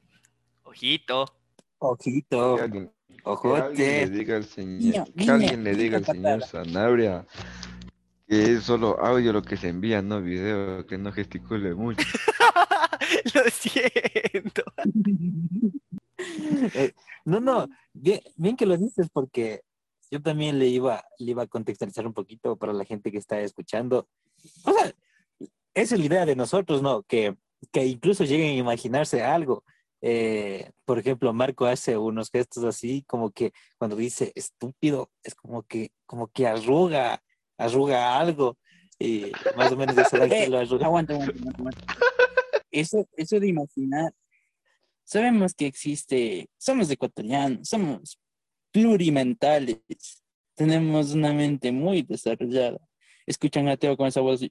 ojito. 0.63 1.33
Ojito, 1.77 2.57
Que 2.57 2.61
alguien, 2.61 2.91
que 3.07 3.13
alguien 3.15 3.23
le 3.23 4.03
ojote. 4.03 4.09
diga 4.09 4.35
al 4.35 4.43
señor, 4.43 5.05
que 5.05 5.11
guiño, 5.15 5.33
alguien 5.33 5.63
le 5.63 5.75
diga 5.75 5.97
al 5.97 6.05
señor 6.05 6.43
Sanabria 6.43 7.25
que 8.27 8.53
es 8.53 8.63
solo 8.63 8.99
audio 9.03 9.31
lo 9.33 9.41
que 9.41 9.57
se 9.57 9.69
envía, 9.69 10.01
no 10.01 10.21
video, 10.21 10.85
que 10.85 10.97
no 10.99 11.11
gesticule 11.11 11.73
mucho. 11.73 12.05
Lo 13.33 13.43
siento. 13.49 14.63
Eh, 16.75 16.93
no, 17.25 17.39
no, 17.39 17.67
bien, 17.93 18.19
bien 18.35 18.57
que 18.57 18.65
lo 18.65 18.77
dices 18.77 19.07
porque 19.11 19.61
yo 20.11 20.21
también 20.21 20.59
le 20.59 20.67
iba, 20.67 21.03
le 21.17 21.31
iba 21.31 21.43
a 21.43 21.47
contextualizar 21.47 22.05
un 22.05 22.13
poquito 22.13 22.57
para 22.57 22.73
la 22.73 22.85
gente 22.85 23.11
que 23.11 23.17
está 23.17 23.39
escuchando. 23.41 24.07
O 24.65 24.71
sea, 24.71 24.93
esa 25.73 25.95
es 25.95 25.99
la 25.99 26.05
idea 26.05 26.25
de 26.25 26.35
nosotros, 26.35 26.81
¿no? 26.81 27.03
Que, 27.03 27.35
que 27.71 27.85
incluso 27.85 28.23
lleguen 28.23 28.49
a 28.49 28.59
imaginarse 28.59 29.23
algo. 29.23 29.63
Eh, 30.01 30.71
por 30.85 30.97
ejemplo, 30.97 31.31
Marco 31.33 31.65
hace 31.65 31.97
unos 31.97 32.29
gestos 32.31 32.63
así, 32.63 33.03
como 33.07 33.31
que 33.31 33.51
cuando 33.77 33.95
dice 33.95 34.31
estúpido, 34.35 35.11
es 35.23 35.35
como 35.35 35.63
que, 35.63 35.91
como 36.05 36.27
que 36.27 36.47
arruga, 36.47 37.21
arruga 37.57 38.17
algo. 38.17 38.57
Y 38.97 39.31
más 39.55 39.71
o 39.71 39.77
menos 39.77 39.95
de 39.95 40.01
esa 40.01 40.17
edad 40.17 40.29
que 40.29 40.47
lo 40.49 40.59
arruga. 40.59 40.85
Aguanta, 40.85 41.13
aguanta, 41.13 41.49
aguanta. 41.57 41.95
Eso, 42.71 43.07
eso 43.15 43.39
de 43.39 43.47
imaginar. 43.47 44.13
Sabemos 45.09 45.55
que 45.55 45.65
existe, 45.65 46.51
somos 46.59 46.87
ecuatorianos, 46.91 47.67
somos 47.67 48.19
plurimentales, 48.71 49.79
tenemos 50.53 51.13
una 51.15 51.33
mente 51.33 51.71
muy 51.71 52.03
desarrollada. 52.03 52.77
Escuchan 53.25 53.67
a 53.69 53.75
Teo 53.75 53.97
con 53.97 54.05
esa 54.05 54.21
voz, 54.21 54.41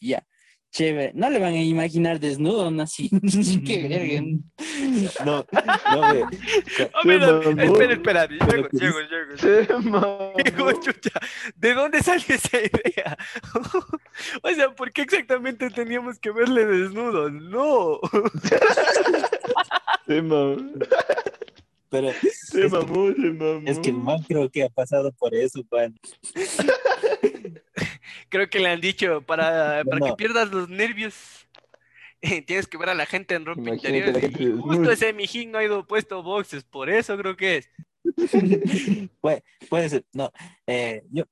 ya, 0.00 0.26
chévere. 0.74 1.12
No 1.14 1.30
le 1.30 1.38
van 1.38 1.54
a 1.54 1.62
imaginar 1.62 2.18
desnudo, 2.18 2.70
¿no? 2.70 2.82
Así, 2.82 3.08
qué 3.66 3.88
verga. 3.88 4.22
No, 5.24 5.46
no, 5.94 6.12
espera, 7.62 7.92
espera, 7.92 8.26
llego, 8.26 8.68
que 8.68 8.78
llego, 10.44 10.72
chucha, 10.80 11.20
¿de 11.56 11.74
dónde 11.74 12.02
salió 12.02 12.24
esa 12.28 12.58
idea? 12.58 13.16
o 14.42 14.50
sea, 14.50 14.70
¿por 14.74 14.92
qué 14.92 15.02
exactamente 15.02 15.70
teníamos 15.70 16.18
que 16.18 16.30
verle 16.32 16.66
desnudo? 16.66 17.30
No. 17.30 18.00
Mamó. 20.06 20.56
Pero 21.94 22.10
Se 22.12 22.26
Es 22.28 22.50
que- 22.50 22.68
mamó, 22.68 23.12
se 23.12 23.30
mamó. 23.30 23.62
es 23.68 23.78
que 23.78 23.90
el 23.90 23.96
man 23.96 24.20
creo 24.26 24.50
que 24.50 24.64
ha 24.64 24.68
pasado 24.68 25.12
por 25.12 25.32
eso, 25.32 25.62
Juan. 25.70 25.94
Creo 28.28 28.48
que 28.50 28.58
le 28.58 28.68
han 28.68 28.80
dicho 28.80 29.22
para, 29.22 29.84
para 29.84 29.98
No. 30.00 30.06
que 30.06 30.12
pierdas 30.14 30.50
los 30.50 30.68
nervios. 30.68 31.14
Tienes 32.46 32.66
que 32.66 32.78
ver 32.78 32.88
a 32.88 32.94
la 32.94 33.06
gente 33.06 33.34
en 33.34 33.44
ropa 33.46 33.60
Imagínate 33.60 34.26
interior. 34.26 34.56
y 34.58 34.60
Justo 34.60 34.90
ese 34.90 35.12
mijín 35.12 35.52
no 35.52 35.58
ha 35.58 35.64
ido 35.64 35.86
puesto 35.86 36.22
boxes, 36.22 36.64
por 36.64 36.90
eso 36.90 37.16
creo 37.16 37.36
que 37.36 37.58
es. 37.58 37.70
Puede, 39.20 39.44
puede 39.68 39.88
ser, 39.88 40.04
no. 40.12 40.30
eh, 40.66 41.02
yo, 41.10 41.24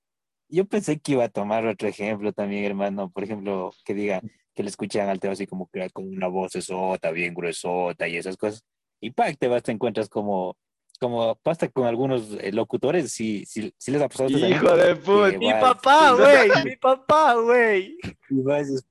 yo 0.48 0.64
pensé 0.64 0.98
que 1.00 1.12
iba 1.12 1.24
a 1.24 1.28
tomar 1.28 1.66
otro 1.66 1.88
ejemplo 1.88 2.32
también, 2.32 2.64
hermano. 2.64 3.10
Por 3.10 3.24
ejemplo, 3.24 3.72
que 3.84 3.94
diga 3.94 4.20
que 4.54 4.62
le 4.62 4.68
escuchan 4.68 5.08
al 5.08 5.18
Teo 5.18 5.32
así 5.32 5.46
como 5.46 5.68
que 5.72 5.88
con 5.90 6.06
una 6.08 6.28
voz 6.28 6.54
esota, 6.56 7.10
bien 7.10 7.34
gruesota 7.34 8.06
y 8.06 8.16
esas 8.16 8.36
cosas. 8.36 8.64
Y 9.04 9.10
pa, 9.10 9.32
te 9.34 9.48
vas, 9.48 9.62
te 9.64 9.72
encuentras 9.72 10.08
como, 10.08 10.56
como 11.00 11.34
pasa 11.42 11.68
con 11.68 11.86
algunos 11.86 12.38
eh, 12.40 12.52
locutores, 12.52 13.10
si, 13.12 13.44
si, 13.46 13.74
si 13.76 13.90
les 13.90 14.00
ha 14.00 14.08
pasado 14.08 14.30
Hijo 14.30 14.38
también, 14.68 14.88
de 14.88 14.96
puta. 14.96 15.38
Mi 15.38 15.50
papá, 15.52 16.12
güey, 16.12 16.50
mi 16.64 16.76
papá, 16.76 17.34
güey. 17.34 17.96
y 18.30 18.40
vas 18.42 18.68
es- 18.68 18.86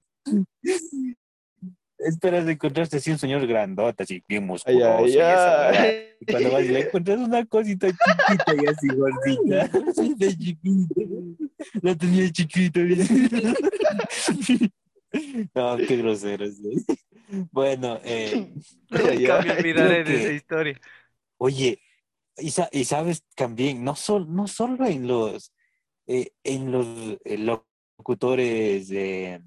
esperas 1.97 2.45
de 2.45 2.53
encontrarte 2.53 2.97
así 2.97 3.11
un 3.11 3.19
señor 3.19 3.45
grandote, 3.47 4.03
así 4.03 4.21
bien 4.27 4.43
Ay, 4.43 4.47
musculoso. 4.49 4.97
ay, 4.97 5.05
y 5.05 5.11
esa 5.13 5.69
ay. 5.69 6.03
Y 6.19 6.25
cuando 6.31 6.51
vas 6.51 6.63
y 6.63 6.67
le 6.69 6.79
encuentras 6.81 7.19
una 7.19 7.45
cosita 7.45 7.87
chiquita 7.87 8.55
y 8.55 8.67
así 8.67 8.87
gordita. 8.89 9.67
De 10.17 10.37
chiquita. 10.37 11.05
La 11.81 11.95
tenía 11.95 12.29
chiquita. 12.31 12.79
No, 15.55 15.77
qué 15.77 15.97
grosero. 15.97 16.45
sí. 16.51 16.85
Bueno, 17.51 17.99
eh, 18.03 18.53
creo 18.89 19.89
de 19.89 20.15
esa 20.17 20.31
historia. 20.33 20.79
oye, 21.37 21.81
y, 22.37 22.51
sa- 22.51 22.69
y 22.71 22.85
sabes 22.85 23.23
también, 23.35 23.83
no, 23.83 23.95
sol- 23.95 24.27
no 24.33 24.47
solo 24.47 24.85
en 24.87 25.07
los, 25.07 25.53
eh, 26.07 26.31
en 26.43 26.71
los 26.71 26.87
eh, 27.25 27.37
locutores 27.37 28.91
eh, 28.91 29.41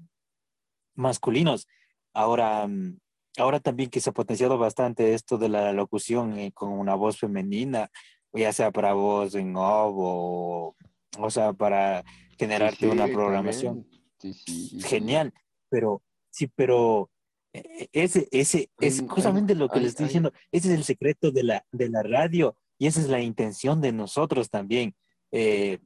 masculinos, 0.95 1.67
ahora, 2.13 2.67
mm, 2.67 2.99
ahora 3.37 3.59
también 3.59 3.89
que 3.89 3.99
se 4.01 4.09
ha 4.11 4.13
potenciado 4.13 4.57
bastante 4.57 5.13
esto 5.13 5.37
de 5.37 5.49
la 5.49 5.73
locución 5.73 6.37
eh, 6.39 6.51
con 6.53 6.71
una 6.73 6.95
voz 6.95 7.17
femenina, 7.19 7.89
ya 8.33 8.53
sea 8.53 8.71
para 8.71 8.93
voz 8.93 9.35
en 9.35 9.55
off 9.57 9.93
o, 9.97 10.75
o 11.19 11.29
sea, 11.29 11.53
para 11.53 12.03
generarte 12.37 12.87
Sí, 12.87 12.87
una 12.87 13.07
programación 13.07 13.75
también. 13.75 14.01
Sí, 14.19 14.33
sí, 14.33 14.67
sí, 14.69 14.81
sí. 14.81 14.87
genial, 14.87 15.33
pero 15.69 16.01
sí, 16.29 16.47
pero 16.55 17.09
eh, 17.53 17.87
ese, 17.93 18.27
ese 18.31 18.69
es 18.79 19.03
justamente 19.07 19.55
lo 19.55 19.67
que 19.69 19.79
hay- 19.79 19.83
les 19.83 19.89
estoy 19.91 20.05
diciendo, 20.07 20.31
ese 20.51 20.69
es 20.71 20.77
el 20.77 20.83
secreto 20.83 21.31
de 21.31 21.43
la, 21.43 21.65
de 21.71 21.89
la 21.89 22.03
radio 22.03 22.55
y 22.77 22.87
esa 22.87 22.99
es 23.01 23.07
la 23.09 23.21
intención 23.21 23.81
de 23.81 23.91
nosotros 23.91 24.49
también. 24.49 24.93
Eh, 25.31 25.79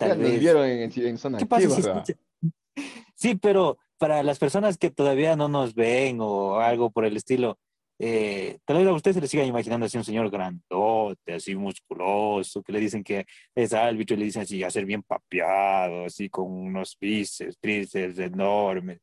Ya 0.00 0.08
tal 0.08 0.18
nos 0.20 0.30
vez. 0.30 0.40
vieron 0.40 0.66
en, 0.66 0.92
en 0.94 1.18
zona 1.18 1.38
¿Qué 1.38 1.46
pasa 1.46 2.04
si 2.04 2.14
Sí, 3.14 3.34
pero 3.34 3.78
para 3.98 4.22
las 4.22 4.38
personas 4.38 4.78
que 4.78 4.90
todavía 4.90 5.34
no 5.34 5.48
nos 5.48 5.74
ven 5.74 6.18
o 6.20 6.60
algo 6.60 6.90
por 6.90 7.04
el 7.04 7.16
estilo, 7.16 7.58
eh, 7.98 8.58
tal 8.64 8.76
vez 8.76 8.86
a 8.86 8.92
ustedes 8.92 9.16
se 9.16 9.20
les 9.20 9.30
siga 9.30 9.44
imaginando 9.44 9.86
así 9.86 9.98
un 9.98 10.04
señor 10.04 10.30
grandote, 10.30 11.34
así 11.34 11.56
musculoso, 11.56 12.62
que 12.62 12.70
le 12.72 12.78
dicen 12.78 13.02
que 13.02 13.26
es 13.56 13.72
árbitro 13.72 14.14
y 14.14 14.20
le 14.20 14.24
dicen 14.26 14.42
así, 14.42 14.62
a 14.62 14.70
ser 14.70 14.84
bien 14.86 15.02
papeado, 15.02 16.04
así 16.04 16.28
con 16.28 16.46
unos 16.48 16.96
bíceps, 17.00 17.58
tríceps 17.58 18.18
enormes. 18.20 19.00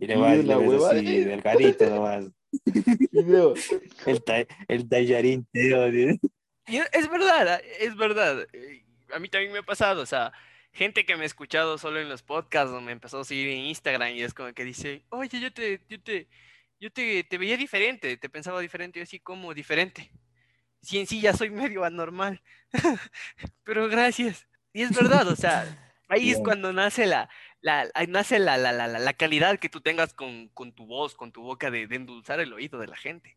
Y 0.00 0.06
le 0.06 0.16
una 0.54 0.56
ves 0.56 0.68
huevada 0.68 0.98
así, 0.98 1.06
nomás. 1.90 2.24
El, 4.06 4.22
ta- 4.24 4.46
el 4.68 4.88
tallarín, 4.88 5.46
tío. 5.52 5.84
es 6.92 7.08
verdad, 7.10 7.60
es 7.80 7.96
verdad. 7.96 8.46
Eh, 8.52 8.84
A 9.14 9.18
mí 9.18 9.28
también 9.28 9.52
me 9.52 9.58
ha 9.60 9.62
pasado, 9.62 10.02
o 10.02 10.06
sea, 10.06 10.32
gente 10.72 11.04
que 11.06 11.16
me 11.16 11.22
ha 11.22 11.26
escuchado 11.26 11.78
solo 11.78 12.00
en 12.00 12.08
los 12.08 12.22
podcasts 12.22 12.72
o 12.72 12.80
me 12.80 12.92
empezó 12.92 13.20
a 13.20 13.24
seguir 13.24 13.48
en 13.48 13.66
Instagram 13.66 14.14
y 14.14 14.22
es 14.22 14.34
como 14.34 14.52
que 14.52 14.64
dice, 14.64 15.04
oye, 15.10 15.40
yo 15.40 15.52
te, 15.52 15.80
yo 15.88 16.00
te, 16.00 16.28
yo 16.80 16.90
te, 16.92 17.24
te 17.24 17.38
veía 17.38 17.56
diferente, 17.56 18.16
te 18.16 18.28
pensaba 18.28 18.60
diferente, 18.60 18.98
yo 18.98 19.04
así 19.04 19.20
como 19.20 19.54
diferente. 19.54 20.10
Si 20.82 20.98
en 20.98 21.06
sí 21.06 21.20
ya 21.20 21.32
soy 21.34 21.50
medio 21.50 21.84
anormal, 21.84 22.42
pero 23.64 23.88
gracias. 23.88 24.46
Y 24.72 24.82
es 24.82 24.94
verdad, 24.94 25.26
o 25.28 25.36
sea, 25.36 25.85
ahí 26.08 26.30
es 26.30 26.38
cuando 26.38 26.72
nace 26.72 27.06
la, 27.06 27.28
la, 27.60 27.88
nace 28.08 28.38
la, 28.38 28.56
la, 28.56 28.72
la, 28.72 28.86
la- 28.86 29.12
calidad 29.14 29.58
que 29.58 29.68
tú 29.68 29.80
tengas 29.80 30.14
con, 30.14 30.48
con 30.48 30.72
tu 30.72 30.86
voz, 30.86 31.14
con 31.14 31.32
tu 31.32 31.42
boca 31.42 31.70
de, 31.70 31.86
de 31.86 31.96
endulzar 31.96 32.40
el 32.40 32.52
oído 32.52 32.78
de 32.78 32.86
la 32.86 32.96
gente. 32.96 33.36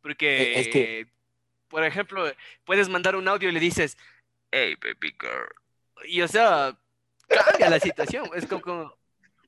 Porque, 0.00 0.42
Eh, 0.54 0.60
es 0.60 0.68
que- 0.68 1.06
por 1.68 1.84
ejemplo, 1.84 2.24
puedes 2.64 2.88
mandar 2.88 3.14
un 3.16 3.28
audio 3.28 3.48
y 3.48 3.52
le 3.52 3.60
dices, 3.60 3.96
hey, 4.50 4.74
baby 4.82 5.14
girl. 5.20 5.48
Y 6.06 6.22
o 6.22 6.28
sea, 6.28 6.78
cambia 7.28 7.68
la 7.68 7.78
situación. 7.80 8.30
Es 8.34 8.46
como, 8.46 8.92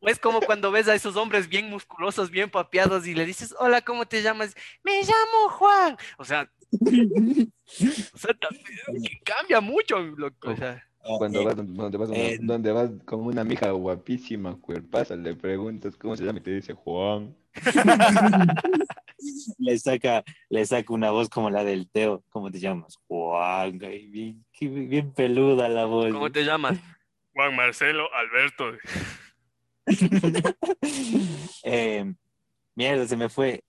es 0.03 0.19
como 0.19 0.41
cuando 0.43 0.71
ves 0.71 0.89
a 0.89 0.95
esos 0.95 1.17
hombres 1.17 1.49
bien 1.49 1.71
musculosos, 1.71 2.31
bien 2.31 2.51
papeados 2.51 3.07
y 3.07 3.15
le 3.15 3.25
dices, 3.25 3.55
hola, 3.59 3.81
¿cómo 3.83 4.07
te 4.07 4.23
llamas? 4.23 4.55
Me 4.83 5.01
llamo 5.03 5.49
Juan. 5.51 5.97
O 6.19 6.25
sea, 6.25 6.51
o 6.73 8.19
sea, 8.19 8.35
también 8.35 8.67
que 9.03 9.21
cambia 9.25 9.61
mucho, 9.61 9.99
loco. 10.01 10.51
O 10.51 10.57
sea, 10.57 10.87
Cuando 11.03 11.41
Eh, 11.41 11.45
vas, 11.45 11.57
donde 11.57 11.99
vas, 11.99 12.11
eh, 12.13 12.39
donde 12.41 12.73
vas 12.73 12.91
con 13.05 13.21
una 13.21 13.43
mija 13.45 13.71
guapísima, 13.71 14.57
cuerpaza, 14.61 15.17
le 15.17 15.35
preguntas 15.35 15.97
cómo 15.97 16.17
se 16.17 16.25
llama 16.25 16.39
y 16.39 16.43
te 16.43 16.51
dice 16.55 16.75
Juan. 16.75 17.35
le 19.59 19.79
saca, 19.79 20.25
le 20.49 20.65
saca 20.67 20.93
una 20.93 21.11
voz 21.11 21.29
como 21.29 21.51
la 21.51 21.65
del 21.65 21.89
Teo. 21.91 22.23
¿Cómo 22.31 22.51
te 22.51 22.61
llamas? 22.61 22.97
Juan, 23.09 23.79
güey, 23.79 24.07
bien, 24.09 24.45
qué- 24.53 24.69
bien 24.69 25.13
peluda 25.13 25.69
la 25.69 25.85
voz. 25.87 26.13
¿cómo 26.13 26.31
te 26.31 26.45
llamas? 26.45 26.79
Juan 27.35 27.57
Marcelo 27.57 28.07
Alberto. 28.15 28.73
Eh, 31.63 32.13
mierda, 32.75 33.07
se 33.07 33.17
me 33.17 33.29
fue. 33.29 33.63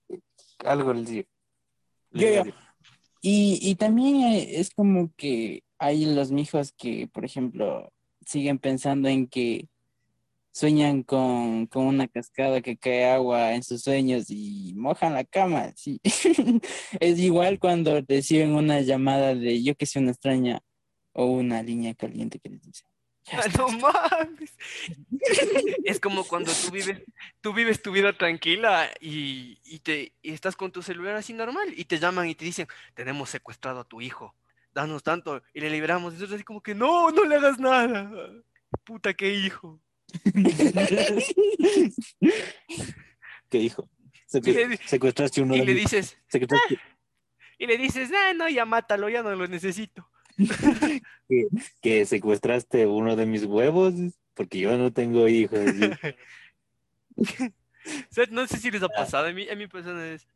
Algo 0.64 0.92
le 0.94 1.02
digo. 1.04 1.28
Yo, 2.12 2.44
yo. 2.44 2.52
Y, 3.20 3.58
y 3.62 3.74
también 3.76 4.16
eh, 4.22 4.60
es 4.60 4.70
como 4.74 5.12
que 5.16 5.62
hay 5.82 6.04
los 6.04 6.30
mijos 6.30 6.72
que, 6.72 7.08
por 7.08 7.24
ejemplo, 7.24 7.92
siguen 8.24 8.60
pensando 8.60 9.08
en 9.08 9.26
que 9.26 9.68
sueñan 10.52 11.02
con, 11.02 11.66
con 11.66 11.86
una 11.86 12.06
cascada 12.06 12.60
que 12.60 12.76
cae 12.76 13.10
agua 13.10 13.54
en 13.54 13.64
sus 13.64 13.82
sueños 13.82 14.26
y 14.28 14.74
mojan 14.76 15.14
la 15.14 15.24
cama. 15.24 15.72
Sí. 15.74 16.00
es 17.00 17.18
igual 17.18 17.58
cuando 17.58 18.00
reciben 18.06 18.54
una 18.54 18.80
llamada 18.80 19.34
de 19.34 19.60
yo 19.60 19.74
que 19.74 19.86
sé, 19.86 19.98
una 19.98 20.12
extraña 20.12 20.60
o 21.14 21.26
una 21.26 21.62
línea 21.64 21.94
caliente 21.94 22.38
que 22.38 22.50
les 22.50 22.62
dice. 22.62 22.84
"Ya 23.24 23.40
Ah, 23.40 23.48
no 23.58 23.68
mames. 23.68 24.56
Es 25.84 25.98
como 25.98 26.22
cuando 26.24 26.52
tú 26.52 26.70
vives, 26.70 27.02
tú 27.40 27.52
vives 27.52 27.82
tu 27.82 27.90
vida 27.90 28.12
tranquila 28.12 28.88
y, 29.00 29.58
y 29.64 29.80
te 29.80 30.12
y 30.22 30.32
estás 30.32 30.54
con 30.54 30.70
tu 30.70 30.80
celular 30.82 31.16
así 31.16 31.32
normal 31.32 31.74
y 31.76 31.86
te 31.86 31.98
llaman 31.98 32.28
y 32.28 32.36
te 32.36 32.44
dicen, 32.44 32.68
tenemos 32.94 33.30
secuestrado 33.30 33.80
a 33.80 33.84
tu 33.84 34.00
hijo, 34.00 34.36
danos 34.72 35.02
tanto 35.02 35.42
y 35.54 35.60
le 35.60 35.70
liberamos. 35.70 36.14
Y 36.14 36.18
tú 36.18 36.34
así 36.34 36.44
como 36.44 36.62
que 36.62 36.74
no, 36.74 37.10
no 37.10 37.24
le 37.24 37.36
hagas 37.36 37.58
nada. 37.58 38.10
Puta, 38.84 39.14
qué 39.14 39.34
hijo. 39.34 39.80
¿Qué 43.50 43.58
di- 43.58 43.72
secuestraste 44.86 45.42
uno 45.42 45.54
Y 45.54 45.60
de 45.60 45.66
le 45.66 45.74
dices, 45.74 46.16
secuestraste- 46.30 46.80
y 47.58 47.66
le 47.66 47.78
dices, 47.78 48.10
ah, 48.14 48.32
no, 48.34 48.48
ya 48.48 48.64
mátalo, 48.64 49.08
ya 49.08 49.22
no 49.22 49.34
lo 49.34 49.46
necesito. 49.46 50.08
que 51.82 52.06
secuestraste 52.06 52.86
uno 52.86 53.16
de 53.16 53.26
mis 53.26 53.44
huevos 53.44 53.94
porque 54.34 54.58
yo 54.58 54.76
no 54.78 54.92
tengo 54.92 55.28
hijos. 55.28 55.60
no 58.30 58.46
sé 58.46 58.58
si 58.58 58.70
les 58.70 58.82
ha 58.82 58.88
pasado, 58.88 59.26
a 59.26 59.32
mí, 59.32 59.48
a 59.48 59.56
mi 59.56 59.66
persona 59.66 60.06
es 60.12 60.26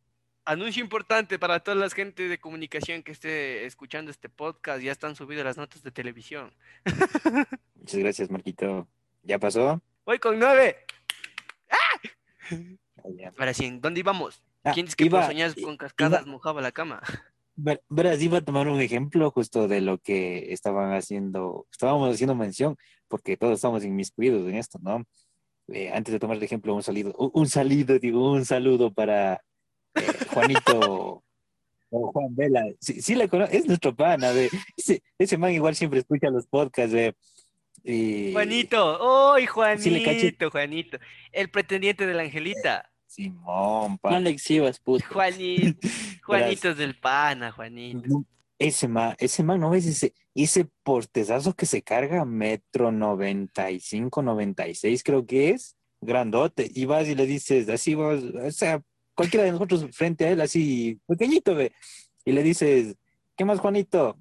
anuncio 0.47 0.83
importante 0.83 1.39
para 1.39 1.61
toda 1.61 1.77
la 1.77 1.91
gente 1.91 2.29
de 2.29 2.39
comunicación 2.39 3.03
que 3.03 3.13
esté 3.13 3.67
escuchando 3.67 4.11
este 4.11 4.29
podcast, 4.29 4.83
ya 4.83 4.93
están 4.93 5.15
subidas 5.17 5.45
las 5.45 5.57
notas 5.57 5.83
de 5.83 5.91
televisión. 5.91 6.55
Muchas 7.75 8.01
gracias, 8.01 8.31
Marquito. 8.31 8.89
¿Ya 9.23 9.39
pasó? 9.39 9.83
Voy 10.05 10.19
con 10.19 10.39
nueve. 10.39 10.77
Ah. 11.71 13.31
Ahora 13.39 13.53
sí, 13.55 13.67
¿en 13.67 13.81
¿dónde 13.81 14.01
íbamos? 14.01 14.43
Ah, 14.65 14.73
¿Quién 14.73 14.87
es 14.87 14.97
que 14.97 15.05
iba- 15.05 15.27
soñar 15.27 15.55
con 15.61 15.77
cascadas 15.77 16.27
mojaba 16.27 16.61
la 16.63 16.73
cama? 16.73 17.03
Ver- 17.57 17.83
Verás, 17.89 18.21
iba 18.23 18.39
a 18.39 18.45
tomar 18.45 18.69
un 18.69 18.81
ejemplo 18.81 19.31
justo 19.31 19.67
de 19.69 19.81
lo 19.81 19.99
que 19.99 20.53
estaban 20.53 20.93
haciendo, 20.93 21.67
estábamos 21.73 22.13
haciendo 22.15 22.35
mención, 22.35 22.77
porque 23.09 23.37
todos 23.37 23.55
estamos 23.55 23.85
inmiscuidos 23.85 24.49
en 24.49 24.57
esto, 24.57 24.79
¿no? 24.83 25.05
Eh, 25.69 25.91
antes 25.93 26.13
de 26.13 26.21
tomar 26.21 26.37
el 26.37 26.43
ejemplo, 26.43 26.75
un 26.75 26.83
salido, 26.83 27.13
un, 27.17 27.49
digo, 28.01 28.33
un 28.33 28.45
saludo 28.45 28.93
para 28.93 29.43
Juanito 30.33 31.23
o 31.91 32.13
Juan 32.13 32.35
Vela. 32.35 32.65
Sí, 32.81 33.01
sí 33.01 33.15
le 33.15 33.29
conozco, 33.29 33.55
es 33.55 33.67
nuestro 33.67 33.95
pana, 33.95 34.33
ve. 34.33 34.51
Ese, 34.77 35.03
ese 35.19 35.39
man 35.39 35.53
igual 35.53 35.75
siempre 35.75 36.01
escucha 36.01 36.31
los 36.31 36.47
podcasts, 36.47 36.93
ve. 36.93 37.15
Y- 37.85 38.33
Juanito, 38.33 39.35
¡ay, 39.35 39.47
Juanito, 39.47 39.83
Sí 39.83 39.91
le 39.91 40.03
caché. 40.03 40.37
Juanito! 40.51 40.99
El 41.33 41.51
pretendiente 41.51 42.07
de 42.07 42.15
la 42.15 42.23
Angelita. 42.23 42.91
Simón, 43.07 43.99
pa. 43.99 44.11
No 44.11 44.21
le 44.21 44.31
exhibas, 44.31 44.81
puto. 44.81 45.05
Juanito, 45.13 45.79
Juanito 46.25 46.71
es 46.71 46.77
del 46.77 46.99
pana, 46.99 47.53
Juanito. 47.53 48.25
Ese 48.59 48.89
man, 48.89 49.15
ese 49.19 49.43
man, 49.45 49.61
¿no 49.61 49.71
ves 49.71 49.87
ese, 49.87 50.15
ese 50.35 50.67
portezazo 50.83 51.55
que 51.55 51.67
se 51.67 51.83
carga? 51.83 52.25
Metro 52.25 52.91
95, 52.91 54.23
96 54.23 55.03
creo 55.05 55.25
que 55.27 55.51
es. 55.51 55.77
grandote, 56.01 56.71
y 56.75 56.85
vas 56.87 57.07
y 57.07 57.15
le 57.15 57.27
dices 57.27 57.69
así, 57.69 57.95
vos, 57.95 58.23
o 58.23 58.51
sea, 58.51 58.83
cualquiera 59.17 59.45
de 59.45 59.53
nosotros 59.53 59.87
frente 59.93 60.27
a 60.27 60.31
él, 60.31 60.41
así, 60.41 61.01
pequeñito, 61.07 61.55
ve, 61.57 61.73
y 62.25 62.33
le 62.33 62.43
dices, 62.43 62.95
¿qué 63.37 63.45
más, 63.45 63.59
Juanito? 63.59 64.17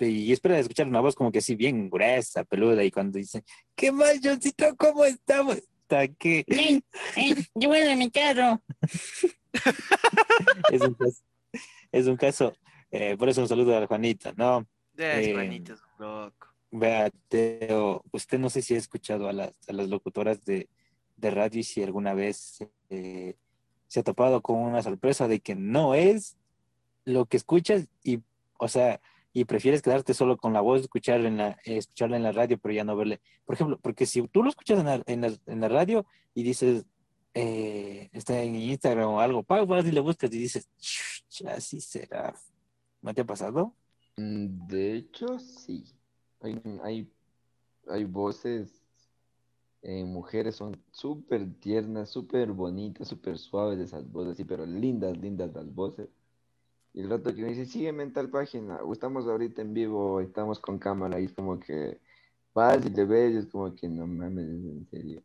Y 0.00 0.32
espera 0.32 0.54
de 0.54 0.62
escuchar 0.62 0.88
una 0.88 1.00
voz 1.00 1.14
como 1.14 1.30
que 1.30 1.38
así, 1.38 1.54
bien 1.54 1.90
gruesa, 1.90 2.44
peluda, 2.44 2.82
y 2.82 2.90
cuando 2.90 3.18
dice, 3.18 3.44
¿qué 3.76 3.92
más, 3.92 4.18
Johncito? 4.22 4.74
¿Cómo 4.76 5.04
estamos? 5.04 5.56
Está 5.56 6.08
que 6.08 6.44
Eh, 6.46 6.80
eh, 7.16 7.34
llévame 7.54 7.96
mi 7.96 8.10
carro. 8.10 8.62
es 10.72 10.80
un 10.80 10.94
caso, 10.94 11.22
es 11.92 12.06
un 12.06 12.16
caso, 12.16 12.52
eh, 12.90 13.16
por 13.16 13.28
eso 13.28 13.42
un 13.42 13.48
saludo 13.48 13.76
a 13.76 13.86
Juanito, 13.86 14.32
¿no? 14.36 14.66
Es 14.96 15.28
Eh, 15.28 15.32
Juanito, 15.32 15.74
es 15.74 15.80
un 15.80 16.06
loco. 16.06 16.48
Vea, 16.70 17.10
Teo, 17.28 18.04
usted 18.12 18.38
no 18.38 18.50
sé 18.50 18.62
si 18.62 18.74
ha 18.74 18.78
escuchado 18.78 19.28
a 19.28 19.32
las, 19.32 19.52
a 19.68 19.72
las 19.72 19.88
locutoras 19.88 20.44
de, 20.44 20.68
de 21.16 21.30
radio 21.30 21.60
y 21.60 21.64
si 21.64 21.82
alguna 21.82 22.14
vez 22.14 22.58
eh, 22.90 23.34
se 23.88 24.00
ha 24.00 24.02
topado 24.04 24.42
con 24.42 24.56
una 24.56 24.82
sorpresa 24.82 25.26
de 25.28 25.40
que 25.40 25.54
no 25.54 25.94
es 25.94 26.36
lo 27.04 27.26
que 27.26 27.38
escuchas 27.38 27.88
y, 28.04 28.20
o 28.58 28.68
sea, 28.68 29.00
y 29.32 29.44
prefieres 29.44 29.82
quedarte 29.82 30.14
solo 30.14 30.36
con 30.36 30.52
la 30.52 30.60
voz, 30.60 30.82
escuchar 30.82 31.24
en 31.24 31.38
la, 31.38 31.58
escucharla 31.64 32.16
en 32.16 32.22
la 32.22 32.32
radio, 32.32 32.58
pero 32.58 32.74
ya 32.74 32.84
no 32.84 32.96
verle. 32.96 33.20
Por 33.44 33.54
ejemplo, 33.54 33.78
porque 33.80 34.06
si 34.06 34.26
tú 34.28 34.42
lo 34.42 34.50
escuchas 34.50 34.78
en 35.06 35.60
la, 35.60 35.68
radio 35.68 36.06
y 36.34 36.42
dices, 36.42 36.84
eh, 37.34 38.10
está 38.12 38.42
en 38.42 38.56
Instagram 38.56 39.08
o 39.08 39.20
algo, 39.20 39.44
vas 39.44 39.86
y 39.86 39.92
le 39.92 40.00
buscas 40.00 40.32
y 40.32 40.38
dices, 40.38 40.68
"Chuch, 40.78 41.46
así 41.46 41.80
será. 41.80 42.34
¿No 43.00 43.14
te 43.14 43.22
ha 43.22 43.24
pasado? 43.24 43.74
Mm, 44.16 44.66
De 44.66 44.96
hecho, 44.96 45.38
sí. 45.38 45.84
Hay, 46.40 46.60
hay, 46.82 47.10
hay 47.88 48.04
voces 48.04 48.77
en 49.82 50.12
mujeres, 50.12 50.56
son 50.56 50.76
súper 50.90 51.46
tiernas, 51.60 52.10
súper 52.10 52.50
bonitas, 52.52 53.08
súper 53.08 53.38
suaves 53.38 53.78
esas 53.78 54.10
voces, 54.10 54.36
sí, 54.36 54.44
pero 54.44 54.66
lindas, 54.66 55.16
lindas 55.16 55.52
las 55.54 55.72
voces. 55.74 56.08
Y 56.94 57.00
el 57.00 57.10
rato 57.10 57.34
que 57.34 57.42
me 57.42 57.48
dice, 57.48 57.66
sígueme 57.66 58.02
en 58.02 58.12
tal 58.12 58.28
página, 58.28 58.76
o 58.82 58.92
estamos 58.92 59.26
ahorita 59.26 59.62
en 59.62 59.74
vivo, 59.74 60.20
estamos 60.20 60.58
con 60.58 60.78
cámara, 60.78 61.20
y 61.20 61.26
es 61.26 61.32
como 61.32 61.60
que 61.60 61.98
vas 62.54 62.84
y 62.84 62.90
le 62.90 63.04
ves, 63.04 63.34
y 63.34 63.36
es 63.38 63.46
como 63.46 63.74
que 63.74 63.88
no 63.88 64.06
mames, 64.06 64.46
en 64.46 64.86
serio. 64.90 65.22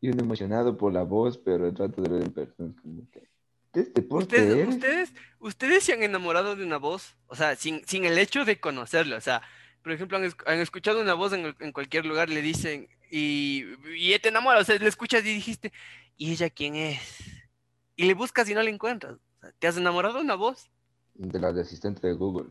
Y 0.00 0.10
uno 0.10 0.22
emocionado 0.22 0.76
por 0.76 0.92
la 0.92 1.02
voz, 1.02 1.38
pero 1.38 1.66
el 1.66 1.74
trato 1.74 2.02
de 2.02 2.08
ver 2.08 2.22
en 2.22 2.32
persona 2.32 2.70
es 2.70 2.80
como 2.80 3.10
que, 3.10 3.28
¿qué 3.72 3.80
este 3.80 4.06
¿Ustedes, 4.08 4.68
ustedes, 4.68 5.12
ustedes 5.40 5.84
se 5.84 5.94
han 5.94 6.02
enamorado 6.02 6.54
de 6.54 6.64
una 6.64 6.76
voz, 6.76 7.16
o 7.28 7.34
sea, 7.34 7.56
sin, 7.56 7.84
sin 7.86 8.04
el 8.04 8.18
hecho 8.18 8.44
de 8.44 8.60
conocerla, 8.60 9.16
o 9.16 9.20
sea, 9.20 9.42
por 9.82 9.92
ejemplo, 9.92 10.18
han, 10.18 10.24
esc- 10.24 10.42
han 10.46 10.58
escuchado 10.60 11.00
una 11.00 11.14
voz 11.14 11.32
en, 11.32 11.46
el- 11.46 11.56
en 11.60 11.72
cualquier 11.72 12.06
lugar, 12.06 12.28
le 12.30 12.42
dicen, 12.42 12.88
y, 13.10 13.64
y 13.96 14.18
te 14.18 14.28
enamoras, 14.30 14.62
o 14.62 14.64
sea, 14.64 14.78
le 14.78 14.88
escuchas 14.88 15.22
y 15.24 15.34
dijiste, 15.34 15.72
¿y 16.16 16.32
ella 16.32 16.50
quién 16.50 16.76
es? 16.76 17.00
Y 17.96 18.06
le 18.06 18.14
buscas 18.14 18.48
y 18.48 18.54
no 18.54 18.62
la 18.62 18.70
encuentras. 18.70 19.14
O 19.14 19.40
sea, 19.40 19.52
¿te 19.58 19.66
has 19.68 19.76
enamorado 19.76 20.14
de 20.16 20.20
una 20.22 20.34
voz? 20.36 20.70
De 21.14 21.38
la 21.38 21.52
de 21.52 21.60
asistente 21.60 22.06
de 22.06 22.14
Google. 22.14 22.48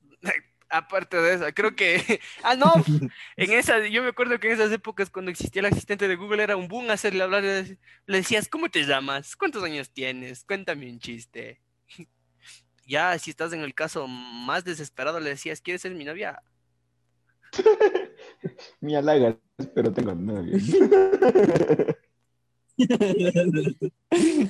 Aparte 0.70 1.16
de 1.16 1.34
eso, 1.34 1.44
creo 1.54 1.74
que, 1.74 2.20
ah, 2.42 2.54
no, 2.54 2.74
en 3.36 3.52
esa, 3.52 3.86
yo 3.86 4.02
me 4.02 4.08
acuerdo 4.10 4.38
que 4.38 4.48
en 4.48 4.54
esas 4.54 4.70
épocas 4.72 5.08
cuando 5.10 5.30
existía 5.30 5.60
el 5.60 5.66
asistente 5.66 6.06
de 6.08 6.16
Google 6.16 6.42
era 6.42 6.56
un 6.56 6.68
boom 6.68 6.90
hacerle 6.90 7.22
hablar, 7.22 7.42
le 7.42 7.78
decías, 8.06 8.48
¿cómo 8.48 8.68
te 8.68 8.84
llamas? 8.84 9.34
¿Cuántos 9.36 9.62
años 9.64 9.90
tienes? 9.90 10.44
Cuéntame 10.44 10.90
un 10.90 10.98
chiste. 11.00 11.60
Ya, 12.86 13.18
si 13.18 13.30
estás 13.30 13.52
en 13.52 13.60
el 13.60 13.74
caso 13.74 14.06
más 14.08 14.64
desesperado, 14.64 15.20
le 15.20 15.30
decías, 15.30 15.60
¿quieres 15.60 15.82
ser 15.82 15.94
mi 15.94 16.04
novia? 16.04 16.42
Me 18.80 18.96
halagas, 18.96 19.36
pero 19.74 19.92
tengo 19.92 20.14
novio. 20.14 20.56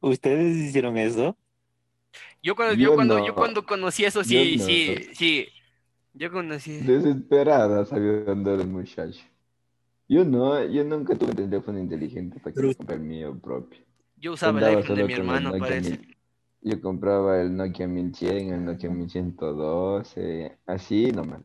¿Ustedes 0.00 0.56
hicieron 0.56 0.96
eso? 0.98 1.36
Yo 2.42 2.54
cuando, 2.54 2.74
yo 2.74 2.90
Yo 2.90 2.94
cuando, 2.94 3.18
no. 3.18 3.26
yo 3.26 3.34
cuando 3.34 3.64
conocí 3.64 4.04
eso, 4.04 4.20
Yo 4.20 4.24
sí, 4.28 4.56
no. 4.58 4.64
sí, 4.64 4.96
sí. 5.14 5.48
Yo 6.12 6.30
conocí. 6.30 6.76
Desesperada 6.78 7.84
salió 7.86 8.30
andar 8.30 8.60
el 8.60 8.68
muchacho. 8.68 9.20
Yo 10.08 10.24
no, 10.24 10.62
yo 10.64 10.84
nunca 10.84 11.16
tuve 11.16 11.32
teléfono 11.34 11.78
inteligente 11.78 12.38
para 12.38 12.54
Pero- 12.54 12.68
que 12.68 12.74
comprar 12.76 12.98
el 12.98 13.04
mío 13.04 13.38
propio. 13.40 13.80
Yo 14.16 14.32
usaba 14.34 14.58
el 14.58 14.64
Andaba 14.64 14.80
iPhone 14.82 14.96
de 14.96 15.04
mi 15.04 15.12
el 15.12 15.18
hermano, 15.20 15.52
parece. 15.58 15.90
mil- 15.98 16.16
Yo 16.62 16.80
compraba 16.80 17.40
el 17.40 17.56
Nokia 17.56 17.86
1100, 17.88 18.52
el 18.54 18.64
Nokia 18.64 18.90
1112, 18.90 20.58
así 20.66 21.10
nomás. 21.10 21.40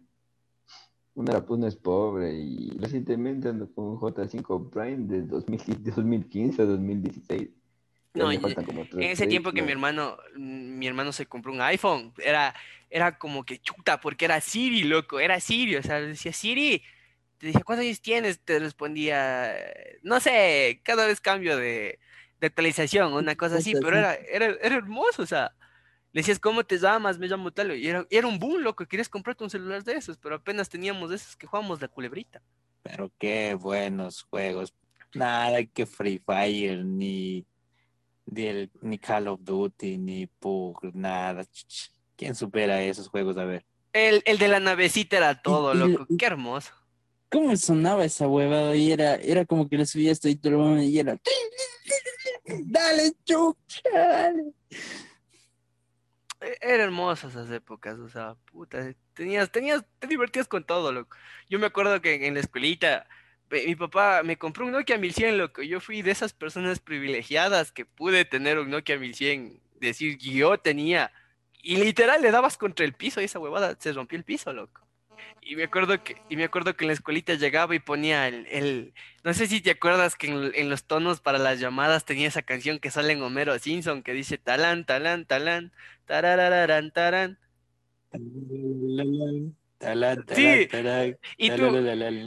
Era, 1.15 1.45
uno 1.47 1.67
es 1.67 1.75
pobre 1.75 2.33
y 2.33 2.69
recientemente 2.77 3.49
ando 3.49 3.71
con 3.73 3.85
un 3.85 3.97
J5 3.97 4.69
Prime 4.69 5.07
de 5.07 5.23
2000 5.23 5.59
de 5.83 5.91
2015 5.91 6.61
a 6.61 6.65
2016. 6.65 7.49
Ya 8.13 8.23
No, 8.23 8.31
En 8.31 9.03
ese 9.03 9.27
tiempo 9.27 9.51
que 9.51 9.61
mi 9.61 9.71
hermano, 9.71 10.17
mi 10.35 10.87
hermano 10.87 11.11
se 11.11 11.25
compró 11.25 11.51
un 11.51 11.61
iPhone, 11.61 12.13
era, 12.17 12.55
era 12.89 13.17
como 13.17 13.43
que 13.43 13.59
chuta, 13.59 13.99
porque 13.99 14.25
era 14.25 14.41
Siri, 14.41 14.83
loco, 14.83 15.19
era 15.19 15.39
Siri, 15.39 15.75
o 15.75 15.83
sea, 15.83 15.99
le 15.99 16.07
decía 16.07 16.33
Siri, 16.33 16.81
te 17.37 17.47
decía, 17.47 17.61
¿cuántos 17.63 17.85
años 17.85 18.01
tienes? 18.01 18.39
Te 18.39 18.59
respondía, 18.59 19.53
no 20.01 20.19
sé, 20.19 20.81
cada 20.83 21.05
vez 21.05 21.21
cambio 21.21 21.55
de, 21.57 21.99
de 22.39 22.47
actualización, 22.47 23.13
una 23.13 23.35
cosa 23.35 23.57
así, 23.57 23.73
pero 23.75 23.97
era, 23.97 24.15
era, 24.15 24.47
era 24.61 24.75
hermoso, 24.75 25.21
o 25.21 25.25
sea, 25.27 25.53
le 26.11 26.21
decías, 26.21 26.39
¿cómo 26.39 26.63
te 26.63 26.77
llamas? 26.77 27.19
Me 27.19 27.27
llamo 27.27 27.51
tal, 27.51 27.77
y 27.77 27.87
era, 27.87 28.05
era 28.09 28.27
un 28.27 28.39
boom, 28.39 28.61
loco, 28.61 28.85
querías 28.85 29.09
comprarte 29.09 29.43
un 29.43 29.49
celular 29.49 29.83
de 29.83 29.93
esos, 29.93 30.17
pero 30.17 30.35
apenas 30.35 30.69
teníamos 30.69 31.09
de 31.09 31.17
esos 31.17 31.35
que 31.35 31.45
jugábamos 31.47 31.81
la 31.81 31.87
culebrita. 31.87 32.41
Pero 32.81 33.11
qué 33.19 33.53
buenos 33.55 34.23
juegos. 34.23 34.73
Nada 35.13 35.63
que 35.65 35.85
Free 35.85 36.21
Fire, 36.25 36.83
ni, 36.85 37.45
del- 38.25 38.71
ni 38.81 38.97
Call 38.97 39.27
of 39.27 39.39
Duty, 39.43 39.97
ni 39.97 40.27
PUG, 40.27 40.91
nada. 40.93 41.45
¿Quién 42.15 42.35
supera 42.35 42.81
esos 42.81 43.07
juegos? 43.09 43.37
A 43.37 43.45
ver. 43.45 43.65
El, 43.93 44.21
el 44.25 44.37
de 44.37 44.47
la 44.47 44.59
navecita 44.59 45.17
era 45.17 45.41
todo, 45.41 45.73
loco, 45.73 46.05
qué 46.17 46.25
hermoso. 46.27 46.71
¿Cómo 47.31 47.55
sonaba 47.57 48.05
esa 48.05 48.27
huevada? 48.27 48.75
Y 48.75 48.91
era, 48.91 49.15
era 49.15 49.45
como 49.45 49.67
que 49.69 49.77
le 49.77 49.85
subías 49.85 50.19
todo 50.19 50.31
y 50.31 50.35
todo 50.35 50.53
el 50.53 50.57
mundo 50.59 50.81
y 50.83 50.97
era. 50.99 51.17
Dale, 52.65 53.13
chucha, 53.25 53.81
dale. 53.93 54.43
E- 56.41 56.57
Eran 56.61 56.81
hermosas 56.81 57.31
esas 57.35 57.51
épocas, 57.51 57.99
o 57.99 58.09
sea, 58.09 58.35
puta, 58.51 58.93
tenías, 59.13 59.51
tenías, 59.51 59.83
te 59.99 60.07
divertías 60.07 60.47
con 60.47 60.63
todo, 60.65 60.91
loco. 60.91 61.17
Yo 61.49 61.59
me 61.59 61.67
acuerdo 61.67 62.01
que 62.01 62.27
en 62.27 62.33
la 62.35 62.39
escuelita, 62.39 63.07
mi 63.51 63.75
papá 63.75 64.23
me 64.23 64.37
compró 64.37 64.65
un 64.65 64.71
Nokia 64.71 64.97
1100, 64.97 65.37
loco. 65.37 65.61
Yo 65.63 65.79
fui 65.81 66.01
de 66.01 66.11
esas 66.11 66.33
personas 66.33 66.79
privilegiadas 66.79 67.71
que 67.71 67.85
pude 67.85 68.25
tener 68.25 68.59
un 68.59 68.69
Nokia 68.69 68.97
1100, 68.97 69.61
decir, 69.79 70.17
yo 70.17 70.57
tenía, 70.59 71.11
y 71.61 71.77
literal 71.77 72.21
le 72.21 72.31
dabas 72.31 72.57
contra 72.57 72.85
el 72.85 72.93
piso 72.93 73.21
y 73.21 73.25
esa 73.25 73.39
huevada 73.39 73.75
se 73.79 73.91
rompió 73.93 74.17
el 74.17 74.23
piso, 74.23 74.53
loco. 74.53 74.81
Y 75.41 75.55
me 75.55 75.63
acuerdo 75.63 76.01
que, 76.03 76.23
y 76.27 76.35
me 76.37 76.43
acuerdo 76.45 76.75
que 76.75 76.83
en 76.85 76.87
la 76.89 76.93
escuelita 76.93 77.33
llegaba 77.35 77.75
y 77.75 77.79
ponía 77.79 78.27
el, 78.27 78.45
el- 78.47 78.93
no 79.23 79.33
sé 79.33 79.47
si 79.47 79.61
te 79.61 79.71
acuerdas 79.71 80.15
que 80.15 80.27
en, 80.27 80.69
los 80.69 80.85
tonos 80.85 81.21
para 81.21 81.37
las 81.39 81.59
llamadas 81.59 82.05
tenía 82.05 82.27
esa 82.27 82.41
canción 82.43 82.79
que 82.79 82.91
sale 82.91 83.13
en 83.13 83.21
Homero 83.21 83.57
Simpson 83.59 84.03
que 84.03 84.13
dice 84.13 84.37
talán, 84.37 84.85
talán, 84.85 85.25
talán. 85.25 85.71
Tararararán, 86.05 86.91
tarán. 86.91 87.39
Sí, 90.35 90.67
Y 91.37 91.51
tú, 91.51 91.77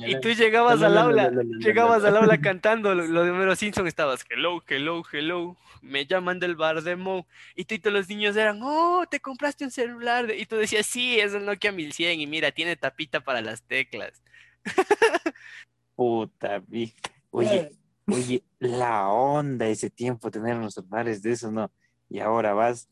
y 0.07 0.21
tú 0.21 0.31
llegabas 0.31 0.81
al 0.83 0.97
aula, 0.97 1.31
llegabas 1.59 2.03
al 2.05 2.17
aula 2.17 2.41
cantando 2.41 2.95
lo, 2.95 3.25
de 3.25 3.31
Homero 3.31 3.55
Simpson, 3.55 3.87
estabas 3.87 4.25
hello, 4.31 4.63
hello, 4.67 5.03
hello, 5.13 5.57
me 5.83 6.07
llaman 6.07 6.41
del 6.41 6.57
bar 6.57 6.83
de 6.83 6.97
Mo. 6.97 7.27
Y 7.55 7.67
tú 7.67 7.75
y 7.75 7.79
todos 7.79 7.93
los 7.93 8.09
niños 8.09 8.37
eran, 8.37 8.61
oh, 8.63 9.05
te 9.11 9.21
compraste 9.21 9.65
un 9.65 9.71
celular. 9.71 10.27
de-". 10.27 10.39
Y 10.39 10.47
tú 10.47 10.57
decías, 10.57 10.87
sí, 10.87 11.21
es 11.21 11.35
el 11.35 11.45
Nokia 11.45 11.73
1100 11.73 12.21
y 12.21 12.27
mira, 12.27 12.53
tiene 12.53 12.75
tapita 12.77 13.21
para 13.21 13.43
las 13.43 13.63
teclas. 13.63 14.23
Puta. 15.95 16.63
Oye, 17.31 17.73
oye, 18.07 18.43
la 18.59 19.09
onda 19.09 19.67
ese 19.67 19.91
tiempo 19.91 20.31
tener 20.31 20.57
unos 20.57 20.75
celulares 20.75 21.21
de 21.21 21.33
esos, 21.33 21.53
¿no? 21.53 21.71
Y 22.09 22.21
ahora 22.21 22.55
vas. 22.55 22.89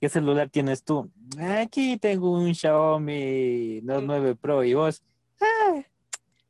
¿Qué 0.00 0.08
celular 0.08 0.48
tienes 0.48 0.84
tú? 0.84 1.10
Aquí 1.38 1.96
tengo 1.98 2.30
un 2.32 2.54
Xiaomi 2.54 3.80
Note 3.82 4.06
9 4.06 4.36
Pro 4.36 4.62
y 4.62 4.74
vos. 4.74 5.02
"Ah, 5.40 5.82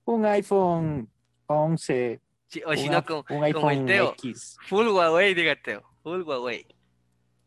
un 0.05 0.27
iPhone 0.27 1.09
11. 1.47 2.21
Sí, 2.47 2.63
o 2.67 2.75
si 2.75 2.89
no, 2.89 3.05
con, 3.05 3.25
un 3.31 3.37
el 3.39 3.45
iPhone 3.45 3.87
Teo, 3.87 4.13
X. 4.19 4.57
full 4.69 4.87
Huawei, 4.89 5.35
dígate, 5.35 5.81
full 6.03 6.23
Huawei. 6.23 6.67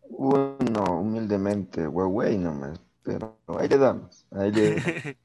Bueno, 0.09 0.99
humildemente, 1.01 1.87
Huawei 1.87 2.37
nomás, 2.37 2.79
pero 3.03 3.39
ahí 3.59 3.67
le 3.67 3.77
damos, 3.77 4.25
ahí 4.31 4.51
le... 4.51 4.75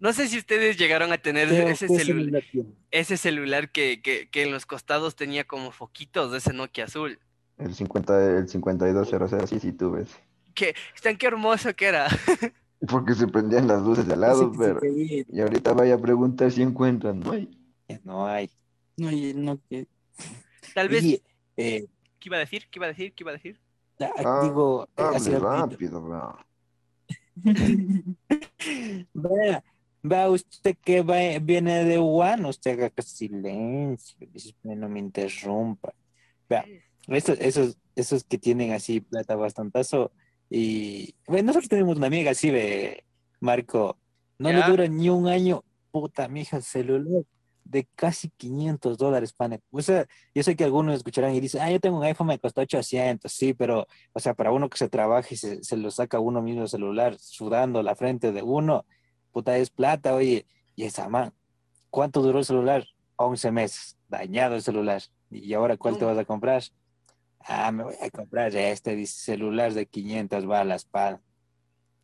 No 0.00 0.12
sé 0.12 0.26
si 0.26 0.38
ustedes 0.38 0.76
llegaron 0.76 1.12
a 1.12 1.18
tener 1.18 1.48
Teo, 1.48 1.68
ese 1.68 1.86
¿qué 1.86 1.98
celular. 2.00 2.42
ese 2.90 3.16
celular 3.16 3.70
que, 3.70 4.02
que, 4.02 4.28
que 4.28 4.42
en 4.42 4.50
los 4.50 4.66
costados 4.66 5.14
tenía 5.14 5.44
como 5.44 5.70
foquitos 5.70 6.32
de 6.32 6.38
ese 6.38 6.52
Nokia 6.52 6.84
azul. 6.84 7.20
El 7.58 7.74
50, 7.74 8.38
el 8.38 8.48
5200, 8.48 9.50
sí, 9.50 9.58
sí 9.58 9.72
tuve 9.72 10.02
ese. 10.02 10.16
Que, 10.54 10.74
están 10.94 11.16
qué 11.16 11.26
hermoso 11.26 11.74
que 11.74 11.86
era. 11.86 12.06
Porque 12.88 13.14
se 13.14 13.26
prendían 13.26 13.66
las 13.66 13.82
luces 13.82 14.06
de 14.06 14.14
al 14.14 14.20
lado, 14.20 14.52
pero... 14.56 14.78
caía. 14.80 15.24
Y 15.28 15.40
ahorita 15.40 15.72
vaya 15.72 15.94
a 15.94 15.98
preguntar 15.98 16.50
si 16.52 16.62
encuentran, 16.62 17.18
no 17.20 17.32
hay. 17.32 17.50
No 18.04 18.26
hay. 18.26 18.50
No, 18.96 19.10
y 19.10 19.34
no 19.34 19.58
que. 19.68 19.86
Tal 20.74 20.88
vez, 20.88 21.04
y, 21.04 21.22
eh, 21.56 21.86
¿qué 22.20 22.28
iba 22.28 22.36
a 22.36 22.40
decir? 22.40 22.68
¿Qué 22.70 22.78
iba 22.78 22.86
a 22.86 22.90
decir? 22.90 23.12
¿Qué 23.14 23.24
iba 23.24 23.30
a 23.32 23.34
decir? 23.34 23.58
ah, 24.00 24.10
Ah, 24.24 24.40
digo, 24.44 24.88
eh, 24.96 25.02
así 25.14 25.30
rápido, 25.34 26.00
bro. 26.00 26.38
Vea, 29.14 29.64
vea 30.02 30.28
usted 30.30 30.76
que 30.84 31.02
va- 31.02 31.38
viene 31.40 31.84
de 31.84 31.98
Wuhan, 31.98 32.44
usted 32.46 32.80
haga 32.80 32.92
silencio, 33.02 34.16
no 34.62 34.88
me 34.88 34.98
interrumpa. 34.98 35.92
Vea, 36.48 36.64
esos, 37.16 37.38
esos, 37.40 37.76
esos 37.96 38.24
que 38.24 38.38
tienen 38.38 38.72
así 38.72 39.00
plata 39.00 39.36
bastantazo, 39.36 40.12
y 40.50 41.14
bueno, 41.26 41.48
nosotros 41.48 41.68
tenemos 41.68 41.96
una 41.96 42.06
amiga 42.06 42.30
así 42.30 42.50
de 42.50 43.04
Marco, 43.40 43.98
no 44.38 44.50
Ya. 44.50 44.58
le 44.60 44.70
dura 44.70 44.88
ni 44.88 45.08
un 45.10 45.28
año, 45.28 45.64
puta, 45.90 46.28
mija, 46.28 46.56
el 46.58 46.62
celular 46.62 47.22
de 47.64 47.86
casi 47.96 48.30
500 48.30 48.96
dólares, 48.96 49.34
pane. 49.34 49.60
O 49.70 49.82
sea, 49.82 50.06
yo 50.34 50.42
sé 50.42 50.56
que 50.56 50.64
algunos 50.64 50.96
escucharán 50.96 51.34
y 51.34 51.40
dicen, 51.40 51.60
ah, 51.60 51.70
yo 51.70 51.78
tengo 51.80 51.98
un 51.98 52.04
iPhone, 52.04 52.28
me 52.28 52.38
costó 52.38 52.62
800, 52.62 53.30
sí, 53.30 53.52
pero, 53.52 53.86
o 54.14 54.20
sea, 54.20 54.32
para 54.32 54.52
uno 54.52 54.70
que 54.70 54.78
se 54.78 54.88
trabaja 54.88 55.28
y 55.30 55.36
se, 55.36 55.62
se 55.62 55.76
lo 55.76 55.90
saca 55.90 56.18
uno 56.18 56.40
mismo 56.40 56.62
el 56.62 56.68
celular, 56.68 57.18
sudando 57.18 57.82
la 57.82 57.94
frente 57.94 58.32
de 58.32 58.42
uno, 58.42 58.86
puta, 59.32 59.58
es 59.58 59.68
plata, 59.68 60.14
oye, 60.14 60.46
y 60.76 60.84
esa 60.84 61.10
man, 61.10 61.34
¿cuánto 61.90 62.22
duró 62.22 62.38
el 62.38 62.46
celular? 62.46 62.86
11 63.16 63.50
meses, 63.50 63.96
dañado 64.08 64.54
el 64.54 64.62
celular. 64.62 65.02
¿Y 65.30 65.52
ahora 65.52 65.76
cuál 65.76 65.98
te 65.98 66.06
vas 66.06 66.16
a 66.16 66.24
comprar? 66.24 66.62
Ah, 67.48 67.72
me 67.72 67.84
voy 67.84 67.94
a 68.02 68.10
comprar 68.10 68.54
este 68.54 68.94
dice, 68.94 69.18
celular 69.24 69.72
de 69.72 69.86
500 69.86 70.44
balas, 70.44 70.84
pa. 70.84 71.18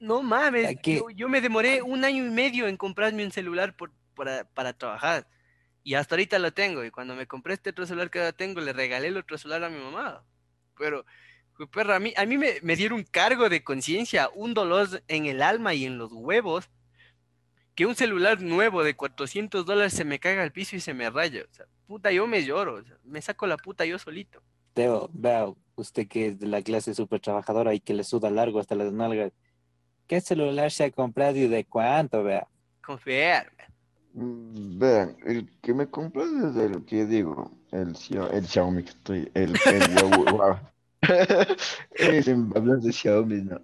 No 0.01 0.23
mames, 0.23 0.67
Aquí- 0.67 0.97
yo, 0.97 1.11
yo 1.11 1.29
me 1.29 1.41
demoré 1.43 1.83
un 1.83 2.03
año 2.05 2.25
y 2.27 2.31
medio 2.31 2.67
en 2.67 2.77
comprarme 2.79 3.25
un 3.25 3.31
celular 3.31 3.77
por, 3.77 3.93
para, 4.17 4.45
para 4.45 4.73
trabajar. 4.73 5.27
Y 5.83 5.95
hasta 5.95 6.15
ahorita 6.15 6.39
lo 6.39 6.53
tengo. 6.55 6.83
Y 6.83 6.91
cuando 6.91 7.15
me 7.15 7.27
compré 7.27 7.53
este 7.55 7.71
otro 7.71 7.85
celular 7.87 8.11
que 8.11 8.19
ahora 8.21 8.33
tengo, 8.33 8.61
le 8.63 8.73
regalé 8.73 9.09
el 9.09 9.19
otro 9.19 9.37
celular 9.37 9.65
a 9.65 9.69
mi 9.69 9.79
mamá. 9.79 10.25
Pero, 10.79 11.05
perra, 11.71 11.97
a 11.97 12.01
mí, 12.01 12.15
a 12.17 12.25
mí 12.25 12.39
me, 12.39 12.55
me 12.63 12.75
dieron 12.75 12.99
un 13.01 13.05
cargo 13.05 13.51
de 13.51 13.63
conciencia, 13.63 14.31
un 14.35 14.55
dolor 14.55 15.03
en 15.09 15.27
el 15.27 15.43
alma 15.43 15.75
y 15.75 15.85
en 15.85 15.99
los 15.99 16.11
huevos, 16.11 16.71
que 17.75 17.85
un 17.85 17.95
celular 17.95 18.41
nuevo 18.41 18.83
de 18.83 18.97
400 18.97 19.67
dólares 19.67 19.93
se 19.93 20.05
me 20.07 20.19
caiga 20.19 20.43
al 20.43 20.53
piso 20.53 20.75
y 20.75 20.81
se 20.81 20.95
me 20.95 21.11
raya. 21.11 21.43
O 21.51 21.55
sea, 21.55 21.67
puta, 21.87 22.11
yo 22.13 22.27
me 22.27 22.45
lloro. 22.45 22.77
o 22.77 22.83
sea, 22.83 22.97
me 23.05 23.21
saco 23.21 23.47
la 23.47 23.59
puta 23.59 23.85
yo 23.85 23.99
solito. 23.99 24.43
Teo, 24.75 25.09
vea, 25.13 25.47
usted 25.77 26.09
que 26.09 26.27
es 26.29 26.39
de 26.41 26.47
la 26.49 26.63
clase 26.63 26.95
súper 26.95 27.21
trabajadora 27.21 27.75
y 27.75 27.81
que 27.81 27.95
le 27.95 28.05
suda 28.05 28.31
largo 28.31 28.59
hasta 28.61 28.75
las 28.75 28.93
nalgas, 28.93 29.33
¿qué 30.07 30.21
celular 30.21 30.71
se 30.71 30.85
ha 30.85 30.91
comprado 30.91 31.37
y 31.37 31.49
de 31.49 31.65
cuánto, 31.65 32.23
vea? 32.23 32.47
Confiar. 32.85 33.51
Mm, 34.15 34.79
Vean, 34.79 35.17
el 35.25 35.51
que 35.61 35.75
me 35.75 35.89
compró 35.89 36.31
desde 36.31 36.67
el 36.67 36.85
que 36.85 37.07
digo, 37.07 37.51
el, 37.73 37.97
el 38.33 38.47
Xiaomi 38.47 38.83
que 38.85 38.91
estoy, 38.91 39.31
el, 39.35 39.55
el 39.67 40.33
wow. 40.33 40.57
Es 41.93 42.29
hablando 42.29 42.77
de 42.79 42.93
Xiaomi, 42.93 43.43
no. 43.43 43.61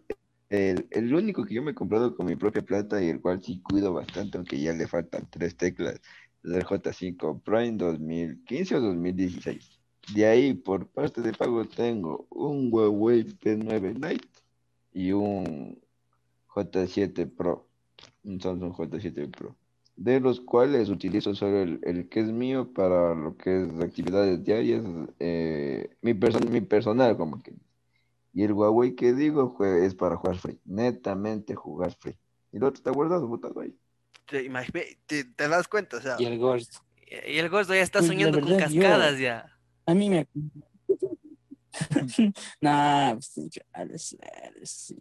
El, 0.49 0.87
el 0.91 1.15
único 1.15 1.45
que 1.45 1.55
yo 1.55 1.63
me 1.63 1.71
he 1.73 1.75
comprado 1.75 2.17
con 2.17 2.27
mi 2.27 2.37
propia 2.37 2.63
plata 2.63 3.03
y 3.03 3.09
el 3.09 3.21
cual 3.21 3.43
sí 3.43 3.61
cuido 3.63 3.93
bastante, 3.93 4.37
aunque 4.37 4.61
ya 4.61 4.73
le 4.73 4.89
faltan 4.89 5.29
tres 5.31 5.57
teclas, 5.57 5.95
es 5.95 6.53
el 6.53 6.65
J5 6.65 7.43
Prime 7.43 7.73
2015 7.77 8.77
o 8.77 8.81
2016. 8.81 9.80
De 10.15 10.27
ahí, 10.27 10.55
por 10.55 10.87
parte 10.87 11.21
de 11.21 11.33
pago, 11.33 11.65
tengo 11.65 12.27
un 12.31 12.69
Huawei 12.73 13.25
P9 13.25 13.95
Lite 13.95 14.29
y 14.93 15.13
un 15.13 15.79
J7 16.49 17.31
Pro, 17.37 17.67
un 18.25 18.41
Samsung 18.41 18.73
J7 18.73 19.31
Pro 19.31 19.55
de 19.97 20.19
los 20.19 20.41
cuales 20.41 20.89
utilizo 20.89 21.35
solo 21.35 21.59
el, 21.61 21.79
el 21.83 22.09
que 22.09 22.21
es 22.21 22.29
mío 22.33 22.73
para 22.73 23.15
lo 23.15 23.37
que 23.37 23.65
es 23.65 23.69
actividades 23.83 24.43
diarias, 24.43 24.83
eh, 25.19 25.91
mi, 26.01 26.15
perso- 26.15 26.41
mi 26.49 26.63
personal 26.63 27.19
como 27.19 27.43
que. 27.43 27.53
Y 28.33 28.45
el 28.45 28.53
Huawei 28.55 28.95
que 28.95 29.13
digo 29.13 29.55
es 29.63 29.95
para 29.95 30.17
jugar 30.17 30.39
free, 30.39 30.59
netamente 30.65 31.55
jugar 31.55 31.93
free. 31.99 32.17
Y 32.51 32.57
el 32.57 32.65
otro 32.65 32.79
está 32.79 32.91
guardado, 32.93 33.29
botado 33.29 33.61
ahí. 33.61 33.77
Te, 34.27 34.49
te, 35.07 35.25
te 35.25 35.49
das 35.49 35.69
cuenta, 35.69 35.99
o 35.99 36.01
sea. 36.01 36.17
Y 36.19 36.25
el 36.25 36.39
Ghost. 36.39 36.77
Y 37.29 37.37
el 37.37 37.51
gordo 37.51 37.75
ya 37.75 37.83
está 37.83 37.99
Pues, 37.99 38.09
soñando 38.09 38.41
con 38.41 38.53
yo- 38.53 38.57
cascadas 38.57 39.19
ya. 39.19 39.55
A 39.91 39.95
mí 39.95 40.09
me. 40.09 40.29
nah, 42.61 43.15
pues. 43.15 44.95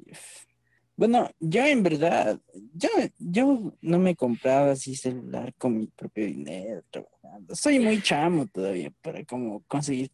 Bueno, 0.95 1.29
yo 1.39 1.63
en 1.63 1.83
verdad, 1.83 2.39
yo, 2.73 2.89
yo 3.19 3.77
no 3.81 3.99
me 3.99 4.15
compraba 4.15 4.71
así 4.71 4.95
celular 4.95 5.53
con 5.59 5.77
mi 5.77 5.85
propio 5.87 6.25
dinero 6.25 6.81
trabajando. 6.89 7.55
Soy 7.55 7.79
muy 7.79 8.01
chamo 8.01 8.47
todavía 8.47 8.91
para 9.03 9.23
como 9.25 9.61
conseguir 9.67 10.09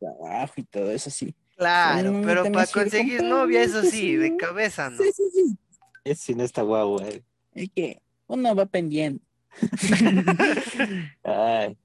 trabajo 0.00 0.54
y 0.56 0.64
todo 0.64 0.90
eso, 0.90 1.10
sí. 1.10 1.34
Claro, 1.54 2.12
no 2.12 2.22
pero 2.22 2.50
para 2.50 2.66
conseguir 2.66 3.22
novia, 3.22 3.58
¿no? 3.58 3.64
eso 3.66 3.82
Sí, 3.82 3.90
sí, 3.90 4.16
de 4.16 4.36
cabeza 4.38 4.88
no. 4.88 5.02
Sí, 5.02 5.10
sí, 5.14 5.24
sí. 5.34 5.58
Es 6.02 6.20
sin 6.20 6.40
esta 6.40 6.62
guagua. 6.62 7.06
eh. 7.06 7.22
Es 7.52 7.68
que 7.74 8.00
uno 8.26 8.54
va 8.54 8.64
pendiente. 8.64 9.22
Ay, 11.22 11.76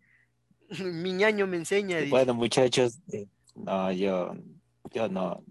Mi 0.84 1.14
ñaño 1.14 1.48
me 1.48 1.58
enseña. 1.58 1.98
dice. 1.98 2.10
bueno, 2.10 2.34
muchachos, 2.34 3.00
eh, 3.12 3.28
no, 3.56 3.92
yo, 3.92 4.36
yo 4.94 5.08
no, 5.10 5.44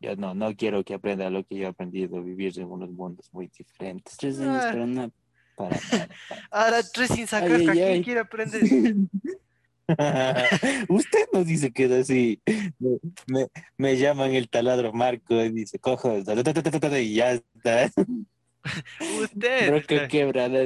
yo 0.00 0.16
no, 0.16 0.34
no 0.34 0.54
quiero 0.56 0.84
que 0.84 0.94
aprenda 0.94 1.28
lo 1.30 1.44
que 1.44 1.56
yo 1.56 1.64
he 1.64 1.66
aprendido, 1.66 2.22
vivir 2.22 2.58
en 2.58 2.66
unos 2.70 2.90
mundos 2.90 3.28
muy 3.32 3.50
diferentes. 3.56 4.16
Tres 4.16 4.38
años, 4.40 4.62
Ah. 4.64 4.68
pero 4.72 4.86
no. 4.86 5.10
Para 5.56 5.78
Ahora 6.50 6.82
tres 6.82 7.10
sin 7.10 7.26
sacar, 7.26 7.52
Ay, 7.52 7.66
¿a 7.66 7.70
ay, 7.72 7.78
quién 7.78 7.88
ay. 7.92 8.04
quiere 8.04 8.20
aprender? 8.20 8.62
Usted 10.88 11.26
nos 11.32 11.46
dice 11.46 11.72
que 11.72 11.84
es 11.86 11.90
así. 11.92 12.40
Me, 12.78 12.98
me, 13.26 13.46
me 13.76 13.96
llaman 13.98 14.32
el 14.34 14.48
taladro 14.48 14.92
Marco 14.92 15.34
y 15.44 15.50
dice, 15.50 15.78
cojo, 15.80 16.16
y 16.16 17.14
ya 17.14 17.32
está. 17.32 17.90
Usted. 19.20 19.70
Broca 19.70 20.06
quebrada. 20.08 20.60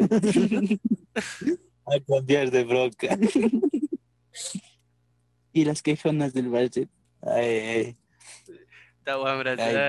A 1.87 2.01
cambiar 2.07 2.51
de 2.51 2.65
broca. 2.65 3.19
Y 5.53 5.65
las 5.65 5.83
quejonas 5.83 6.33
del 6.35 6.51
Barça. 6.51 6.89
Ay, 7.23 7.59
ay, 7.59 7.97
Está 8.99 9.17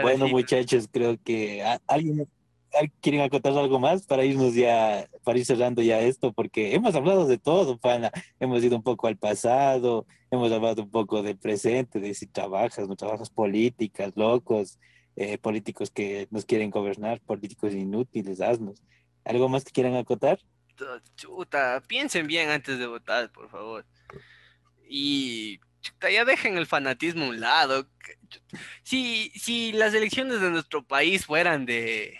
bueno, 0.01 0.25
ay, 0.25 0.31
muchachos, 0.31 0.87
creo 0.91 1.17
que 1.23 1.63
alguien 1.87 2.27
¿al- 2.73 2.91
quieren 3.01 3.21
acotar 3.21 3.53
algo 3.53 3.79
más 3.79 4.05
para 4.05 4.25
irnos 4.25 4.53
ya, 4.53 5.07
para 5.23 5.39
ir 5.39 5.45
cerrando 5.45 5.81
ya 5.81 5.99
esto, 6.01 6.33
porque 6.33 6.75
hemos 6.75 6.93
hablado 6.95 7.25
de 7.25 7.37
todo, 7.37 7.77
pana. 7.77 8.11
Hemos 8.39 8.63
ido 8.63 8.75
un 8.75 8.83
poco 8.83 9.07
al 9.07 9.17
pasado, 9.17 10.05
hemos 10.29 10.51
hablado 10.51 10.83
un 10.83 10.91
poco 10.91 11.23
del 11.23 11.37
presente, 11.37 11.99
de 11.99 12.13
si 12.13 12.27
trabajas, 12.27 12.87
no 12.87 12.95
trabajas, 12.95 13.29
políticas, 13.29 14.11
locos, 14.15 14.77
eh, 15.15 15.37
políticos 15.37 15.89
que 15.89 16.27
nos 16.29 16.43
quieren 16.45 16.69
gobernar, 16.69 17.21
políticos 17.21 17.73
inútiles, 17.73 18.41
haznos. 18.41 18.83
¿Algo 19.23 19.47
más 19.47 19.63
que 19.63 19.71
quieran 19.71 19.95
acotar? 19.95 20.39
Chuta, 21.15 21.81
piensen 21.87 22.27
bien 22.27 22.49
antes 22.49 22.77
de 22.77 22.85
votar, 22.85 23.31
por 23.31 23.49
favor. 23.49 23.85
Y 24.87 25.59
chuta, 25.81 26.09
ya 26.09 26.25
dejen 26.25 26.57
el 26.57 26.67
fanatismo 26.67 27.25
a 27.25 27.29
un 27.29 27.39
lado. 27.39 27.89
Si, 28.83 29.31
si 29.35 29.71
las 29.73 29.93
elecciones 29.93 30.41
de 30.41 30.49
nuestro 30.51 30.85
país 30.85 31.25
fueran 31.25 31.65
de, 31.65 32.17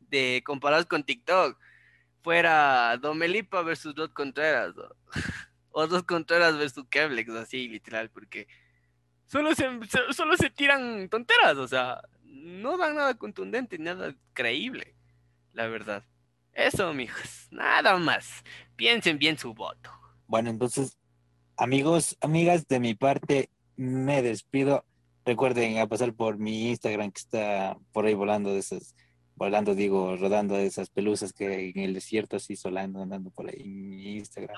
de 0.00 0.42
comparadas 0.44 0.86
con 0.86 1.04
TikTok, 1.04 1.58
fuera 2.22 2.96
Domelipa 2.98 3.62
versus 3.62 3.94
Rod 3.94 4.10
Contreras, 4.12 4.74
o, 5.70 5.86
Rod 5.86 6.04
Contreras 6.04 6.56
versus 6.56 6.86
Keblex, 6.88 7.30
así 7.30 7.68
literal, 7.68 8.10
porque 8.10 8.48
solo 9.26 9.54
se- 9.54 9.80
solo 10.12 10.36
se 10.36 10.50
tiran 10.50 11.08
tonteras, 11.08 11.56
o 11.58 11.68
sea, 11.68 12.00
no 12.24 12.76
dan 12.76 12.96
nada 12.96 13.14
contundente, 13.14 13.78
nada 13.78 14.14
creíble, 14.32 14.94
la 15.52 15.66
verdad. 15.68 16.04
Eso, 16.52 16.94
mijos, 16.94 17.48
nada 17.50 17.96
más. 17.98 18.44
Piensen 18.76 19.18
bien 19.18 19.36
su 19.36 19.52
voto. 19.54 19.90
Bueno, 20.26 20.50
entonces, 20.50 20.96
amigos, 21.56 22.16
amigas, 22.20 22.66
de 22.66 22.80
mi 22.80 22.94
parte, 22.94 23.50
me 23.76 24.22
despido. 24.22 24.84
Recuerden 25.24 25.78
a 25.78 25.86
pasar 25.86 26.12
por 26.12 26.38
mi 26.38 26.68
Instagram 26.68 27.10
que 27.10 27.20
está 27.20 27.78
por 27.92 28.04
ahí 28.04 28.14
volando 28.14 28.52
de 28.52 28.58
esas, 28.58 28.94
volando, 29.36 29.74
digo, 29.74 30.16
rodando 30.16 30.54
de 30.54 30.66
esas 30.66 30.90
pelusas 30.90 31.32
que 31.32 31.70
en 31.70 31.80
el 31.80 31.94
desierto 31.94 32.36
así 32.36 32.56
solando, 32.56 33.02
andando 33.02 33.30
por 33.30 33.48
ahí 33.48 33.64
mi 33.64 34.16
Instagram. 34.16 34.56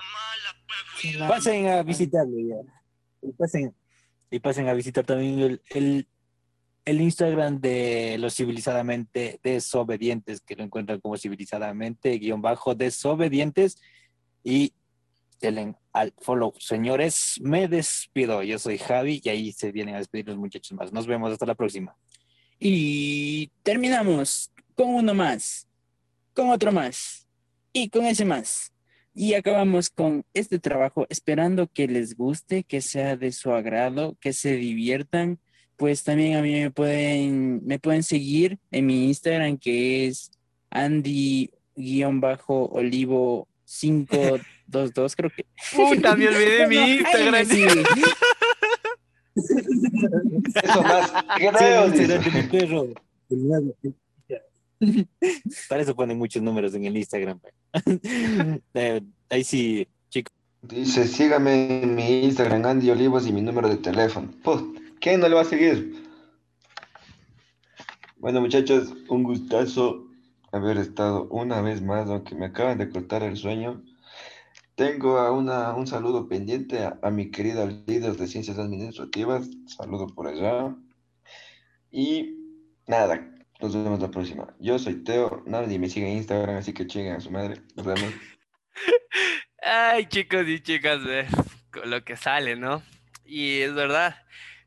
Pasen 1.27 1.67
a 1.67 1.83
visitarlo 1.83 2.37
ya. 2.37 2.55
Y 3.21 3.31
pasen, 3.31 3.75
y 4.29 4.39
pasen 4.39 4.67
a 4.67 4.73
visitar 4.73 5.05
también 5.05 5.39
el, 5.39 5.61
el, 5.69 6.07
el 6.83 7.01
Instagram 7.01 7.61
de 7.61 8.17
los 8.19 8.35
civilizadamente 8.35 9.39
desobedientes, 9.41 10.41
que 10.41 10.55
lo 10.55 10.63
encuentran 10.63 10.99
como 10.99 11.17
civilizadamente, 11.17 12.17
guion 12.17 12.41
bajo, 12.41 12.75
desobedientes. 12.75 13.77
Y 14.43 14.73
denle 15.39 15.75
al 15.99 16.13
follow. 16.19 16.53
Señores, 16.59 17.35
me 17.41 17.67
despido. 17.67 18.43
Yo 18.43 18.59
soy 18.59 18.77
Javi 18.77 19.19
y 19.23 19.29
ahí 19.29 19.51
se 19.51 19.71
vienen 19.71 19.95
a 19.95 19.97
despedir 19.97 20.27
los 20.27 20.37
muchachos 20.37 20.77
más. 20.77 20.93
Nos 20.93 21.07
vemos 21.07 21.31
hasta 21.31 21.45
la 21.45 21.55
próxima. 21.55 21.95
Y 22.59 23.51
terminamos 23.63 24.51
con 24.75 24.89
uno 24.89 25.13
más, 25.13 25.67
con 26.33 26.49
otro 26.49 26.71
más 26.71 27.27
y 27.73 27.89
con 27.89 28.05
ese 28.05 28.25
más. 28.25 28.71
Y 29.13 29.33
acabamos 29.33 29.89
con 29.89 30.23
este 30.33 30.59
trabajo, 30.59 31.07
esperando 31.09 31.67
que 31.67 31.87
les 31.87 32.15
guste, 32.15 32.63
que 32.63 32.81
sea 32.81 33.17
de 33.17 33.31
su 33.31 33.51
agrado, 33.51 34.15
que 34.21 34.33
se 34.33 34.55
diviertan. 34.55 35.39
Pues 35.75 36.03
también 36.03 36.37
a 36.37 36.43
mí 36.43 36.51
me 36.51 36.69
pueden, 36.69 37.65
me 37.65 37.79
pueden 37.79 38.03
seguir 38.03 38.59
en 38.69 38.85
mi 38.85 39.05
Instagram, 39.05 39.57
que 39.57 40.05
es 40.07 40.29
Andy-Olivo 40.69 41.49
522, 44.71 45.15
creo 45.15 45.29
que. 45.29 45.45
Puta, 45.75 46.15
me 46.17 46.27
olvidé 46.27 46.67
mi 46.67 46.77
Instagram. 46.97 47.35
Eso 50.55 50.83
más. 50.83 51.11
Perro. 52.51 52.87
Para 55.69 55.81
eso 55.81 55.95
ponen 55.95 56.17
muchos 56.17 56.41
números 56.41 56.73
en 56.75 56.85
el 56.85 56.97
Instagram. 56.97 57.39
Eh, 58.73 59.01
Ahí 59.29 59.43
sí, 59.43 59.87
chicos. 60.09 60.33
Dice, 60.61 61.07
sígame 61.07 61.83
en 61.83 61.95
mi 61.95 62.23
Instagram, 62.23 62.65
Andy 62.65 62.89
Olivos, 62.89 63.27
y 63.27 63.33
mi 63.33 63.41
número 63.41 63.69
de 63.69 63.77
teléfono. 63.77 64.29
¿quién 64.99 65.19
no 65.19 65.27
le 65.27 65.35
va 65.35 65.41
a 65.41 65.45
seguir? 65.45 66.03
Bueno, 68.17 68.41
muchachos, 68.41 68.93
un 69.09 69.23
gustazo 69.23 70.07
haber 70.51 70.77
estado 70.77 71.27
una 71.29 71.61
vez 71.61 71.81
más, 71.81 72.09
aunque 72.09 72.35
me 72.35 72.47
acaban 72.47 72.77
de 72.77 72.89
cortar 72.89 73.23
el 73.23 73.37
sueño. 73.37 73.83
Tengo 74.77 75.17
a 75.17 75.31
una, 75.31 75.73
un 75.73 75.87
saludo 75.87 76.29
pendiente 76.29 76.83
a, 76.83 76.99
a 77.01 77.09
mi 77.09 77.31
querida 77.31 77.65
líder 77.65 78.15
de 78.15 78.27
ciencias 78.27 78.59
administrativas. 78.59 79.49
Saludo 79.65 80.05
por 80.05 80.27
allá. 80.27 80.75
Y 81.89 82.35
nada, 82.85 83.27
nos 83.59 83.73
vemos 83.73 83.99
la 83.99 84.11
próxima. 84.11 84.55
Yo 84.59 84.77
soy 84.77 85.03
Teo, 85.03 85.41
nadie 85.47 85.79
me 85.79 85.89
sigue 85.89 86.07
en 86.07 86.17
Instagram, 86.17 86.57
así 86.57 86.73
que 86.73 86.85
chinguen 86.85 87.15
a 87.15 87.19
su 87.19 87.31
madre. 87.31 87.59
Nos 87.75 87.87
vemos. 87.87 88.13
Ay, 89.63 90.05
chicos 90.09 90.47
y 90.47 90.59
chicas, 90.59 90.99
lo 91.83 92.03
que 92.05 92.15
sale, 92.15 92.55
¿no? 92.55 92.83
Y 93.25 93.61
es 93.61 93.73
verdad, 93.73 94.15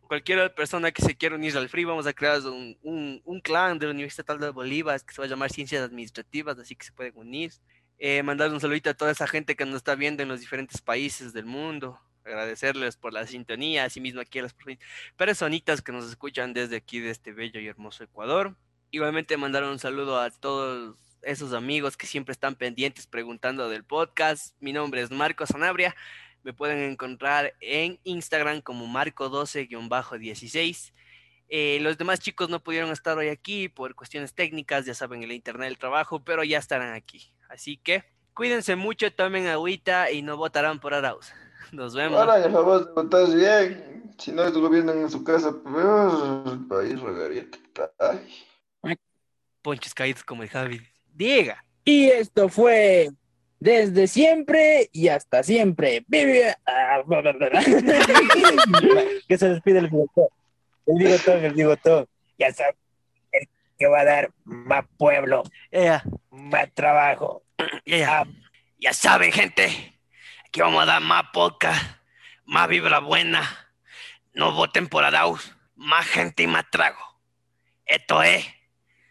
cualquier 0.09 0.53
persona 0.57 0.91
que 0.91 1.03
se 1.03 1.17
quiera 1.17 1.37
unir 1.37 1.57
al 1.57 1.69
Free, 1.69 1.85
vamos 1.85 2.09
a 2.09 2.13
crear 2.13 2.41
un, 2.41 2.77
un, 2.83 3.23
un 3.25 3.41
clan 3.41 3.79
de 3.79 3.87
la 3.87 3.93
Universidad 3.93 4.37
de 4.41 4.51
Bolívar 4.51 5.01
que 5.05 5.15
se 5.15 5.23
va 5.23 5.27
a 5.27 5.31
llamar 5.31 5.53
Ciencias 5.53 5.85
Administrativas, 5.85 6.59
así 6.59 6.75
que 6.75 6.87
se 6.87 6.93
pueden 6.93 7.17
unir. 7.17 7.53
Eh, 8.03 8.23
mandar 8.23 8.51
un 8.51 8.61
saludito 8.61 8.89
a 8.89 8.95
toda 8.95 9.11
esa 9.11 9.27
gente 9.29 9.57
que 9.57 9.67
nos 9.67 9.77
está 9.77 9.95
viendo 9.95 10.23
en 10.23 10.29
los 10.31 10.41
diferentes 10.41 10.81
países 10.81 11.35
del 11.35 11.45
mundo. 11.45 12.01
Agradecerles 12.25 12.97
por 12.97 13.13
la 13.13 13.27
sintonía, 13.27 13.85
asimismo 13.85 14.23
aquí 14.23 14.39
a 14.39 14.43
las 14.43 14.57
perso- 14.57 14.79
personitas 15.17 15.83
que 15.83 15.93
nos 15.93 16.07
escuchan 16.07 16.55
desde 16.55 16.77
aquí, 16.77 16.99
de 17.01 17.11
este 17.11 17.33
bello 17.33 17.61
y 17.61 17.67
hermoso 17.67 18.03
Ecuador. 18.05 18.57
Igualmente 18.91 19.37
mandar 19.37 19.65
un 19.65 19.79
saludo 19.79 20.19
a 20.19 20.31
todos 20.31 20.97
esos 21.23 21.53
amigos 21.53 21.99
que 21.99 22.07
siempre 22.07 22.33
están 22.33 22.55
pendientes 22.55 23.07
preguntando 23.07 23.69
del 23.69 23.85
podcast. 23.85 24.55
Mi 24.61 24.73
nombre 24.73 25.03
es 25.03 25.11
Marco 25.11 25.45
Sanabria. 25.47 25.95
Me 26.43 26.55
pueden 26.55 26.79
encontrar 26.79 27.53
en 27.61 28.01
Instagram 28.05 28.63
como 28.63 28.87
Marco12-16. 28.87 30.93
Eh, 31.51 31.79
los 31.83 31.99
demás 31.99 32.21
chicos 32.21 32.49
no 32.49 32.63
pudieron 32.63 32.91
estar 32.93 33.19
hoy 33.19 33.29
aquí 33.29 33.69
por 33.69 33.95
cuestiones 33.95 34.33
técnicas, 34.35 34.87
ya 34.87 34.95
saben, 34.95 35.23
el 35.23 35.33
internet, 35.33 35.69
el 35.69 35.77
trabajo, 35.79 36.25
pero 36.25 36.45
ya 36.45 36.57
estarán 36.59 36.95
aquí. 36.95 37.31
Así 37.51 37.77
que 37.77 38.05
cuídense 38.33 38.77
mucho, 38.77 39.13
tomen 39.13 39.49
agüita 39.49 40.13
y 40.13 40.23
no 40.23 40.37
votarán 40.37 40.79
por 40.79 40.95
Arauz. 40.95 41.33
Nos 41.73 41.95
vemos. 41.95 42.21
Ahora, 42.21 42.41
por 42.45 42.53
favor, 42.53 42.87
te 42.87 42.93
votas 42.93 43.35
bien. 43.35 44.15
Si 44.19 44.31
no, 44.31 44.53
tu 44.53 44.61
gobierno 44.61 44.93
en 44.93 45.11
su 45.11 45.25
casa, 45.25 45.53
peor 45.63 46.45
el 46.47 46.67
país 46.67 47.01
regaría. 47.01 47.47
Ay. 47.99 48.97
Ponches 49.63 49.95
caídos 49.95 50.23
como 50.23 50.43
el 50.43 50.49
Javi. 50.49 50.81
Diga. 51.13 51.65
Y 51.85 52.07
esto 52.07 52.49
fue 52.49 53.11
desde 53.59 54.07
siempre 54.07 54.89
y 54.93 55.09
hasta 55.09 55.43
siempre. 55.43 56.05
Vive-. 56.07 56.55
Que 59.29 59.39
se 59.39 59.49
despide 59.49 59.81
el 59.81 59.89
bigotón. 59.89 60.29
El 60.87 60.99
bigotón, 60.99 61.45
el 61.45 61.55
bigotón. 61.55 62.07
ya 62.39 62.53
sabes, 62.53 62.77
que 63.81 63.87
va 63.87 64.01
a 64.01 64.05
dar 64.05 64.31
más 64.45 64.85
pueblo, 64.99 65.43
más 66.31 66.75
trabajo. 66.75 67.43
ya, 67.87 67.97
ya. 67.97 68.27
Ya 68.79 68.93
saben, 68.93 69.33
gente. 69.33 69.99
Aquí 70.47 70.61
vamos 70.61 70.83
a 70.83 70.87
dar 70.87 71.01
más 71.01 71.25
podcast, 71.33 71.83
más 72.45 72.69
vibra 72.69 72.99
buena. 72.99 73.43
No 74.35 74.53
voten 74.53 74.87
por 74.87 75.05
Arauz. 75.05 75.57
Más 75.77 76.07
gente 76.07 76.43
y 76.43 76.47
más 76.47 76.67
trago. 76.71 77.23
Esto 77.87 78.23
es 78.23 78.47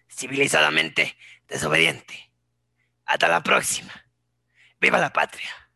civilizadamente 0.08 1.18
desobediente. 1.48 2.32
Hasta 3.06 3.28
la 3.28 3.42
próxima. 3.42 3.92
¡Viva 4.80 5.00
la 5.00 5.12
patria! 5.12 5.50